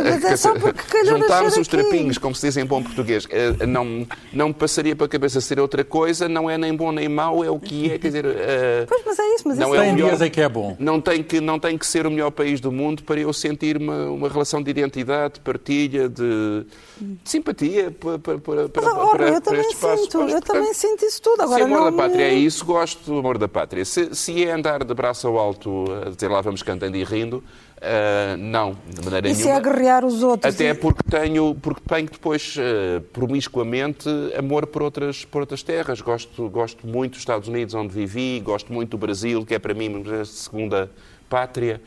mas 0.03 0.23
é 0.23 0.37
só 0.37 0.53
porque 0.53 0.83
calhou 0.87 1.17
Juntámos 1.17 1.57
os 1.57 1.67
trapinhos, 1.67 2.19
como 2.19 2.35
se 2.35 2.45
diz 2.45 2.57
em 2.57 2.65
bom 2.65 2.83
português. 2.83 3.25
Eh, 3.31 3.65
Não, 3.65 4.05
não 4.31 4.49
me 4.49 4.53
passaria 4.53 4.95
para 4.95 5.07
a 5.07 5.09
cabeça 5.09 5.41
ser 5.41 5.59
outra 5.59 5.83
coisa, 5.83 6.26
não 6.27 6.49
é 6.49 6.57
nem 6.57 6.75
bom 6.75 6.91
nem 6.91 7.07
mau, 7.09 7.43
é 7.43 7.49
o 7.49 7.59
que 7.59 7.91
é, 7.91 7.97
quer 7.97 8.07
dizer... 8.07 8.25
eh, 8.37 8.85
Pois, 8.87 9.01
mas 9.05 9.19
é 9.19 9.35
isso, 9.35 9.47
mas 9.47 9.57
não 9.57 9.67
isso 9.67 9.75
é 9.75 9.79
Tem 9.81 9.91
o 9.91 9.93
melhor- 9.95 10.07
dias 10.09 10.21
em 10.21 10.29
que 10.31 10.41
é 10.41 10.49
bom. 10.49 10.75
Não 10.79 10.99
tem 11.01 11.23
que, 11.23 11.39
não 11.41 11.59
tem 11.59 11.77
que 11.77 11.85
ser 11.85 12.05
o 12.07 12.11
melhor 12.11 12.31
país 12.31 12.59
do 12.59 12.71
mundo 12.71 13.03
para 13.03 13.19
eu 13.19 13.31
sentir 13.33 13.77
uma, 13.77 14.05
uma 14.09 14.29
relação 14.29 14.61
de 14.61 14.69
identidade, 14.69 15.35
de 15.35 15.39
partilha, 15.41 16.07
de, 16.09 16.65
de 16.99 17.29
simpatia 17.29 17.91
para, 17.91 18.19
para, 18.19 18.37
para, 18.39 18.69
para, 18.69 18.81
Mas, 18.85 18.93
oh, 18.95 19.09
para, 19.09 19.29
eu 19.29 19.41
também 19.41 19.61
espaço. 19.61 20.03
sinto, 20.03 20.17
eu 20.17 20.21
portanto, 20.27 20.45
também 20.45 20.73
sinto 20.73 21.05
isso 21.05 21.21
tudo. 21.21 21.41
Agora, 21.41 21.57
se 21.57 21.63
amor 21.63 21.79
não 21.79 21.85
da 21.91 22.03
pátria 22.03 22.23
é 22.23 22.33
isso, 22.33 22.65
gosto 22.65 23.03
do 23.11 23.19
amor 23.19 23.37
da 23.37 23.47
pátria. 23.47 23.85
Se, 23.85 24.13
se 24.15 24.43
é 24.43 24.51
andar 24.51 24.83
de 24.83 24.93
braço 24.93 25.27
ao 25.27 25.37
alto, 25.37 25.85
a 26.05 26.09
dizer 26.09 26.27
lá 26.29 26.41
vamos 26.41 26.61
cantando 26.63 26.97
e 26.97 27.03
rindo, 27.03 27.43
ah, 27.81 28.35
não, 28.37 28.75
de 28.87 29.03
maneira 29.03 29.29
Isso 29.29 29.41
é 29.41 29.45
nenhuma. 29.53 29.59
aguerrear 29.69 30.05
os 30.05 30.23
outros. 30.23 30.53
Até 30.53 30.69
E- 30.69 30.73
porque 30.73 31.03
tenho, 31.09 31.55
porque 31.61 31.81
tenho 31.87 32.09
depois, 32.09 32.55
eh, 32.57 33.01
promiscuamente, 33.13 34.09
amor 34.37 34.65
por 34.67 34.81
outras, 34.83 35.23
por 35.25 35.41
outras 35.41 35.61
terras. 35.63 36.01
Gosto, 36.01 36.49
gosto 36.49 36.85
muito 36.87 37.11
dos 37.13 37.19
Estados 37.19 37.47
Unidos, 37.47 37.73
onde 37.75 37.93
vivi, 37.93 38.39
gosto 38.43 38.71
muito 38.73 38.91
do 38.91 38.97
Brasil, 38.97 39.45
que 39.45 39.53
é 39.55 39.59
para 39.59 39.73
mim 39.73 40.03
a 40.19 40.25
segunda 40.25 40.89
pátria. 41.29 41.81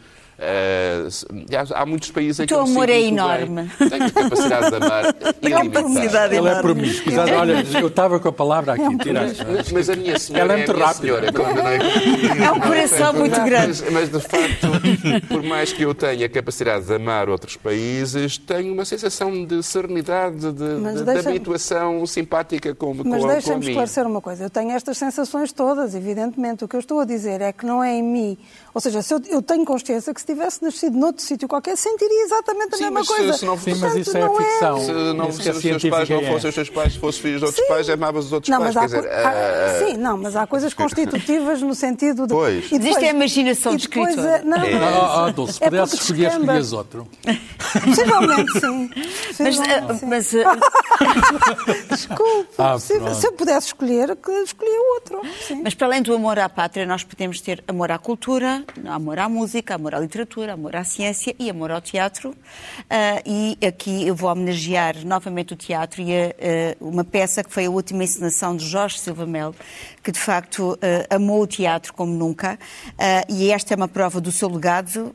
Se- 1.10 1.26
há, 1.74 1.82
há 1.82 1.86
muitos 1.86 2.10
países 2.10 2.40
em 2.40 2.44
O 2.44 2.46
que 2.46 2.54
teu 2.54 2.58
eu 2.60 2.64
me 2.66 2.70
amor 2.72 2.88
é 2.88 3.00
enorme. 3.00 3.70
bem. 3.78 3.88
Tenho 3.88 4.12
capacidade 4.12 4.70
de 4.70 4.76
amar 4.76 5.04
Ele 5.42 5.54
é 5.54 6.38
enorme. 6.38 6.62
promíscuo. 6.62 7.12
Exato, 7.12 7.32
Olha, 7.32 7.64
eu 7.80 7.86
estava 7.88 8.18
com 8.20 8.28
a 8.28 8.32
palavra 8.32 8.72
aqui. 8.74 8.98
Tiraste. 8.98 9.44
Mas, 9.46 9.72
mas 9.72 9.90
a 9.90 9.96
minha 9.96 10.18
senhora 10.18 10.44
Ela 10.44 10.52
é 10.52 10.62
é, 10.62 10.66
muito 10.66 10.82
a 10.82 10.86
rápida. 10.86 11.20
é- 12.40 12.44
É 12.44 12.52
um 12.52 12.60
coração 12.60 13.12
muito 13.12 13.40
grande. 13.44 13.82
Mas, 13.82 13.92
mas, 13.92 14.08
de 14.10 14.20
facto, 14.20 15.28
por 15.28 15.42
mais 15.42 15.72
que 15.72 15.82
eu 15.82 15.94
tenha 15.94 16.26
a 16.26 16.28
capacidade 16.28 16.86
de 16.86 16.94
amar 16.94 17.28
outros 17.28 17.56
países, 17.56 18.38
tenho 18.38 18.72
uma 18.72 18.84
sensação 18.84 19.44
de 19.44 19.62
serenidade, 19.62 20.52
de, 20.52 20.64
Mas 20.80 21.02
de, 21.04 21.04
de 21.04 21.28
habituação 21.28 22.06
simpática 22.06 22.74
com, 22.74 22.96
com, 22.96 23.08
Mas 23.08 23.22
com 23.22 23.28
a 23.28 23.32
deixa-me 23.32 23.66
esclarecer 23.68 24.06
uma 24.06 24.20
coisa. 24.20 24.44
Eu 24.44 24.50
tenho 24.50 24.70
estas 24.70 24.96
sensações 24.98 25.52
todas, 25.52 25.94
evidentemente. 25.94 26.64
O 26.64 26.68
que 26.68 26.76
eu 26.76 26.80
estou 26.80 27.00
a 27.00 27.04
dizer 27.04 27.40
é 27.40 27.52
que 27.52 27.66
não 27.66 27.82
é 27.82 27.94
em 27.94 28.02
mim. 28.02 28.38
Ou 28.74 28.80
seja, 28.80 29.02
se 29.02 29.12
eu, 29.12 29.20
eu 29.28 29.42
tenho 29.42 29.64
consciência 29.64 30.12
que 30.14 30.20
se 30.20 30.26
tivesse 30.32 30.62
nascido 30.62 30.96
noutro 30.98 31.22
sítio 31.24 31.48
qualquer, 31.48 31.76
sentiria 31.76 32.24
exatamente 32.24 32.74
a 32.74 32.78
Sim, 32.78 32.84
mesma 32.84 32.98
mas 33.00 33.08
coisa. 33.08 33.32
se 33.34 33.44
não- 33.44 33.58
Sim, 33.58 33.70
mas 33.70 33.80
Portanto, 33.80 33.98
isso 34.00 34.16
é 34.16 34.20
não 34.20 34.36
ficção. 34.36 34.80
Se, 34.80 34.92
não, 34.92 35.28
Isso 35.28 35.42
se 35.42 35.48
é 35.48 35.52
os 35.52 35.62
teus 35.62 35.84
pais 35.90 36.08
não 36.08 36.18
é. 36.18 36.24
fossem 36.32 36.48
os 36.48 36.54
teus 36.54 36.70
pais, 36.70 36.92
se 36.92 36.98
fossem 36.98 37.22
filhos 37.22 37.38
de 37.40 37.44
outros 37.46 37.64
Sim. 37.64 37.72
pais, 37.72 37.90
amavas 37.90 38.26
os 38.26 38.32
outros 38.32 38.48
Não, 38.50 38.60
pais. 38.60 38.74
mas 38.74 38.90
Quer 38.90 38.98
há, 38.98 39.00
dizer, 39.00 39.12
há- 39.12 39.30
ah, 39.30 39.78
sim, 39.86 39.96
não, 39.96 40.16
mas 40.16 40.36
há 40.36 40.46
coisas 40.46 40.72
constitutivas 40.74 41.62
no 41.62 41.74
sentido 41.74 42.26
de. 42.26 42.32
Pois. 42.34 42.66
E 42.66 42.78
depois- 42.78 42.84
Isto 42.90 43.04
é 43.04 43.08
a 43.08 43.10
imaginação 43.10 43.74
e 43.74 43.76
depois 43.76 44.08
escritor. 44.10 44.30
é- 44.32 44.42
não, 44.44 44.56
É. 44.56 44.78
não, 45.26 45.32
Dulce, 45.32 45.52
se 45.54 45.64
é 45.64 45.66
pudesse 45.70 45.96
porque 45.96 46.12
escolher, 46.12 46.30
escolhias 46.30 46.72
outro. 46.72 47.08
Possivelmente 47.84 48.60
sim. 48.60 48.90
Mas, 49.40 49.56
sim. 49.56 50.06
mas, 50.06 50.34
ah, 50.44 50.56
Desculpe, 51.88 52.48
Ah, 52.58 52.78
se, 52.78 52.94
eu 52.94 53.32
pudesse 53.32 53.68
escolher, 53.68 54.16
escolhia 54.44 54.80
outro. 54.94 55.20
Sim. 55.46 55.60
mas 55.62 55.74
para 55.74 55.86
além 55.86 56.02
do 56.02 56.14
amor 56.14 56.38
à 56.38 56.48
pátria, 56.48 56.86
nós 56.86 57.02
podemos 57.04 57.40
ter 57.40 57.62
amor 57.66 57.90
à 57.90 57.98
cultura, 57.98 58.64
amor 58.86 59.18
à 59.18 59.28
música, 59.28 59.74
amor 59.74 59.94
à 59.94 59.98
literatura, 60.00 60.19
amor 60.50 60.76
à 60.76 60.84
ciência 60.84 61.34
e 61.38 61.48
amor 61.50 61.70
ao 61.70 61.80
teatro. 61.80 62.34
Ah, 62.88 63.22
e 63.24 63.56
aqui 63.66 64.06
eu 64.06 64.14
vou 64.14 64.30
homenagear 64.30 65.04
novamente 65.06 65.52
o 65.52 65.56
teatro 65.56 66.02
e 66.02 66.12
a- 66.12 66.26
a- 66.28 66.76
uma 66.80 67.04
peça 67.04 67.42
que 67.44 67.52
foi 67.52 67.66
a 67.66 67.70
última 67.70 68.04
encenação 68.04 68.56
de 68.56 68.66
Jorge 68.66 68.98
Silva 68.98 69.26
Melo, 69.26 69.54
que 70.02 70.10
de 70.12 70.18
facto 70.18 70.78
ah, 70.82 71.16
amou 71.16 71.42
o 71.42 71.46
teatro 71.46 71.92
como 71.94 72.12
nunca. 72.12 72.58
E 73.28 73.50
esta 73.52 73.74
é 73.74 73.76
uma 73.76 73.88
prova 73.88 74.20
do 74.20 74.30
seu 74.32 74.48
legado 74.48 75.14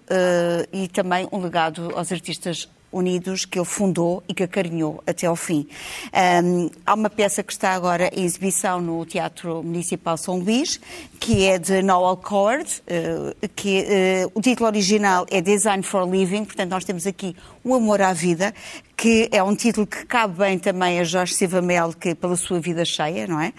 e 0.72 0.88
também 0.88 1.28
um 1.32 1.38
legado 1.40 1.92
aos 1.96 2.12
artistas 2.12 2.68
Unidos 2.96 3.46
que 3.46 3.60
ele 3.60 3.66
fundou 3.66 4.24
e 4.28 4.34
que 4.34 4.44
acarinhou 4.44 5.04
até 5.06 5.28
ao 5.28 5.36
fim. 5.36 5.68
Ahm, 6.14 6.70
há 6.86 6.94
uma 6.94 7.10
peça 7.10 7.44
que 7.44 7.52
está 7.52 7.72
agora 7.74 8.10
em 8.14 8.24
exibição 8.24 8.80
no 8.80 9.06
Teatro 9.06 9.62
Municipal 9.62 10.18
São 10.18 10.40
Luís, 10.40 10.80
que 11.20 11.46
é 11.46 11.60
de 11.60 11.82
Noel 11.82 12.18
Coward, 12.18 12.82
eh, 12.88 13.50
que 13.56 13.86
eh, 13.88 14.28
o 14.34 14.42
título 14.42 14.68
original 14.68 15.26
é 15.30 15.42
Design 15.42 15.84
for 15.84 16.10
Living, 16.10 16.46
portanto 16.46 16.70
nós 16.72 16.86
temos 16.86 17.06
aqui 17.06 17.36
um 17.66 17.74
amor 17.74 18.02
à 18.02 18.14
vida 18.14 18.54
que 18.96 19.28
é 19.32 19.44
um 19.44 19.56
título 19.56 19.86
que 19.86 20.06
cabe 20.06 20.38
bem 20.38 20.58
também 20.58 21.00
a 21.00 21.04
Jorge 21.04 21.34
Sivamel, 21.34 21.94
que 21.94 22.16
pela 22.16 22.36
sua 22.36 22.60
vida 22.60 22.86
cheia, 22.86 23.28
não 23.28 23.40
é? 23.40 23.52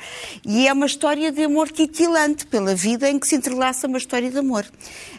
E 0.44 0.66
é 0.66 0.72
uma 0.72 0.86
história 0.86 1.30
de 1.30 1.44
amor 1.44 1.70
titilante 1.70 2.46
pela 2.46 2.74
vida 2.74 3.10
em 3.10 3.18
que 3.18 3.26
se 3.26 3.36
entrelaça 3.36 3.86
uma 3.86 3.98
história 3.98 4.30
de 4.30 4.38
amor. 4.38 4.64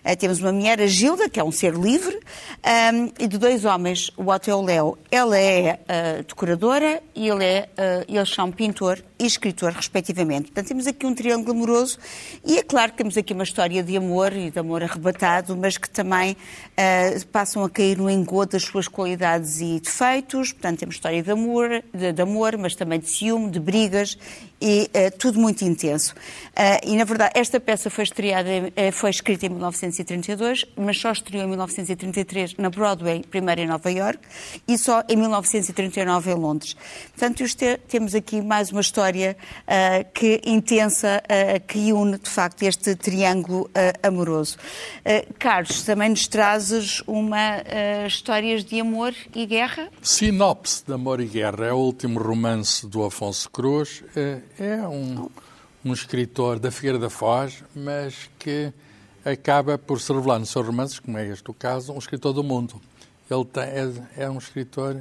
Uh, 0.03 0.15
temos 0.17 0.39
uma 0.39 0.51
mulher, 0.51 0.81
a 0.81 0.88
Gilda, 0.88 1.29
que 1.29 1.39
é 1.39 1.43
um 1.43 1.51
ser 1.51 1.73
livre, 1.75 2.15
um, 2.15 3.11
e 3.19 3.27
de 3.27 3.38
dois 3.38 3.63
homens, 3.63 4.09
o 4.17 4.31
Otto 4.31 4.49
e 4.49 4.53
o 4.53 4.61
Léo. 4.61 4.97
Ela 5.11 5.38
é 5.38 5.73
uh, 5.73 6.23
decoradora 6.23 7.01
e 7.15 7.29
ele 7.29 7.45
é, 7.45 7.69
uh, 7.77 8.05
eles 8.11 8.29
são 8.29 8.51
pintor 8.51 9.03
e 9.20 9.26
escritor, 9.26 9.72
respectivamente. 9.72 10.45
Portanto, 10.45 10.68
temos 10.68 10.88
aqui 10.88 11.05
um 11.05 11.13
triângulo 11.13 11.51
amoroso 11.51 11.97
e 12.45 12.57
é 12.57 12.63
claro 12.63 12.91
que 12.91 12.97
temos 12.97 13.18
aqui 13.18 13.34
uma 13.34 13.43
história 13.43 13.84
de 13.84 13.97
amor 13.97 14.34
e 14.34 14.51
de 14.51 14.59
amor 14.59 14.84
arrebatado, 14.84 15.55
mas 15.55 15.78
que 15.78 15.89
também 15.89 16.34
uh, 16.34 17.28
passam 17.28 17.63
a 17.63 17.70
cair 17.70 17.97
no 17.97 18.09
engodo 18.09 18.51
das 18.51 18.63
suas 18.63 18.88
qualidades 18.88 19.59
e 19.61 19.80
defeitos. 19.80 20.51
Portanto, 20.51 20.80
temos 20.80 20.95
história 20.95 21.22
de 21.22 21.32
amor, 21.32 21.84
de, 21.93 22.11
de 22.11 22.22
amor 22.22 22.57
mas 22.57 22.76
também 22.76 22.99
de 22.99 23.09
ciúme, 23.09 23.49
de 23.49 23.59
brigas 23.59 24.18
e 24.62 24.89
uh, 24.89 25.18
tudo 25.18 25.39
muito 25.39 25.64
intenso. 25.64 26.14
Uh, 26.14 26.80
e, 26.84 26.95
na 26.95 27.03
verdade, 27.03 27.32
esta 27.36 27.60
peça 27.60 27.89
foi, 27.89 28.03
estreada, 28.03 28.49
uh, 28.49 28.91
foi 28.91 29.10
escrita 29.10 29.45
em 29.45 29.49
1932, 29.49 30.66
mas 30.76 30.99
só 30.99 31.12
estreou 31.12 31.43
em 31.43 31.47
1933 31.47 32.55
na 32.58 32.70
Broadway, 32.70 33.24
primeiro 33.30 33.62
em 33.62 33.68
Nova 33.68 33.91
York, 33.91 34.20
e 34.68 34.78
só 34.78 35.03
em 35.08 35.16
1939 35.16 36.32
em 36.32 36.36
Londres. 36.36 36.76
Portanto, 37.16 37.43
é, 37.62 37.78
temos 37.78 38.16
aqui 38.16 38.41
mais 38.41 38.72
uma 38.72 38.82
história 38.82 39.38
que 40.14 40.41
intensa, 40.45 41.22
que 41.68 41.91
une, 41.93 42.18
de 42.18 42.30
facto, 42.30 42.64
este 42.64 42.95
triângulo 42.95 43.70
amoroso. 44.03 44.58
Carlos, 45.39 45.84
também 45.84 46.10
nos 46.10 46.28
trazes 46.28 47.01
uma 47.08 47.64
histórias 48.08 48.64
de 48.64 48.80
amor 48.80 49.14
e 49.34 49.45
guerra? 49.45 49.89
Sinopse 50.01 50.84
de 50.86 50.93
Amor 50.93 51.20
e 51.20 51.26
Guerra 51.26 51.66
é 51.68 51.74
o 51.74 51.78
último 51.78 52.20
romance 52.20 52.86
do 52.86 53.03
Afonso 53.03 53.49
Cruz 53.49 54.03
é 54.60 54.88
um, 54.88 55.30
um 55.86 55.93
escritor 55.93 56.60
da 56.60 56.72
Figueira 56.72 56.97
da 56.97 57.10
Foz, 57.10 57.64
mas 57.76 58.30
que 58.39 58.74
acaba 59.24 59.78
por 59.78 60.01
se 60.01 60.12
revelar 60.12 60.39
nos 60.39 60.49
seus 60.49 60.66
romances, 60.66 60.99
como 60.99 61.18
é 61.18 61.28
este 61.28 61.49
o 61.51 61.53
caso, 61.53 61.93
um 61.93 61.97
escritor 61.97 62.34
do 62.34 62.43
mundo. 62.43 62.82
Ele 63.30 63.45
tem, 63.45 63.64
é, 63.64 64.24
é, 64.24 64.30
um 64.30 64.38
escritor 64.38 64.99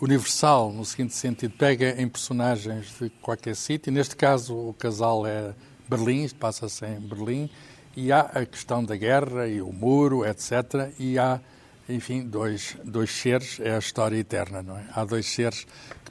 universal, 0.00 0.72
no 0.72 0.84
seguinte 0.84 1.14
sentido, 1.14 1.54
pega 1.56 2.00
em 2.00 2.08
personagens 2.08 2.96
de 2.98 3.10
qualquer 3.20 3.56
sítio, 3.56 3.92
neste 3.92 4.16
caso 4.16 4.54
o 4.54 4.74
casal 4.74 5.26
é 5.26 5.52
Berlim, 5.88 6.28
passa-se 6.30 6.84
em 6.86 7.00
Berlim, 7.00 7.50
e 7.96 8.12
há 8.12 8.20
a 8.20 8.46
questão 8.46 8.84
da 8.84 8.96
guerra 8.96 9.48
e 9.48 9.60
o 9.60 9.72
muro, 9.72 10.24
etc., 10.24 10.92
e 10.98 11.18
há, 11.18 11.40
enfim, 11.88 12.22
dois, 12.22 12.76
dois 12.84 13.10
seres, 13.10 13.58
é 13.60 13.74
a 13.74 13.78
história 13.78 14.16
eterna, 14.16 14.62
não 14.62 14.76
é? 14.76 14.86
Há 14.94 15.04
dois 15.04 15.26
seres 15.26 15.66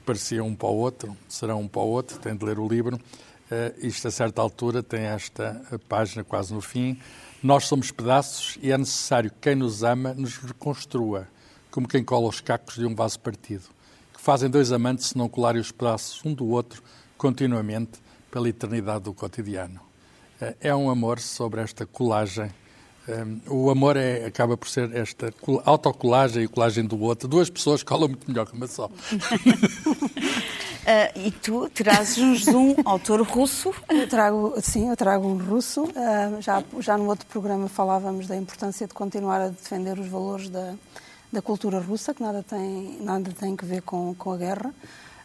pareciam 0.06 0.46
um 0.46 0.54
para 0.54 0.68
o 0.68 0.76
outro, 0.76 1.16
serão 1.28 1.60
um 1.60 1.68
para 1.68 1.82
o 1.82 1.88
outro, 1.88 2.18
tem 2.18 2.36
de 2.36 2.44
ler 2.44 2.58
o 2.60 2.68
livro. 2.68 2.96
Uh, 2.96 3.86
isto, 3.86 4.06
a 4.06 4.10
certa 4.10 4.40
altura, 4.40 4.82
tem 4.82 5.00
esta 5.02 5.60
página 5.88 6.22
quase 6.22 6.54
no 6.54 6.60
fim. 6.60 6.98
Nós 7.42 7.66
somos 7.66 7.90
pedaços 7.90 8.56
e 8.62 8.70
é 8.70 8.78
necessário 8.78 9.30
que 9.30 9.36
quem 9.40 9.56
nos 9.56 9.82
ama 9.82 10.14
nos 10.14 10.36
reconstrua, 10.38 11.28
como 11.70 11.88
quem 11.88 12.04
cola 12.04 12.28
os 12.28 12.40
cacos 12.40 12.76
de 12.76 12.86
um 12.86 12.94
vaso 12.94 13.18
partido. 13.20 13.64
Que 14.14 14.20
fazem 14.20 14.48
dois 14.48 14.72
amantes 14.72 15.08
se 15.08 15.18
não 15.18 15.28
colarem 15.28 15.60
os 15.60 15.72
pedaços 15.72 16.24
um 16.24 16.32
do 16.32 16.46
outro 16.46 16.82
continuamente 17.18 17.98
pela 18.30 18.48
eternidade 18.48 19.04
do 19.04 19.12
cotidiano. 19.12 19.80
Uh, 20.40 20.54
é 20.60 20.74
um 20.74 20.88
amor 20.88 21.18
sobre 21.18 21.60
esta 21.60 21.84
colagem 21.84 22.50
um, 23.08 23.40
o 23.48 23.70
amor 23.70 23.96
é, 23.96 24.24
acaba 24.26 24.56
por 24.56 24.68
ser 24.68 24.94
esta 24.94 25.32
autocolagem 25.64 26.42
e 26.42 26.48
colagem 26.48 26.84
do 26.84 27.00
outro. 27.00 27.28
Duas 27.28 27.48
pessoas 27.48 27.82
colam 27.82 28.08
muito 28.08 28.28
melhor 28.28 28.46
que 28.46 28.56
uma 28.56 28.66
só. 28.66 28.86
Uh, 28.86 28.90
e 31.14 31.30
tu 31.30 31.70
trazes-nos 31.70 32.48
um 32.48 32.74
autor 32.84 33.22
russo? 33.22 33.72
Eu 33.88 34.08
trago, 34.08 34.54
sim, 34.60 34.88
eu 34.88 34.96
trago 34.96 35.28
um 35.28 35.36
russo. 35.36 35.84
Uh, 35.84 36.40
já, 36.40 36.64
já 36.80 36.98
no 36.98 37.06
outro 37.06 37.26
programa 37.26 37.68
falávamos 37.68 38.26
da 38.26 38.36
importância 38.36 38.88
de 38.88 38.94
continuar 38.94 39.40
a 39.40 39.48
defender 39.48 39.98
os 39.98 40.08
valores 40.08 40.48
da, 40.48 40.74
da 41.32 41.40
cultura 41.40 41.78
russa, 41.78 42.12
que 42.12 42.22
nada 42.22 42.42
tem, 42.42 42.98
nada 43.00 43.30
tem 43.38 43.54
que 43.54 43.64
ver 43.64 43.82
com, 43.82 44.14
com 44.14 44.32
a 44.32 44.36
guerra. 44.36 44.74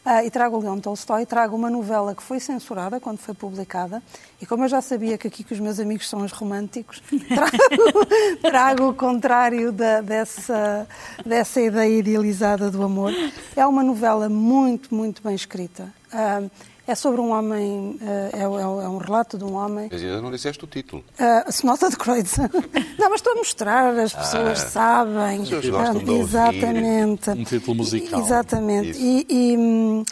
Uh, 0.04 0.26
e 0.26 0.30
trago 0.30 0.56
o 0.56 0.60
Leão 0.60 0.80
Tolstói, 0.80 1.24
trago 1.24 1.54
uma 1.54 1.70
novela 1.70 2.12
que 2.12 2.22
foi 2.24 2.40
censurada 2.40 2.98
quando 2.98 3.18
foi 3.18 3.34
publicada, 3.34 4.02
e 4.40 4.46
como 4.46 4.64
eu 4.64 4.68
já 4.68 4.80
sabia 4.80 5.16
que 5.16 5.28
aqui 5.28 5.44
que 5.44 5.54
os 5.54 5.60
meus 5.60 5.78
amigos 5.78 6.08
são 6.08 6.24
os 6.24 6.32
românticos, 6.32 7.00
trago, 7.28 8.06
trago 8.42 8.88
o 8.88 8.94
contrário 8.94 9.70
da, 9.70 10.00
dessa, 10.00 10.88
dessa 11.24 11.60
ideia 11.60 12.00
idealizada 12.00 12.68
do 12.68 12.82
amor. 12.82 13.12
É 13.54 13.64
uma 13.64 13.84
novela 13.84 14.28
muito, 14.28 14.92
muito 14.92 15.22
bem 15.22 15.36
escrita. 15.36 15.94
Uh, 16.12 16.50
é 16.86 16.94
sobre 16.94 17.20
um 17.20 17.30
homem, 17.30 17.96
eh, 18.02 18.30
é, 18.32 18.38
é, 18.38 18.42
é, 18.42 18.46
um 18.46 18.98
relato 18.98 19.38
de 19.38 19.44
um 19.44 19.54
homem. 19.54 19.88
Mas 19.90 20.02
ainda 20.02 20.20
não 20.20 20.30
disseste 20.32 20.64
o 20.64 20.66
título. 20.66 21.04
Uh, 21.18 21.48
a 21.48 21.52
Sonata 21.52 21.88
de 21.88 21.96
Kreutz. 21.96 22.36
não, 22.98 23.10
mas 23.10 23.20
estou 23.20 23.34
a 23.34 23.36
mostrar, 23.36 23.98
as 23.98 24.12
pessoas 24.12 24.62
ah, 24.62 24.68
sabem. 24.68 25.42
As 25.42 25.48
pessoas 25.48 25.68
gostam 25.68 26.04
de 26.04 26.12
Exatamente. 26.12 27.30
Um 27.30 27.44
título 27.44 27.76
musical. 27.76 28.20
Exatamente. 28.20 28.98
E, 28.98 29.26
e 29.28 29.56
hum, 29.56 30.04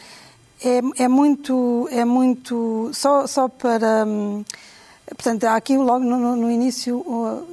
é, 0.62 1.04
é, 1.04 1.08
muito, 1.08 1.88
é 1.90 2.04
muito, 2.04 2.90
só, 2.92 3.26
só 3.26 3.48
para... 3.48 4.04
Hum, 4.06 4.44
portanto, 5.08 5.44
aqui 5.44 5.76
logo 5.76 6.04
no, 6.04 6.36
no 6.36 6.50
início 6.50 7.04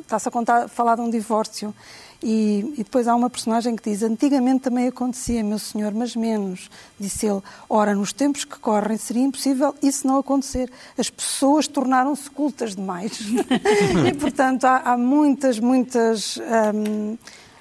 está-se 0.01 0.27
a 0.27 0.31
contar, 0.31 0.67
falar 0.67 0.95
de 0.95 1.01
um 1.01 1.09
divórcio. 1.09 1.73
E, 2.21 2.73
e, 2.77 2.83
depois 2.83 3.07
há 3.07 3.15
uma 3.15 3.29
personagem 3.29 3.75
que 3.75 3.89
diz: 3.89 4.01
Antigamente 4.01 4.61
também 4.61 4.87
acontecia, 4.87 5.43
meu 5.43 5.59
senhor, 5.59 5.93
mas 5.93 6.15
menos. 6.15 6.69
Disse 6.99 7.27
ele: 7.27 7.41
Ora, 7.69 7.93
nos 7.93 8.11
tempos 8.11 8.43
que 8.43 8.57
correm 8.57 8.97
seria 8.97 9.23
impossível 9.23 9.75
isso 9.83 10.07
não 10.07 10.17
acontecer. 10.17 10.71
As 10.97 11.09
pessoas 11.09 11.67
tornaram-se 11.67 12.29
cultas 12.29 12.75
demais. 12.75 13.19
e, 14.07 14.13
portanto, 14.15 14.65
há, 14.65 14.77
há 14.77 14.97
muitas, 14.97 15.59
muitas 15.59 16.37
hum, 16.73 17.17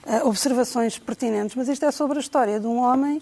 eh, 0.06 0.22
observações 0.24 0.98
pertinentes. 0.98 1.54
Mas 1.54 1.68
isto 1.68 1.84
é 1.84 1.90
sobre 1.90 2.16
a 2.16 2.20
história 2.20 2.58
de 2.58 2.66
um 2.66 2.78
homem 2.78 3.20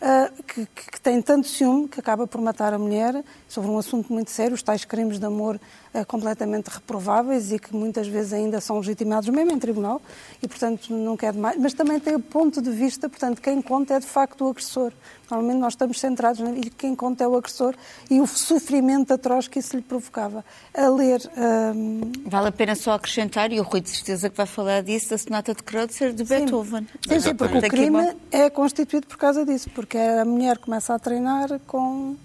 uh, 0.00 0.42
que, 0.44 0.66
que, 0.66 1.00
tem 1.00 1.20
tanto 1.22 1.46
ciúme 1.46 1.88
que 1.88 2.00
acaba 2.00 2.26
por 2.26 2.40
matar 2.40 2.72
a 2.72 2.78
mulher 2.78 3.22
sobre 3.48 3.70
um 3.70 3.78
assunto 3.78 4.12
muito 4.12 4.30
sério, 4.30 4.54
os 4.54 4.62
tais 4.62 4.84
crimes 4.84 5.18
de 5.18 5.26
amor 5.26 5.60
uh, 5.94 6.06
completamente 6.06 6.68
reprováveis 6.68 7.52
e 7.52 7.58
que 7.58 7.74
muitas 7.74 8.08
vezes 8.08 8.32
ainda 8.32 8.60
são 8.60 8.78
legitimados 8.78 9.28
mesmo 9.28 9.52
em 9.52 9.58
tribunal 9.58 10.00
e, 10.42 10.48
portanto, 10.48 10.92
não 10.92 11.16
quer 11.16 11.32
mais. 11.34 11.56
Mas 11.58 11.74
também 11.74 12.00
tem 12.00 12.14
o 12.14 12.20
ponto 12.20 12.60
de 12.60 12.70
vista, 12.70 13.08
portanto, 13.08 13.40
quem 13.40 13.60
conta 13.62 13.94
é 13.94 14.00
de 14.00 14.06
facto 14.06 14.44
o 14.44 14.50
agressor. 14.50 14.92
Normalmente 15.30 15.60
nós 15.60 15.74
estamos 15.74 16.00
centrados 16.00 16.40
e 16.56 16.70
quem 16.70 16.94
conta 16.94 17.22
é 17.22 17.28
o 17.28 17.36
agressor 17.36 17.74
e 18.10 18.20
o 18.20 18.26
sofrimento 18.26 19.14
atroz 19.14 19.46
que 19.46 19.60
isso 19.60 19.76
lhe 19.76 19.82
provocava. 19.82 20.44
A 20.74 20.88
ler. 20.88 21.20
Um... 21.36 22.12
Vale 22.26 22.48
a 22.48 22.52
pena 22.52 22.74
só 22.74 22.94
acrescentar, 22.94 23.52
e 23.52 23.60
o 23.60 23.62
Rui 23.62 23.80
de 23.80 23.90
certeza 23.90 24.28
que 24.28 24.36
vai 24.36 24.46
falar 24.46 24.82
disso, 24.82 25.10
da 25.10 25.18
Sonata 25.18 25.54
de 25.54 25.62
Kreutzer 25.62 26.12
de 26.12 26.24
Beethoven. 26.24 26.86
Sim, 27.08 27.20
sim, 27.20 27.34
porque 27.34 27.58
o 27.58 27.68
crime 27.68 28.14
é 28.32 28.50
constituído 28.50 29.06
por 29.06 29.16
causa 29.16 29.44
disso, 29.44 29.70
porque 29.70 29.89
a 29.98 30.24
mulher 30.24 30.58
começa 30.58 30.94
a 30.94 30.98
treinar 30.98 31.60
com 31.66 32.16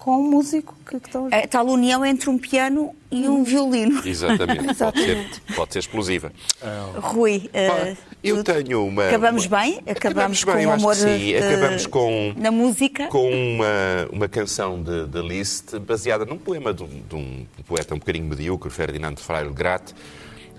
com 0.00 0.16
um 0.16 0.30
músico 0.30 0.74
que, 0.84 0.98
que 0.98 1.06
estão... 1.08 1.28
A 1.30 1.46
tal 1.46 1.66
união 1.66 2.04
entre 2.04 2.30
um 2.30 2.38
piano 2.38 2.92
e 3.10 3.28
um 3.28 3.44
violino. 3.44 4.00
Exatamente, 4.04 4.74
Pode, 4.74 4.98
ser, 4.98 5.28
pode 5.54 5.72
ser 5.74 5.78
explosiva. 5.78 6.32
Rui, 6.96 7.50
uh, 7.52 7.96
eu 8.24 8.42
tenho 8.42 8.86
uma... 8.86 9.08
Acabamos 9.08 9.46
bem? 9.46 9.78
Acabamos, 9.86 10.42
acabamos 10.42 10.44
bem, 10.44 10.66
com 10.66 10.72
amor 10.72 10.94
sim. 10.96 11.34
Acabamos 11.34 11.86
com... 11.86 12.34
Na 12.36 12.50
música? 12.50 13.08
Com 13.08 13.30
uma, 13.30 14.08
uma 14.10 14.26
canção 14.26 14.82
de, 14.82 15.06
de 15.06 15.20
Liszt 15.20 15.78
baseada 15.80 16.24
num 16.24 16.38
poema 16.38 16.72
de 16.72 16.82
um, 16.82 17.02
de 17.06 17.14
um 17.14 17.46
poeta 17.66 17.94
um 17.94 17.98
bocadinho 17.98 18.24
medíocre, 18.24 18.70
Ferdinand 18.70 19.16
Freire 19.16 19.52
Grat, 19.52 19.92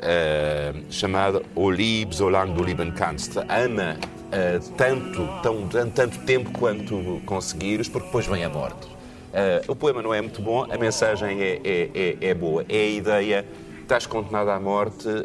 Uh, 0.01 0.81
chamada 0.89 1.43
O 1.53 1.69
lieb 1.69 2.11
solange 2.13 2.53
du 2.53 2.63
lieben 2.63 2.91
kannst. 2.91 3.37
Ama 3.37 3.97
uh, 4.31 4.59
tanto, 4.75 5.27
tão, 5.43 5.67
tanto 5.91 6.17
tempo 6.25 6.51
quanto 6.57 7.21
conseguires, 7.23 7.87
porque 7.87 8.07
depois 8.07 8.25
vem 8.25 8.43
a 8.43 8.49
morte. 8.49 8.87
Uh, 8.87 9.61
o 9.71 9.75
poema 9.75 10.01
não 10.01 10.11
é 10.11 10.19
muito 10.19 10.41
bom, 10.41 10.65
a 10.71 10.77
mensagem 10.77 11.39
é, 11.39 11.61
é, 11.63 11.89
é, 11.93 12.17
é 12.29 12.33
boa. 12.33 12.65
É 12.67 12.77
a 12.77 12.89
ideia, 12.89 13.45
estás 13.79 14.07
condenado 14.07 14.49
à 14.49 14.59
morte, 14.59 15.07
uh, 15.07 15.23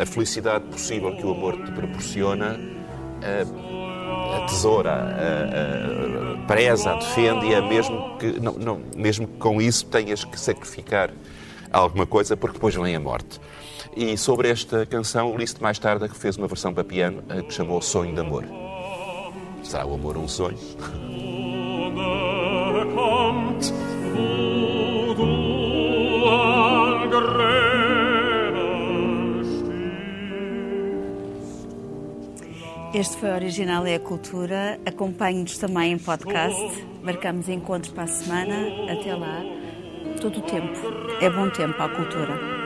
a 0.00 0.06
felicidade 0.06 0.64
possível 0.66 1.14
que 1.14 1.26
o 1.26 1.32
amor 1.32 1.62
te 1.62 1.70
proporciona, 1.72 2.58
a 3.20 4.46
tesoura, 4.46 5.14
preza, 6.46 6.94
defende-a, 6.94 7.60
mesmo 7.60 8.16
que, 8.16 8.40
não, 8.40 8.52
não, 8.54 8.80
mesmo 8.96 9.26
que 9.26 9.36
com 9.38 9.60
isso 9.60 9.84
tenhas 9.86 10.24
que 10.24 10.38
sacrificar 10.38 11.10
alguma 11.72 12.06
coisa, 12.06 12.36
porque 12.36 12.54
depois 12.54 12.74
vem 12.74 12.94
a 12.94 13.00
morte. 13.00 13.40
E 13.96 14.16
sobre 14.16 14.48
esta 14.48 14.86
canção, 14.86 15.36
Liszt 15.36 15.60
mais 15.60 15.78
tarde 15.78 16.08
fez 16.10 16.36
uma 16.36 16.46
versão 16.46 16.72
para 16.72 16.84
piano 16.84 17.22
que 17.46 17.52
chamou 17.52 17.80
Sonho 17.82 18.14
de 18.14 18.20
Amor. 18.20 18.44
Será 19.62 19.86
o 19.86 19.94
amor 19.94 20.16
um 20.16 20.28
sonho? 20.28 20.58
Este 32.94 33.16
foi 33.18 33.30
Original 33.30 33.86
é 33.86 33.96
a 33.96 34.00
Cultura. 34.00 34.80
Acompanhe-nos 34.86 35.58
também 35.58 35.92
em 35.92 35.98
podcast. 35.98 36.84
Marcamos 37.02 37.48
encontros 37.48 37.92
para 37.92 38.04
a 38.04 38.06
semana. 38.06 38.92
Até 38.92 39.14
lá. 39.14 39.67
Todo 40.20 40.40
o 40.40 40.42
tempo. 40.42 40.74
É 41.20 41.30
bom 41.30 41.48
tempo 41.48 41.80
à 41.80 41.88
cultura. 41.88 42.57